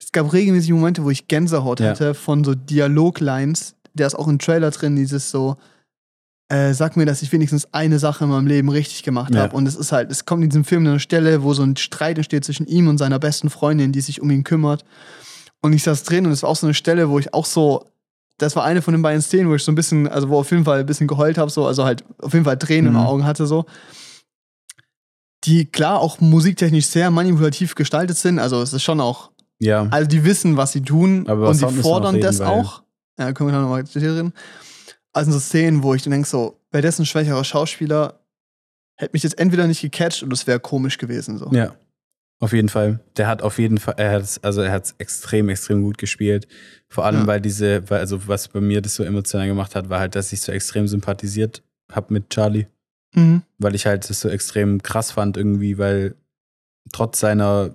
[0.00, 1.90] es gab regelmäßig Momente, wo ich Gänsehaut Ja.
[1.90, 3.74] hatte von so Dialoglines.
[3.94, 5.56] Der ist auch im Trailer drin, dieses so,
[6.48, 9.42] äh, sag mir, dass ich wenigstens eine Sache in meinem Leben richtig gemacht Ja.
[9.42, 9.56] habe.
[9.56, 11.76] Und es ist halt, es kommt in diesem Film an eine Stelle, wo so ein
[11.76, 14.84] Streit entsteht zwischen ihm und seiner besten Freundin, die sich um ihn kümmert.
[15.62, 17.84] Und ich saß drin und es war auch so eine Stelle, wo ich auch so,
[18.38, 20.50] das war eine von den beiden Szenen, wo ich so ein bisschen, also wo auf
[20.50, 22.96] jeden Fall ein bisschen geheult habe, so, also halt auf jeden Fall Tränen Mhm.
[22.96, 23.66] in den Augen hatte, so.
[25.44, 28.38] Die klar auch musiktechnisch sehr manipulativ gestaltet sind.
[28.38, 29.86] Also es ist schon auch, ja.
[29.90, 32.82] also die wissen, was sie tun Aber und noch fordern das auch.
[33.20, 34.32] Ja, können wir dann nochmal reden.
[35.12, 38.20] Also so Szenen, wo ich dann denke, so, wäre das ein schwächerer Schauspieler,
[38.96, 41.36] hätte mich jetzt entweder nicht gecatcht oder es wäre komisch gewesen.
[41.36, 41.50] So.
[41.52, 41.74] Ja,
[42.38, 43.00] auf jeden Fall.
[43.16, 46.48] Der hat auf jeden Fall, er hat also er hat extrem, extrem gut gespielt.
[46.88, 47.26] Vor allem, Ja.
[47.26, 50.32] weil diese, weil, also was bei mir das so emotional gemacht hat, war halt, dass
[50.32, 51.62] ich so extrem sympathisiert
[51.92, 52.66] habe mit Charlie.
[53.14, 53.42] Mhm.
[53.58, 56.14] Weil ich halt das so extrem krass fand, irgendwie, weil
[56.92, 57.74] trotz seiner,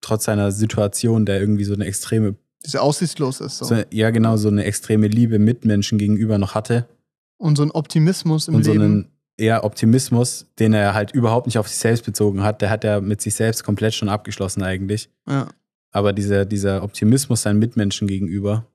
[0.00, 2.34] trotz seiner Situation, der irgendwie so eine extreme,
[2.68, 3.58] Diese aussichtslos ist.
[3.58, 3.64] So.
[3.64, 6.86] so, ja genau, so eine extreme Liebe Mitmenschen gegenüber noch hatte.
[7.38, 8.84] und so ein Optimismus im und so Leben.
[8.84, 9.08] einen,
[9.38, 12.60] eher Optimismus, den er halt überhaupt nicht auf sich selbst bezogen hat.
[12.60, 15.08] Der hat er mit sich selbst komplett schon abgeschlossen eigentlich.
[15.28, 15.48] Ja.
[15.92, 18.66] Aber dieser, dieser Optimismus seinen Mitmenschen gegenüber,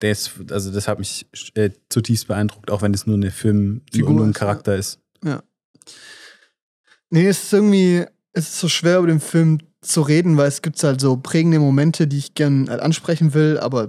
[0.00, 3.82] der ist, also das hat mich äh, zutiefst beeindruckt, auch wenn es nur eine Film,
[3.92, 5.00] Figur nur ein ist, Charakter ist.
[7.12, 10.62] Nee, es ist irgendwie, es ist so schwer über den Film zu reden, weil es
[10.62, 13.88] gibt halt so prägende Momente, die ich gern halt ansprechen will, aber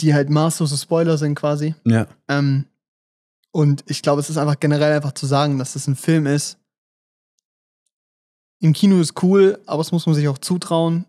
[0.00, 1.74] die halt maßlose Spoiler sind quasi.
[1.84, 2.66] Ja, Ähm,
[3.52, 6.58] und ich glaube, es ist einfach generell einfach zu sagen, dass das ein Film ist.
[8.58, 11.04] Im Kino ist cool, aber es muss man sich auch zutrauen.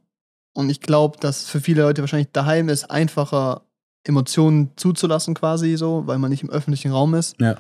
[0.54, 3.64] Und ich glaube, dass für viele Leute wahrscheinlich daheim ist, einfacher
[4.04, 7.36] Emotionen zuzulassen, quasi so, weil man nicht im öffentlichen Raum ist.
[7.40, 7.58] ja.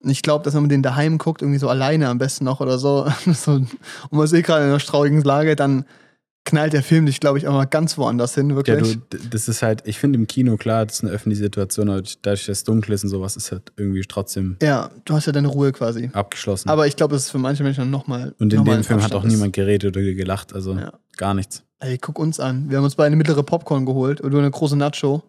[0.00, 2.60] Und ich glaube, dass wenn man den daheim guckt, irgendwie so alleine am besten noch
[2.60, 3.70] oder so, so und
[4.10, 5.86] man ist eh gerade in einer traurigen Lage, dann
[6.46, 8.94] knallt der Film dich, glaube ich, auch mal ganz woanders hin, Ja, wirklich.
[9.10, 11.90] du, d- das ist halt, ich finde im Kino, klar, das ist eine öffentliche Situation,
[11.90, 15.26] aber dadurch, dass es dunkel ist und sowas, ist halt irgendwie trotzdem Ja, du hast
[15.26, 16.08] ja deine Ruhe quasi.
[16.14, 16.70] abgeschlossen.
[16.70, 18.34] Aber ich glaube, das ist für manche Menschen nochmal.
[18.38, 20.92] und in dem Film hat auch niemand geredet oder gelacht, also Ja.
[21.18, 21.62] gar nichts.
[21.80, 22.70] Ey, guck uns an.
[22.70, 25.22] Wir haben uns beide eine mittlere Popcorn geholt und du eine große Nacho.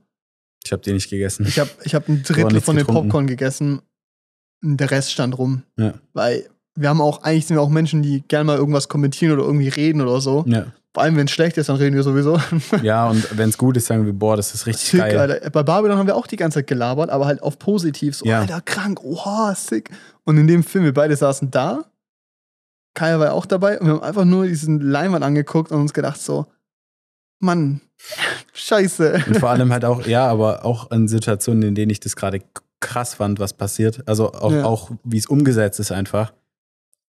[0.63, 1.45] Ich habe die nicht gegessen.
[1.47, 3.01] Ich habe ich hab ein Drittel von getrunken.
[3.09, 3.81] Popcorn gegessen.
[4.63, 5.63] Und der Rest stand rum.
[5.77, 5.93] Ja.
[6.13, 9.43] Weil wir haben auch, eigentlich sind wir auch Menschen, die gerne mal irgendwas kommentieren oder
[9.43, 10.45] irgendwie reden oder so.
[10.47, 10.67] ja.
[10.97, 12.39] Vor allem, wenn es schlecht ist, dann reden wir sowieso.
[12.81, 15.15] ja, und wenn es gut ist, sagen wir, boah, das ist richtig Sick, geil.
[15.15, 15.47] Alter.
[15.51, 18.15] Bei Babylon haben wir auch die ganze Zeit gelabert, aber halt auf positiv.
[18.15, 18.39] So, Ja.
[18.39, 19.91] Alter, krank, oha, sick.
[20.23, 21.85] Und in dem Film, wir beide saßen da.
[22.95, 26.19] Kaya war auch dabei und wir haben einfach nur diesen Leinwand angeguckt und uns gedacht
[26.19, 26.47] so,
[27.37, 27.81] Mann,
[28.53, 29.23] scheiße.
[29.27, 32.41] Und vor allem halt auch, ja, aber auch in Situationen, in denen ich das gerade
[32.79, 34.01] krass fand, was passiert.
[34.07, 34.65] Also auch, Ja.
[34.65, 36.33] auch wie es umgesetzt ist einfach.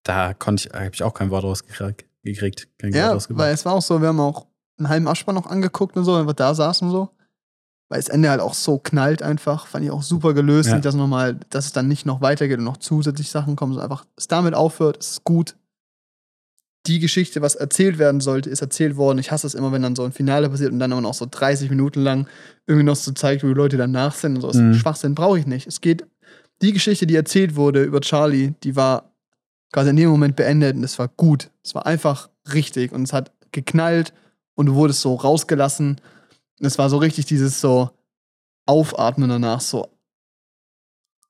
[0.03, 2.05] Da konnte ich, habe ich auch kein Wort rausgekriegt.
[2.23, 3.45] Gekriegt, kein Wort Ja, rausgebracht.
[3.47, 4.47] weil es war auch so, wir haben auch
[4.77, 7.09] einen halben Abspann noch angeguckt und so, wenn wir da saßen so.
[7.91, 10.75] Weil das Ende halt auch so knallt einfach, fand ich auch super gelöst, Ja.
[10.75, 13.73] nicht, dass, noch mal, dass es dann nicht noch weitergeht und noch zusätzlich Sachen kommen,
[13.73, 15.55] so einfach, es damit aufhört, es ist gut.
[16.87, 19.19] Die Geschichte, was erzählt werden sollte, ist erzählt worden.
[19.19, 21.27] Ich hasse es immer, wenn dann so ein Finale passiert und dann immer noch so
[21.29, 22.27] 30 Minuten lang
[22.67, 24.59] irgendwie noch so zeigt, wo die Leute danach sind und so.
[24.59, 24.73] Mhm.
[24.75, 25.67] Schwachsinn brauche ich nicht.
[25.67, 26.05] Es geht,
[26.61, 29.08] die Geschichte, die erzählt wurde über Charlie, die war
[29.71, 31.49] quasi in dem Moment beendet und es war gut.
[31.63, 34.13] Es war einfach richtig und es hat geknallt
[34.55, 36.01] und du wurdest so rausgelassen.
[36.59, 37.89] Und es war so richtig dieses so
[38.65, 39.87] Aufatmen danach, so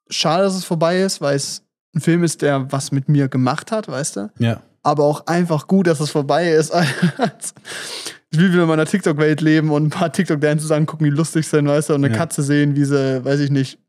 [0.09, 1.63] schade, dass es vorbei ist, weil es
[1.95, 4.31] ein Film ist, der was mit mir gemacht hat, weißt du?
[4.39, 6.73] ja, Aber auch einfach gut, dass es vorbei ist.
[8.31, 11.67] ich will wieder in meiner TikTok-Welt leben und ein paar TikTok-Dances angucken, die lustig sind,
[11.67, 11.93] weißt du?
[11.95, 12.19] Und eine Ja.
[12.19, 13.79] Katze sehen, wie sie, weiß ich nicht,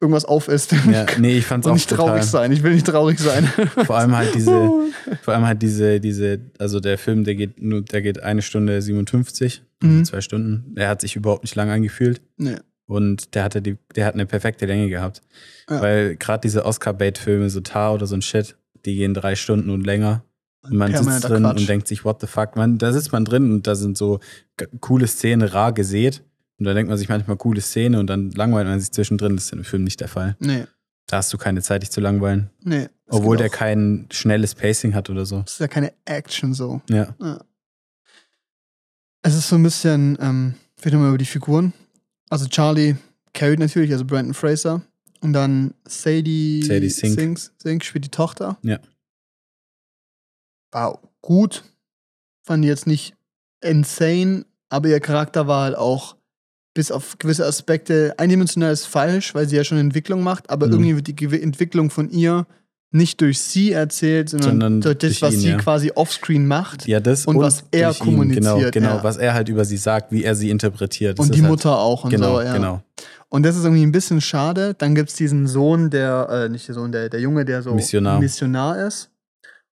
[0.00, 0.72] irgendwas aufisst.
[0.90, 2.22] ja, nee, ich fand's und auch nicht traurig total.
[2.24, 2.52] sein.
[2.52, 3.44] Ich will nicht traurig sein.
[3.86, 4.70] Vor allem halt diese,
[5.22, 8.80] vor allem halt diese, diese, also der Film, der geht nur, der geht eine Stunde
[8.82, 10.04] 57, also Mhm.
[10.04, 10.72] zwei Stunden.
[10.76, 12.56] Er hat sich überhaupt nicht lang angefühlt nee.
[12.86, 15.20] und der hatte die, der hat eine perfekte Länge gehabt.
[15.68, 15.80] Ja.
[15.82, 19.84] Weil gerade diese Oscar-Bait-Filme, so Tar oder so ein Shit, die gehen drei Stunden und
[19.84, 20.24] länger.
[20.62, 21.60] Und man sitzt drin Quatsch.
[21.60, 22.56] und denkt sich, what the fuck?
[22.56, 24.20] Man, da sitzt man drin und da sind so
[24.80, 26.22] coole Szenen rar gesät.
[26.58, 29.36] Und da denkt man sich manchmal coole Szene und dann langweilt man sich zwischendrin.
[29.36, 30.36] Das ist im Film nicht der Fall.
[30.38, 30.66] Nee.
[31.06, 32.50] Da hast du keine Zeit, dich zu langweilen.
[32.62, 32.88] Nee.
[33.08, 35.40] Obwohl der kein schnelles Pacing hat oder so.
[35.40, 36.80] Das ist ja keine Action so.
[36.88, 37.14] Ja.
[39.22, 41.72] Es ist so ein bisschen, ähm, vielleicht nochmal über die Figuren.
[42.30, 42.96] Also Charlie
[43.32, 44.82] carried natürlich, also Brandon Fraser.
[45.20, 47.14] Und dann Sadie, Sadie Sink.
[47.18, 48.58] Sink, Sink spielt die Tochter.
[48.62, 48.78] Ja.
[50.70, 51.64] War gut.
[52.42, 53.14] Fand die jetzt nicht
[53.62, 56.16] insane, aber ihr Charakter war halt auch
[56.74, 60.72] bis auf gewisse Aspekte eindimensional ist falsch, weil sie ja schon Entwicklung macht, aber Mhm.
[60.72, 62.46] irgendwie wird die Entwicklung von ihr
[62.90, 65.56] nicht durch sie erzählt, sondern, Sondern durch das, was ihn, sie ja.
[65.56, 66.86] quasi offscreen macht.
[66.86, 69.04] Ja, das Und was er ihn, kommuniziert, Genau, genau ja.
[69.04, 71.18] was er halt über sie sagt, wie er sie interpretiert.
[71.18, 72.52] Das und die halt, Mutter auch und Genau, so, ja.
[72.52, 72.82] genau.
[73.30, 74.74] Und das ist irgendwie ein bisschen schade.
[74.78, 77.74] Dann gibt es diesen Sohn, der, äh, nicht der Sohn, der, der Junge, der so
[77.74, 78.20] Missionar.
[78.20, 79.10] Missionar ist,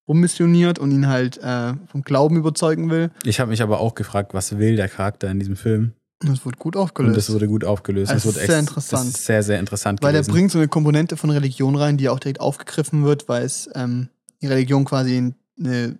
[0.08, 3.10] rummissioniert und ihn halt äh, vom Glauben überzeugen will.
[3.24, 5.92] Ich habe mich aber auch gefragt, was will der Charakter in diesem Film?
[6.22, 7.16] Und das wird gut Und aufgelöst.
[7.16, 8.12] das wurde gut aufgelöst.
[8.12, 9.08] Das wurde ist sehr interessant.
[9.08, 10.32] Das ist sehr, sehr interessant weil er gewesen.
[10.32, 14.08] bringt so eine Komponente von Religion rein, die auch direkt aufgegriffen wird, weil es ähm,
[14.40, 15.98] die Religion quasi eine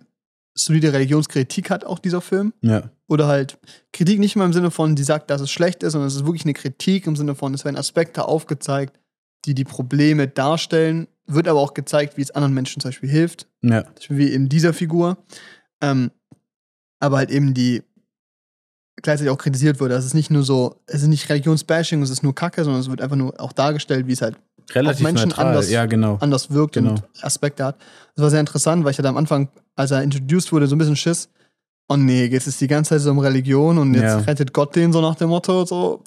[0.55, 2.53] solide Religionskritik hat, auch dieser Film.
[2.61, 3.57] ja, Oder halt
[3.91, 6.25] Kritik nicht mal im Sinne von, die sagt, dass es schlecht ist, sondern es ist
[6.25, 8.99] wirklich eine Kritik im Sinne von, es werden Aspekte aufgezeigt,
[9.45, 13.47] die die Probleme darstellen, wird aber auch gezeigt, wie es anderen Menschen zum Beispiel hilft,
[13.61, 15.17] ja, zum Beispiel wie in dieser Figur.
[15.81, 16.11] Ähm,
[16.99, 17.81] aber halt eben die
[19.01, 22.23] gleichzeitig auch kritisiert wird, dass es nicht nur so, es ist nicht Religionsbashing, es ist
[22.23, 24.35] nur Kacke, sondern es wird einfach nur auch dargestellt, wie es halt
[24.71, 25.47] relativ Menschen neutral.
[25.47, 26.17] anders- ja, genau.
[26.21, 26.91] anders wirkt Genau.
[26.91, 27.77] und Aspekte hat.
[28.15, 30.79] Das war sehr interessant, weil ich hatte am Anfang, als er introduced wurde, so ein
[30.79, 31.29] bisschen Schiss.
[31.89, 34.17] Oh nee, geht es die ganze Zeit so um Religion und jetzt Ja.
[34.19, 35.65] rettet Gott den so nach dem Motto.
[35.65, 36.01] So.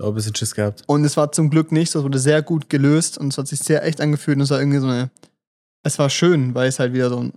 [0.00, 0.82] Auch ein bisschen Schiss gehabt.
[0.86, 3.60] Und es war zum Glück nicht, es wurde sehr gut gelöst und es hat sich
[3.60, 5.10] sehr echt angefühlt und es war irgendwie so eine
[5.82, 7.32] es war schön, weil es halt wieder so ein.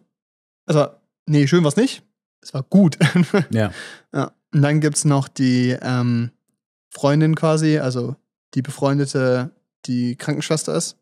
[0.65, 0.87] Also,
[1.27, 2.03] nee, schön war es nicht.
[2.41, 2.97] Es war gut.
[3.51, 3.71] Ja.
[4.13, 4.31] ja.
[4.53, 6.31] Und dann gibt es noch die ähm,
[6.91, 8.15] Freundin quasi, also
[8.53, 9.51] die befreundete,
[9.85, 10.97] die Krankenschwester ist,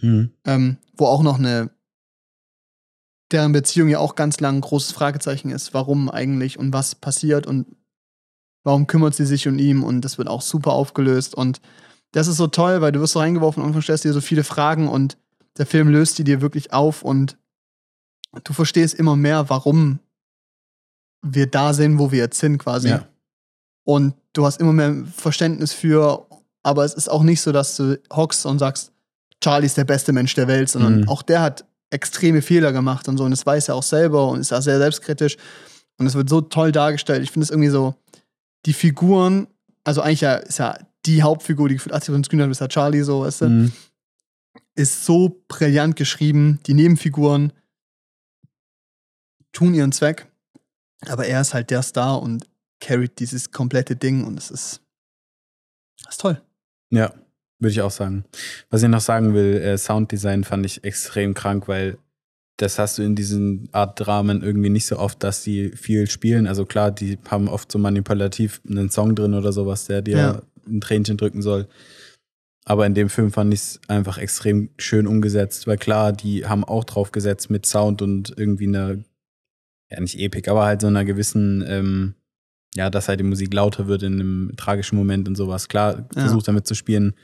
[0.00, 0.30] Mhm.
[0.44, 1.70] ähm, wo auch noch eine,
[3.32, 7.46] deren Beziehung ja auch ganz lang ein großes Fragezeichen ist, warum eigentlich und was passiert
[7.46, 7.66] und
[8.64, 11.60] warum kümmert sie sich um ihn und das wird auch super aufgelöst und
[12.12, 14.88] das ist so toll, weil du wirst so reingeworfen und stellst dir so viele Fragen
[14.88, 15.18] und
[15.58, 17.36] der Film löst die dir wirklich auf und
[18.44, 19.98] du verstehst immer mehr, warum
[21.22, 22.88] wir da sind, wo wir jetzt sind quasi.
[22.90, 23.06] Ja.
[23.84, 26.26] Und du hast immer mehr Verständnis für,
[26.62, 28.92] aber es ist auch nicht so, dass du hockst und sagst,
[29.42, 31.08] Charlie ist der beste Mensch der Welt, sondern Mhm.
[31.08, 34.40] auch der hat extreme Fehler gemacht und so und das weiß er auch selber und
[34.40, 35.36] ist da sehr selbstkritisch
[35.98, 37.22] und es wird so toll dargestellt.
[37.22, 37.94] Ich finde es irgendwie so,
[38.66, 39.46] die Figuren,
[39.84, 42.68] also eigentlich ja, ist ja die Hauptfigur, die gefühlt 80 von Screen hat, ist ja
[42.68, 43.72] Charlie so, weißt du, Mhm.
[44.74, 46.60] ist so brillant geschrieben.
[46.66, 47.52] Die Nebenfiguren
[49.52, 50.27] tun ihren Zweck,
[51.06, 52.46] aber er ist halt der Star und
[52.80, 54.80] carryt dieses komplette Ding und es ist,
[56.08, 56.40] ist toll.
[56.90, 57.12] Ja,
[57.58, 58.24] würde ich auch sagen.
[58.70, 61.98] Was ich noch sagen will, äh, Sounddesign fand ich extrem krank, weil
[62.56, 66.46] das hast du in diesen Art Dramen irgendwie nicht so oft, dass die viel spielen.
[66.48, 70.42] Also klar, die haben oft so manipulativ einen Song drin oder sowas, der dir Ja.
[70.66, 71.68] ein Tränchen drücken soll.
[72.64, 76.64] Aber in dem Film fand ich es einfach extrem schön umgesetzt, weil klar, die haben
[76.64, 78.96] auch drauf gesetzt mit Sound und irgendwie einer,
[79.90, 82.14] ja nicht Epik, aber halt so einer gewissen, ähm,
[82.74, 85.68] ja, dass halt die Musik lauter wird in einem tragischen Moment und sowas.
[85.68, 86.20] Klar, Ja.
[86.22, 87.14] versucht damit zu spielen,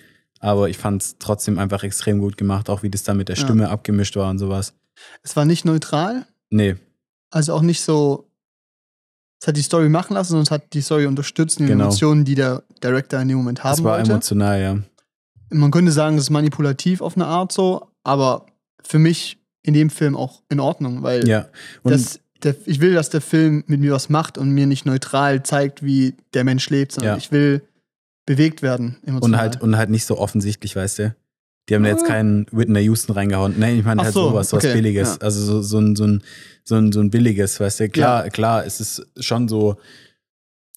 [0.41, 3.37] aber ich fand es trotzdem einfach extrem gut gemacht, auch wie das da mit der
[3.37, 3.43] Ja.
[3.45, 4.75] Stimme abgemischt war und sowas.
[5.23, 6.77] Es war nicht neutral, Nee,
[7.31, 8.31] also auch nicht so,
[9.41, 11.85] es hat die Story machen lassen, sondern es hat die Story unterstützt, die Genau.
[11.85, 14.11] Emotionen, die der Director in dem Moment haben das war wollte.
[14.13, 14.79] emotional, ja.
[15.51, 18.47] Man könnte sagen, es ist manipulativ auf eine Art so, aber
[18.83, 21.49] für mich in dem Film auch in Ordnung, weil Ja.
[21.83, 24.85] Und das, der, ich will, dass der Film mit mir was macht und mir nicht
[24.87, 27.19] neutral zeigt, wie der Mensch lebt, sondern Ja.
[27.19, 27.63] ich will
[28.27, 28.97] bewegt werden.
[29.03, 29.41] Und Emotional.
[29.41, 31.15] halt, und halt nicht so offensichtlich, weißt du?
[31.69, 32.09] Die haben da jetzt Ah.
[32.09, 33.55] keinen Whitney Houston reingehauen.
[33.59, 35.15] Nein, ich meine Ach halt so, sowas, sowas okay, Billiges.
[35.15, 35.21] ja.
[35.27, 36.23] Also so, so, ein, so, ein,
[36.63, 37.89] so, ein, so ein billiges, weißt du?
[37.89, 39.77] Klar, klar, es ist schon so,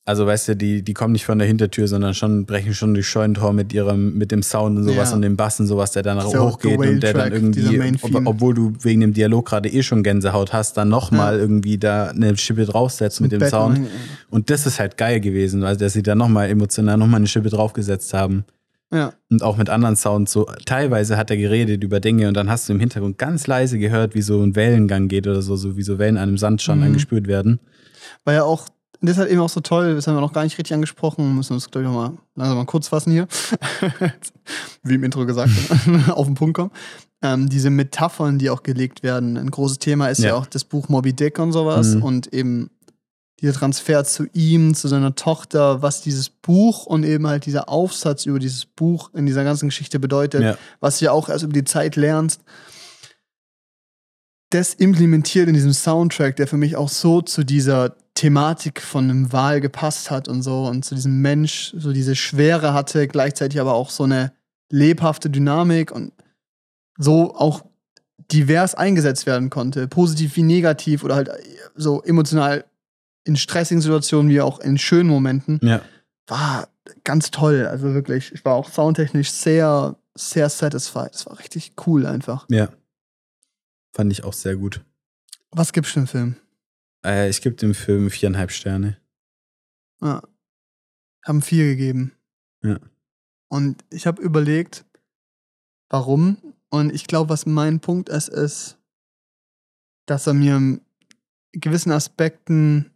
[0.08, 3.08] also weißt du, die, die kommen nicht von der Hintertür, sondern schon brechen schon durch
[3.08, 5.16] Scheunentor mit ihrem, mit dem Sound und sowas Ja.
[5.16, 8.54] und dem Bass und sowas, der dann Dieser hochgeht und der dann irgendwie, ob, obwohl
[8.54, 11.42] du wegen dem Dialog gerade eh schon Gänsehaut hast, dann nochmal Ja.
[11.42, 13.90] irgendwie da eine Schippe draufsetzt mit dem Batman, Sound.
[14.30, 17.50] Und das ist halt geil gewesen, weil dass sie da nochmal emotional nochmal eine Schippe
[17.50, 18.46] draufgesetzt haben.
[18.94, 20.32] Ja, Und auch mit anderen Sounds.
[20.32, 23.78] So, teilweise hat er geredet über Dinge und dann hast du im Hintergrund ganz leise
[23.78, 26.80] gehört, wie so ein Wellengang geht oder so, so wie so Wellen an einem Sandstrand
[26.80, 26.88] Mhm.
[26.88, 27.60] angespürt werden.
[28.24, 28.70] war ja auch,
[29.02, 31.36] das ist halt eben auch so toll, das haben wir noch gar nicht richtig angesprochen,
[31.36, 33.28] müssen uns, glaube ich, noch mal langsam mal kurz fassen hier.
[34.84, 35.52] Wie im Intro gesagt,
[36.10, 36.72] auf den Punkt kommen.
[37.22, 39.38] Ähm, diese Metaphern, die auch gelegt werden.
[39.38, 40.36] Ein großes Thema ist ja, Ja.
[40.36, 42.04] auch das Buch Moby Dick und sowas Mhm.
[42.04, 42.70] und eben
[43.42, 48.26] dieser Transfer zu ihm, zu seiner Tochter, was dieses Buch und eben halt dieser Aufsatz
[48.26, 50.58] über dieses Buch in dieser ganzen Geschichte bedeutet, Ja.
[50.80, 52.42] was du ja auch erst über die Zeit lernst.
[54.50, 59.32] Das implementiert in diesem Soundtrack, der für mich auch so zu dieser Thematik von einem
[59.34, 63.74] Wal gepasst hat und so und zu diesem Mensch so diese Schwere hatte, gleichzeitig aber
[63.74, 64.32] auch so eine
[64.72, 66.14] lebhafte Dynamik und
[66.98, 67.64] so auch
[68.32, 71.30] divers eingesetzt werden konnte, positiv wie negativ oder halt
[71.76, 72.66] so emotional
[73.24, 75.82] in stressigen Situationen wie auch in schönen Momenten, Ja.
[76.28, 76.70] war
[77.04, 77.68] ganz toll.
[77.68, 81.14] Also wirklich, ich war auch soundtechnisch sehr, sehr satisfied.
[81.14, 82.46] Das war richtig cool einfach.
[82.50, 82.70] Ja.
[83.94, 84.84] Fand ich auch sehr gut.
[85.52, 86.36] Was gibt's für einen Film?
[87.06, 88.98] Äh, ich gebe dem Film viereinhalb Sterne.
[90.02, 90.22] Ja.
[91.26, 92.14] Haben vier gegeben.
[92.64, 92.80] Ja.
[93.50, 94.86] Und ich habe überlegt,
[95.90, 96.38] warum.
[96.70, 98.78] Und ich glaube, was mein Punkt ist, ist,
[100.06, 100.82] dass er mir in
[101.54, 102.92] gewissen Aspekten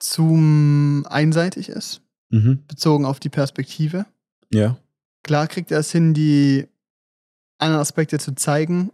[0.00, 2.64] zu einseitig ist, Mhm.
[2.66, 4.06] bezogen auf die Perspektive.
[4.52, 4.78] Ja.
[5.22, 6.66] Klar kriegt er es hin, die
[7.62, 8.90] anderen Aspekte zu zeigen,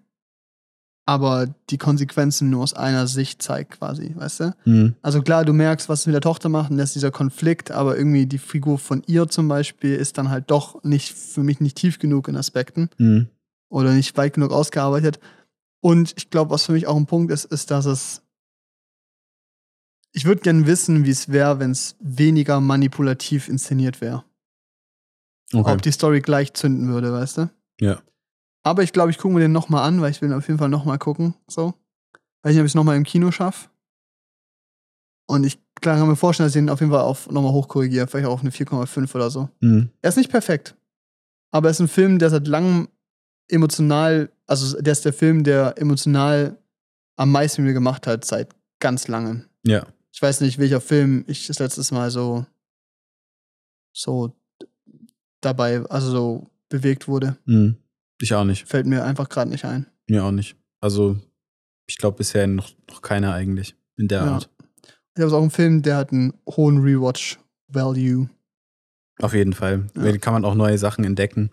[1.07, 4.55] aber die Konsequenzen nur aus einer Sicht zeigt, quasi, weißt du?
[4.67, 4.95] Mhm.
[5.01, 7.71] Also klar, du merkst, was es mit der Tochter macht und das ist dieser Konflikt,
[7.71, 11.61] aber irgendwie die Figur von ihr zum Beispiel ist dann halt doch nicht für mich
[11.61, 13.29] nicht tief genug in Aspekten Mhm.
[13.71, 15.19] oder nicht weit genug ausgearbeitet.
[15.81, 18.23] Und ich glaube, was für mich auch ein Punkt ist, ist, dass es.
[20.13, 24.25] Ich würde gerne wissen, wie es wäre, wenn es weniger manipulativ inszeniert wäre.
[25.55, 25.73] Okay.
[25.73, 27.51] Ob die Story gleich zünden würde, weißt du?
[27.81, 28.03] Ja.
[28.69, 30.59] Aber ich glaube, ich gucke mir den nochmal an, weil ich will ihn auf jeden
[30.59, 31.35] Fall nochmal gucken.
[31.47, 31.73] So.
[32.43, 33.71] Weiß nicht, ob ich es nochmal im Kino schaffe.
[35.27, 38.07] Und ich kann mir vorstellen, dass ich ihn auf jeden Fall auf nochmal hochkorrigiere.
[38.07, 39.49] Vielleicht auch auf eine 4,5 oder so.
[39.61, 39.89] Mhm.
[40.03, 40.77] Er ist nicht perfekt.
[41.51, 42.89] Aber er ist ein Film, der seit langem
[43.49, 46.59] emotional, also der ist der Film, der emotional
[47.17, 49.47] am meisten mir gemacht hat seit ganz langem.
[49.65, 49.87] Ja.
[50.13, 52.45] Ich weiß nicht, welcher Film ich das letztes Mal so,
[53.95, 54.37] so
[55.41, 57.39] dabei, also so bewegt wurde.
[57.47, 57.79] Mhm.
[58.21, 58.67] Ich auch nicht.
[58.67, 59.87] Fällt mir einfach gerade nicht ein.
[60.09, 60.57] Mir auch nicht.
[60.81, 61.19] Also,
[61.87, 64.33] ich glaube bisher noch, noch keiner eigentlich in der Ja.
[64.35, 64.51] Art.
[65.17, 68.29] Ich habe auch einen Film, der hat einen hohen Rewatch-Value.
[69.21, 69.87] Auf jeden Fall.
[69.97, 70.03] Ja.
[70.13, 71.51] Da kann man auch neue Sachen entdecken.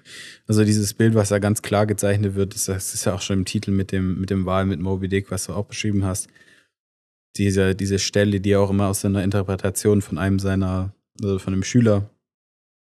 [0.48, 3.46] Also dieses Bild, was da ganz klar gezeichnet wird, das, ist ja auch schon im
[3.46, 6.28] Titel mit dem, mit dem Wahl mit Moby Dick, was du auch beschrieben hast.
[7.38, 11.64] Diese, diese Stelle, die auch immer aus seiner Interpretation von einem seiner, also von einem
[11.64, 12.08] Schüler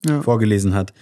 [0.05, 0.21] Ja.
[0.21, 0.93] vorgelesen hat,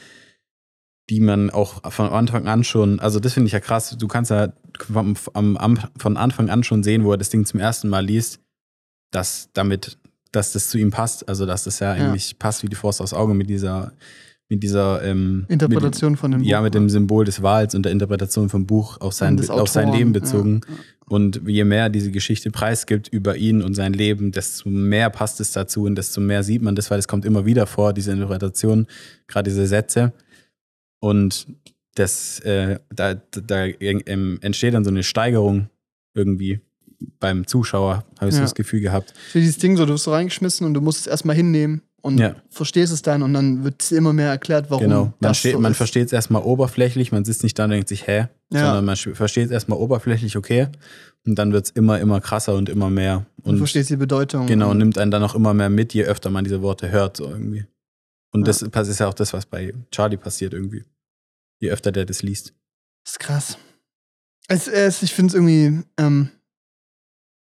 [1.10, 4.32] die man auch von Anfang an schon, also das finde ich ja krass, du kannst
[4.32, 4.53] ja
[4.91, 8.40] vom, am, von Anfang an schon sehen, wo er das Ding zum ersten Mal liest,
[9.11, 9.98] dass damit,
[10.32, 12.06] dass das zu ihm passt, also dass das ja Ja.
[12.06, 13.94] eigentlich passt wie die Faust aufs Auge mit dieser,
[14.49, 17.84] mit dieser ähm, Interpretation von dem mit, ja, Buch, mit dem Symbol des Wals und
[17.84, 20.61] der Interpretation vom Buch auf sein, des auf sein Autoren, Leben bezogen.
[20.68, 20.76] Ja.
[21.07, 25.52] Und je mehr diese Geschichte preisgibt über ihn und sein Leben, desto mehr passt es
[25.52, 28.88] dazu und desto mehr sieht man das, weil es kommt immer wieder vor, diese Interpretation,
[29.27, 30.14] gerade diese Sätze.
[31.00, 31.48] Und
[31.96, 35.70] das, äh, da, da ähm, entsteht dann so eine Steigerung
[36.14, 36.60] irgendwie
[37.20, 38.46] beim Zuschauer, habe ich so Ja.
[38.46, 39.14] das Gefühl gehabt.
[39.34, 42.18] So dieses Ding so, du wirst so reingeschmissen und du musst es erstmal hinnehmen und
[42.20, 42.36] Ja.
[42.50, 45.14] verstehst es dann und dann wird es immer mehr erklärt, warum Genau.
[45.20, 48.08] Man, steht, so man versteht es erstmal oberflächlich, man sitzt nicht da und denkt sich,
[48.08, 48.28] hä?
[48.52, 48.60] Ja.
[48.66, 50.68] Sondern man versteht es erstmal oberflächlich, okay.
[51.26, 53.26] Und dann wird es immer, immer krasser und immer mehr.
[53.44, 54.46] Du Und verstehst die Bedeutung.
[54.48, 57.18] Genau, und nimmt einen dann auch immer mehr mit, je öfter man diese Worte hört,
[57.18, 57.66] so irgendwie.
[58.36, 58.53] Und Ja.
[58.72, 60.84] das ist ja auch das, was bei Charlie passiert irgendwie.
[61.60, 62.53] Je öfter der das liest.
[63.06, 63.57] Das ist krass.
[64.48, 66.30] Es, es, ich finde es irgendwie, ähm,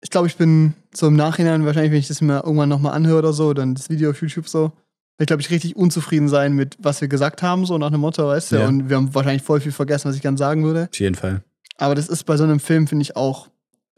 [0.02, 3.20] ich glaube, ich bin so im Nachhinein, wahrscheinlich, wenn ich das mir irgendwann nochmal anhöre
[3.20, 4.74] oder so, dann das Video auf YouTube so, werde
[5.20, 8.26] ich, glaube ich, richtig unzufrieden sein mit, was wir gesagt haben, so nach dem Motto,
[8.28, 8.56] weißt du?
[8.58, 8.68] Ja.
[8.68, 10.88] Und wir haben wahrscheinlich voll viel vergessen, was ich gerne sagen würde.
[10.92, 11.44] Auf jeden Fall.
[11.78, 13.50] Aber das ist bei so einem Film, finde ich, auch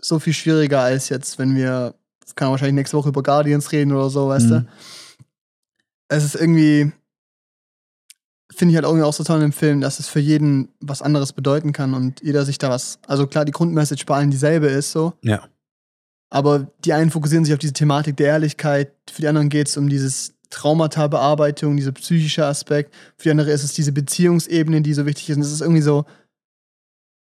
[0.01, 1.95] so viel schwieriger als jetzt, wenn wir,
[2.35, 4.49] kann man wahrscheinlich nächste Woche über Guardians reden oder so, weißt Mhm.
[4.49, 4.65] du?
[6.13, 6.91] Es ist irgendwie,
[8.53, 11.01] finde ich halt irgendwie auch so toll in dem Film, dass es für jeden was
[11.01, 14.67] anderes bedeuten kann und jeder sich da was, also klar, die Grundmessage bei allen dieselbe
[14.67, 15.47] ist so, Ja.
[16.29, 19.77] aber die einen fokussieren sich auf diese Thematik der Ehrlichkeit, für die anderen geht es
[19.77, 25.05] um dieses Traumata-Bearbeitung, dieser psychische Aspekt, für die andere ist es diese Beziehungsebene, die so
[25.05, 26.03] wichtig ist und es ist irgendwie so,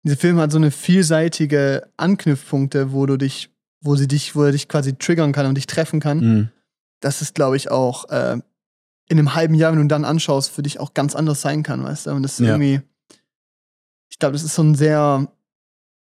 [0.04, 3.50] dieser Film hat so eine vielseitige Anknüpfpunkte, wo du dich,
[3.82, 6.18] wo sie dich, wo er dich quasi triggern kann und dich treffen kann.
[6.20, 6.48] Mhm.
[7.00, 8.38] Das ist, glaube ich, auch äh,
[9.09, 11.83] in einem halben Jahr, wenn du dann anschaust, für dich auch ganz anders sein kann,
[11.85, 12.11] weißt du?
[12.11, 12.53] Und das ist Ja.
[12.55, 12.81] irgendwie,
[14.11, 15.28] ich glaube, das ist so ein sehr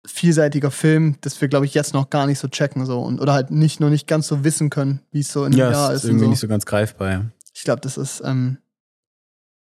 [0.07, 3.33] vielseitiger Film, das wir, glaube ich, jetzt noch gar nicht so checken so und oder
[3.33, 5.93] halt nicht noch nicht ganz so wissen können, wie es so in einem Ja, Jahr
[5.93, 5.99] ist.
[5.99, 6.31] ist und irgendwie so.
[6.31, 7.11] nicht so ganz greifbar.
[7.11, 7.25] Ja.
[7.55, 8.59] Ich glaube, das ist, ähm,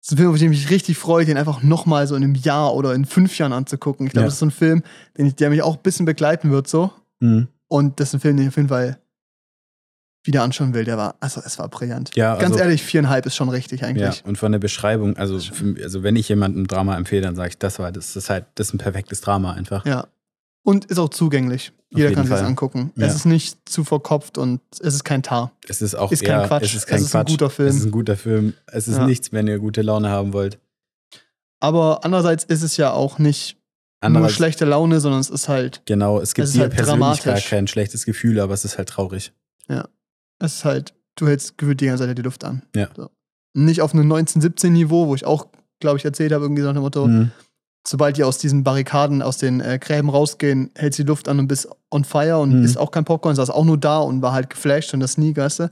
[0.01, 2.25] das ist ein Film, auf den ich mich richtig freue, den einfach nochmal so in
[2.25, 4.07] einem Jahr oder in fünf Jahren anzugucken.
[4.07, 4.27] Ich glaube, Ja.
[4.29, 4.83] das ist so ein Film,
[5.19, 6.91] den ich, der mich auch ein bisschen begleiten wird, so.
[7.21, 7.49] Mhm.
[7.69, 8.99] Und das ist ein Film, den ich auf jeden Fall
[10.25, 10.85] wieder anschauen will.
[10.85, 12.11] Der war, also es war brillant.
[12.17, 14.25] Ja, Ganz also- ehrlich, viereinhalb ist schon richtig Ja, eigentlich.
[14.25, 17.51] und von der Beschreibung, also, für, also wenn ich jemandem ein Drama empfehle, dann sage
[17.51, 19.85] ich, das war, das ist halt, das ist ein perfektes Drama einfach.
[19.87, 20.07] Ja.
[20.67, 21.73] Und ist auch zugänglich.
[21.93, 22.91] Auf Jeder kann sich das angucken.
[22.97, 23.07] Ja.
[23.07, 25.53] Es ist nicht zu verkopft und es ist kein Tar.
[25.69, 26.63] Es ist auch Ist kein eher, Quatsch.
[26.65, 27.31] es ist kein Es ist ein Quatsch.
[27.33, 27.69] guter Film.
[27.69, 28.55] Es ist ein guter Film.
[28.67, 29.07] Es ist Ja.
[29.07, 30.59] nichts, wenn ihr gute Laune haben wollt.
[31.61, 33.59] Aber andererseits ist es ja auch nicht
[34.07, 37.17] nur schlechte Laune, sondern es ist halt, genau, es gibt es dir halt persönlich gar
[37.17, 37.49] dramatisch.
[37.49, 39.33] kein schlechtes Gefühl, aber es ist halt traurig.
[40.39, 42.63] Es ist halt, du hältst gefühlt die ganze Zeit die Luft an.
[42.75, 42.89] Ja.
[42.97, 43.11] So.
[43.55, 45.47] Nicht auf einem 1917-Niveau, wo ich auch,
[45.81, 47.31] glaube ich, erzählt habe, irgendwie so nach dem Motto, Mhm.
[47.87, 51.39] sobald die aus diesen Barrikaden, aus den äh, Gräben rausgehen, hält sie die Luft an
[51.39, 52.65] und bist on fire und Mhm.
[52.65, 55.37] ist auch kein Popcorn, saß auch nur da und war halt geflasht und das nie,
[55.37, 55.71] weißt du?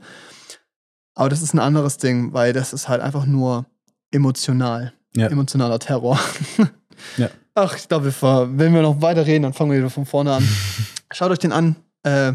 [1.15, 3.65] Aber das ist ein anderes Ding, weil das ist halt einfach nur
[4.11, 4.93] emotional.
[5.15, 5.27] Ja.
[5.27, 6.19] Emotionaler Terror.
[7.17, 7.27] Ja.
[7.55, 8.13] Ach, ich glaube,
[8.57, 10.47] wenn wir noch weiter reden, dann fangen wir wieder von vorne an.
[11.11, 11.75] Schaut euch den an.
[12.03, 12.33] Äh,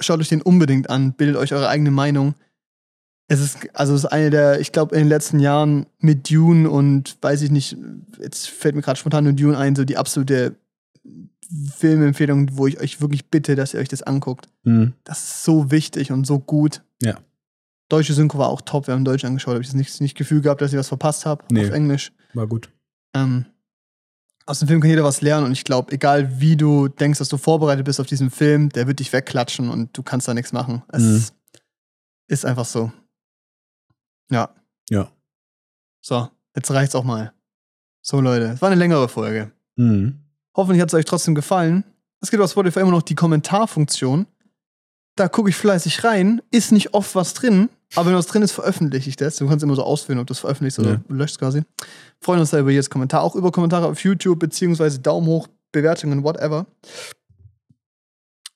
[0.00, 1.12] schaut euch den unbedingt an.
[1.14, 2.34] Bildet euch eure eigene Meinung.
[3.28, 6.70] Es ist, also es ist eine der, ich glaube, in den letzten Jahren mit Dune
[6.70, 7.76] und weiß ich nicht,
[8.20, 10.54] jetzt fällt mir gerade spontan nur Dune ein, so die absolute
[11.76, 14.48] Filmempfehlung, wo ich euch wirklich bitte, dass ihr euch das anguckt.
[14.64, 14.92] Mhm.
[15.04, 16.82] Das ist so wichtig und so gut.
[17.02, 17.18] Ja.
[17.88, 18.86] Deutsche Synchro war auch top.
[18.86, 19.54] Wir haben Deutsch angeschaut.
[19.54, 21.66] Habe ich jetzt nicht, nicht Gefühl gehabt, dass ich was verpasst habe Nee.
[21.66, 22.12] auf Englisch.
[22.34, 22.68] War gut.
[23.14, 23.46] Ähm,
[24.46, 27.28] aus dem Film kann jeder was lernen und ich glaube, egal wie du denkst, dass
[27.28, 30.52] du vorbereitet bist auf diesen Film, der wird dich wegklatschen und du kannst da nichts
[30.52, 30.82] machen.
[30.88, 31.24] Es Mhm.
[32.28, 32.92] ist einfach so.
[34.30, 34.54] Ja.
[34.90, 35.10] Ja.
[36.00, 37.32] So, jetzt reicht's auch mal.
[38.02, 39.50] So, Leute, es war eine längere Folge.
[39.76, 40.20] Mhm.
[40.56, 41.84] Hoffentlich hat es euch trotzdem gefallen.
[42.20, 44.26] Es gibt auf Spotify immer noch die Kommentarfunktion.
[45.16, 46.40] Da gucke ich fleißig rein.
[46.50, 49.36] Ist nicht oft was drin, Aber wenn was drin ist, veröffentliche ich das.
[49.36, 51.00] Du kannst immer so auswählen, ob du es veröffentlichst oder Ja.
[51.08, 51.62] löscht quasi.
[52.20, 56.24] Freuen uns da über jedes Kommentar, auch über Kommentare auf YouTube, beziehungsweise Daumen hoch, Bewertungen,
[56.24, 56.66] whatever.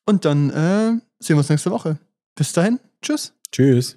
[0.06, 0.90] Und dann äh,
[1.20, 1.98] sehen wir uns nächste Woche.
[2.34, 3.32] Bis dahin, tschüss.
[3.52, 3.96] Tschüss.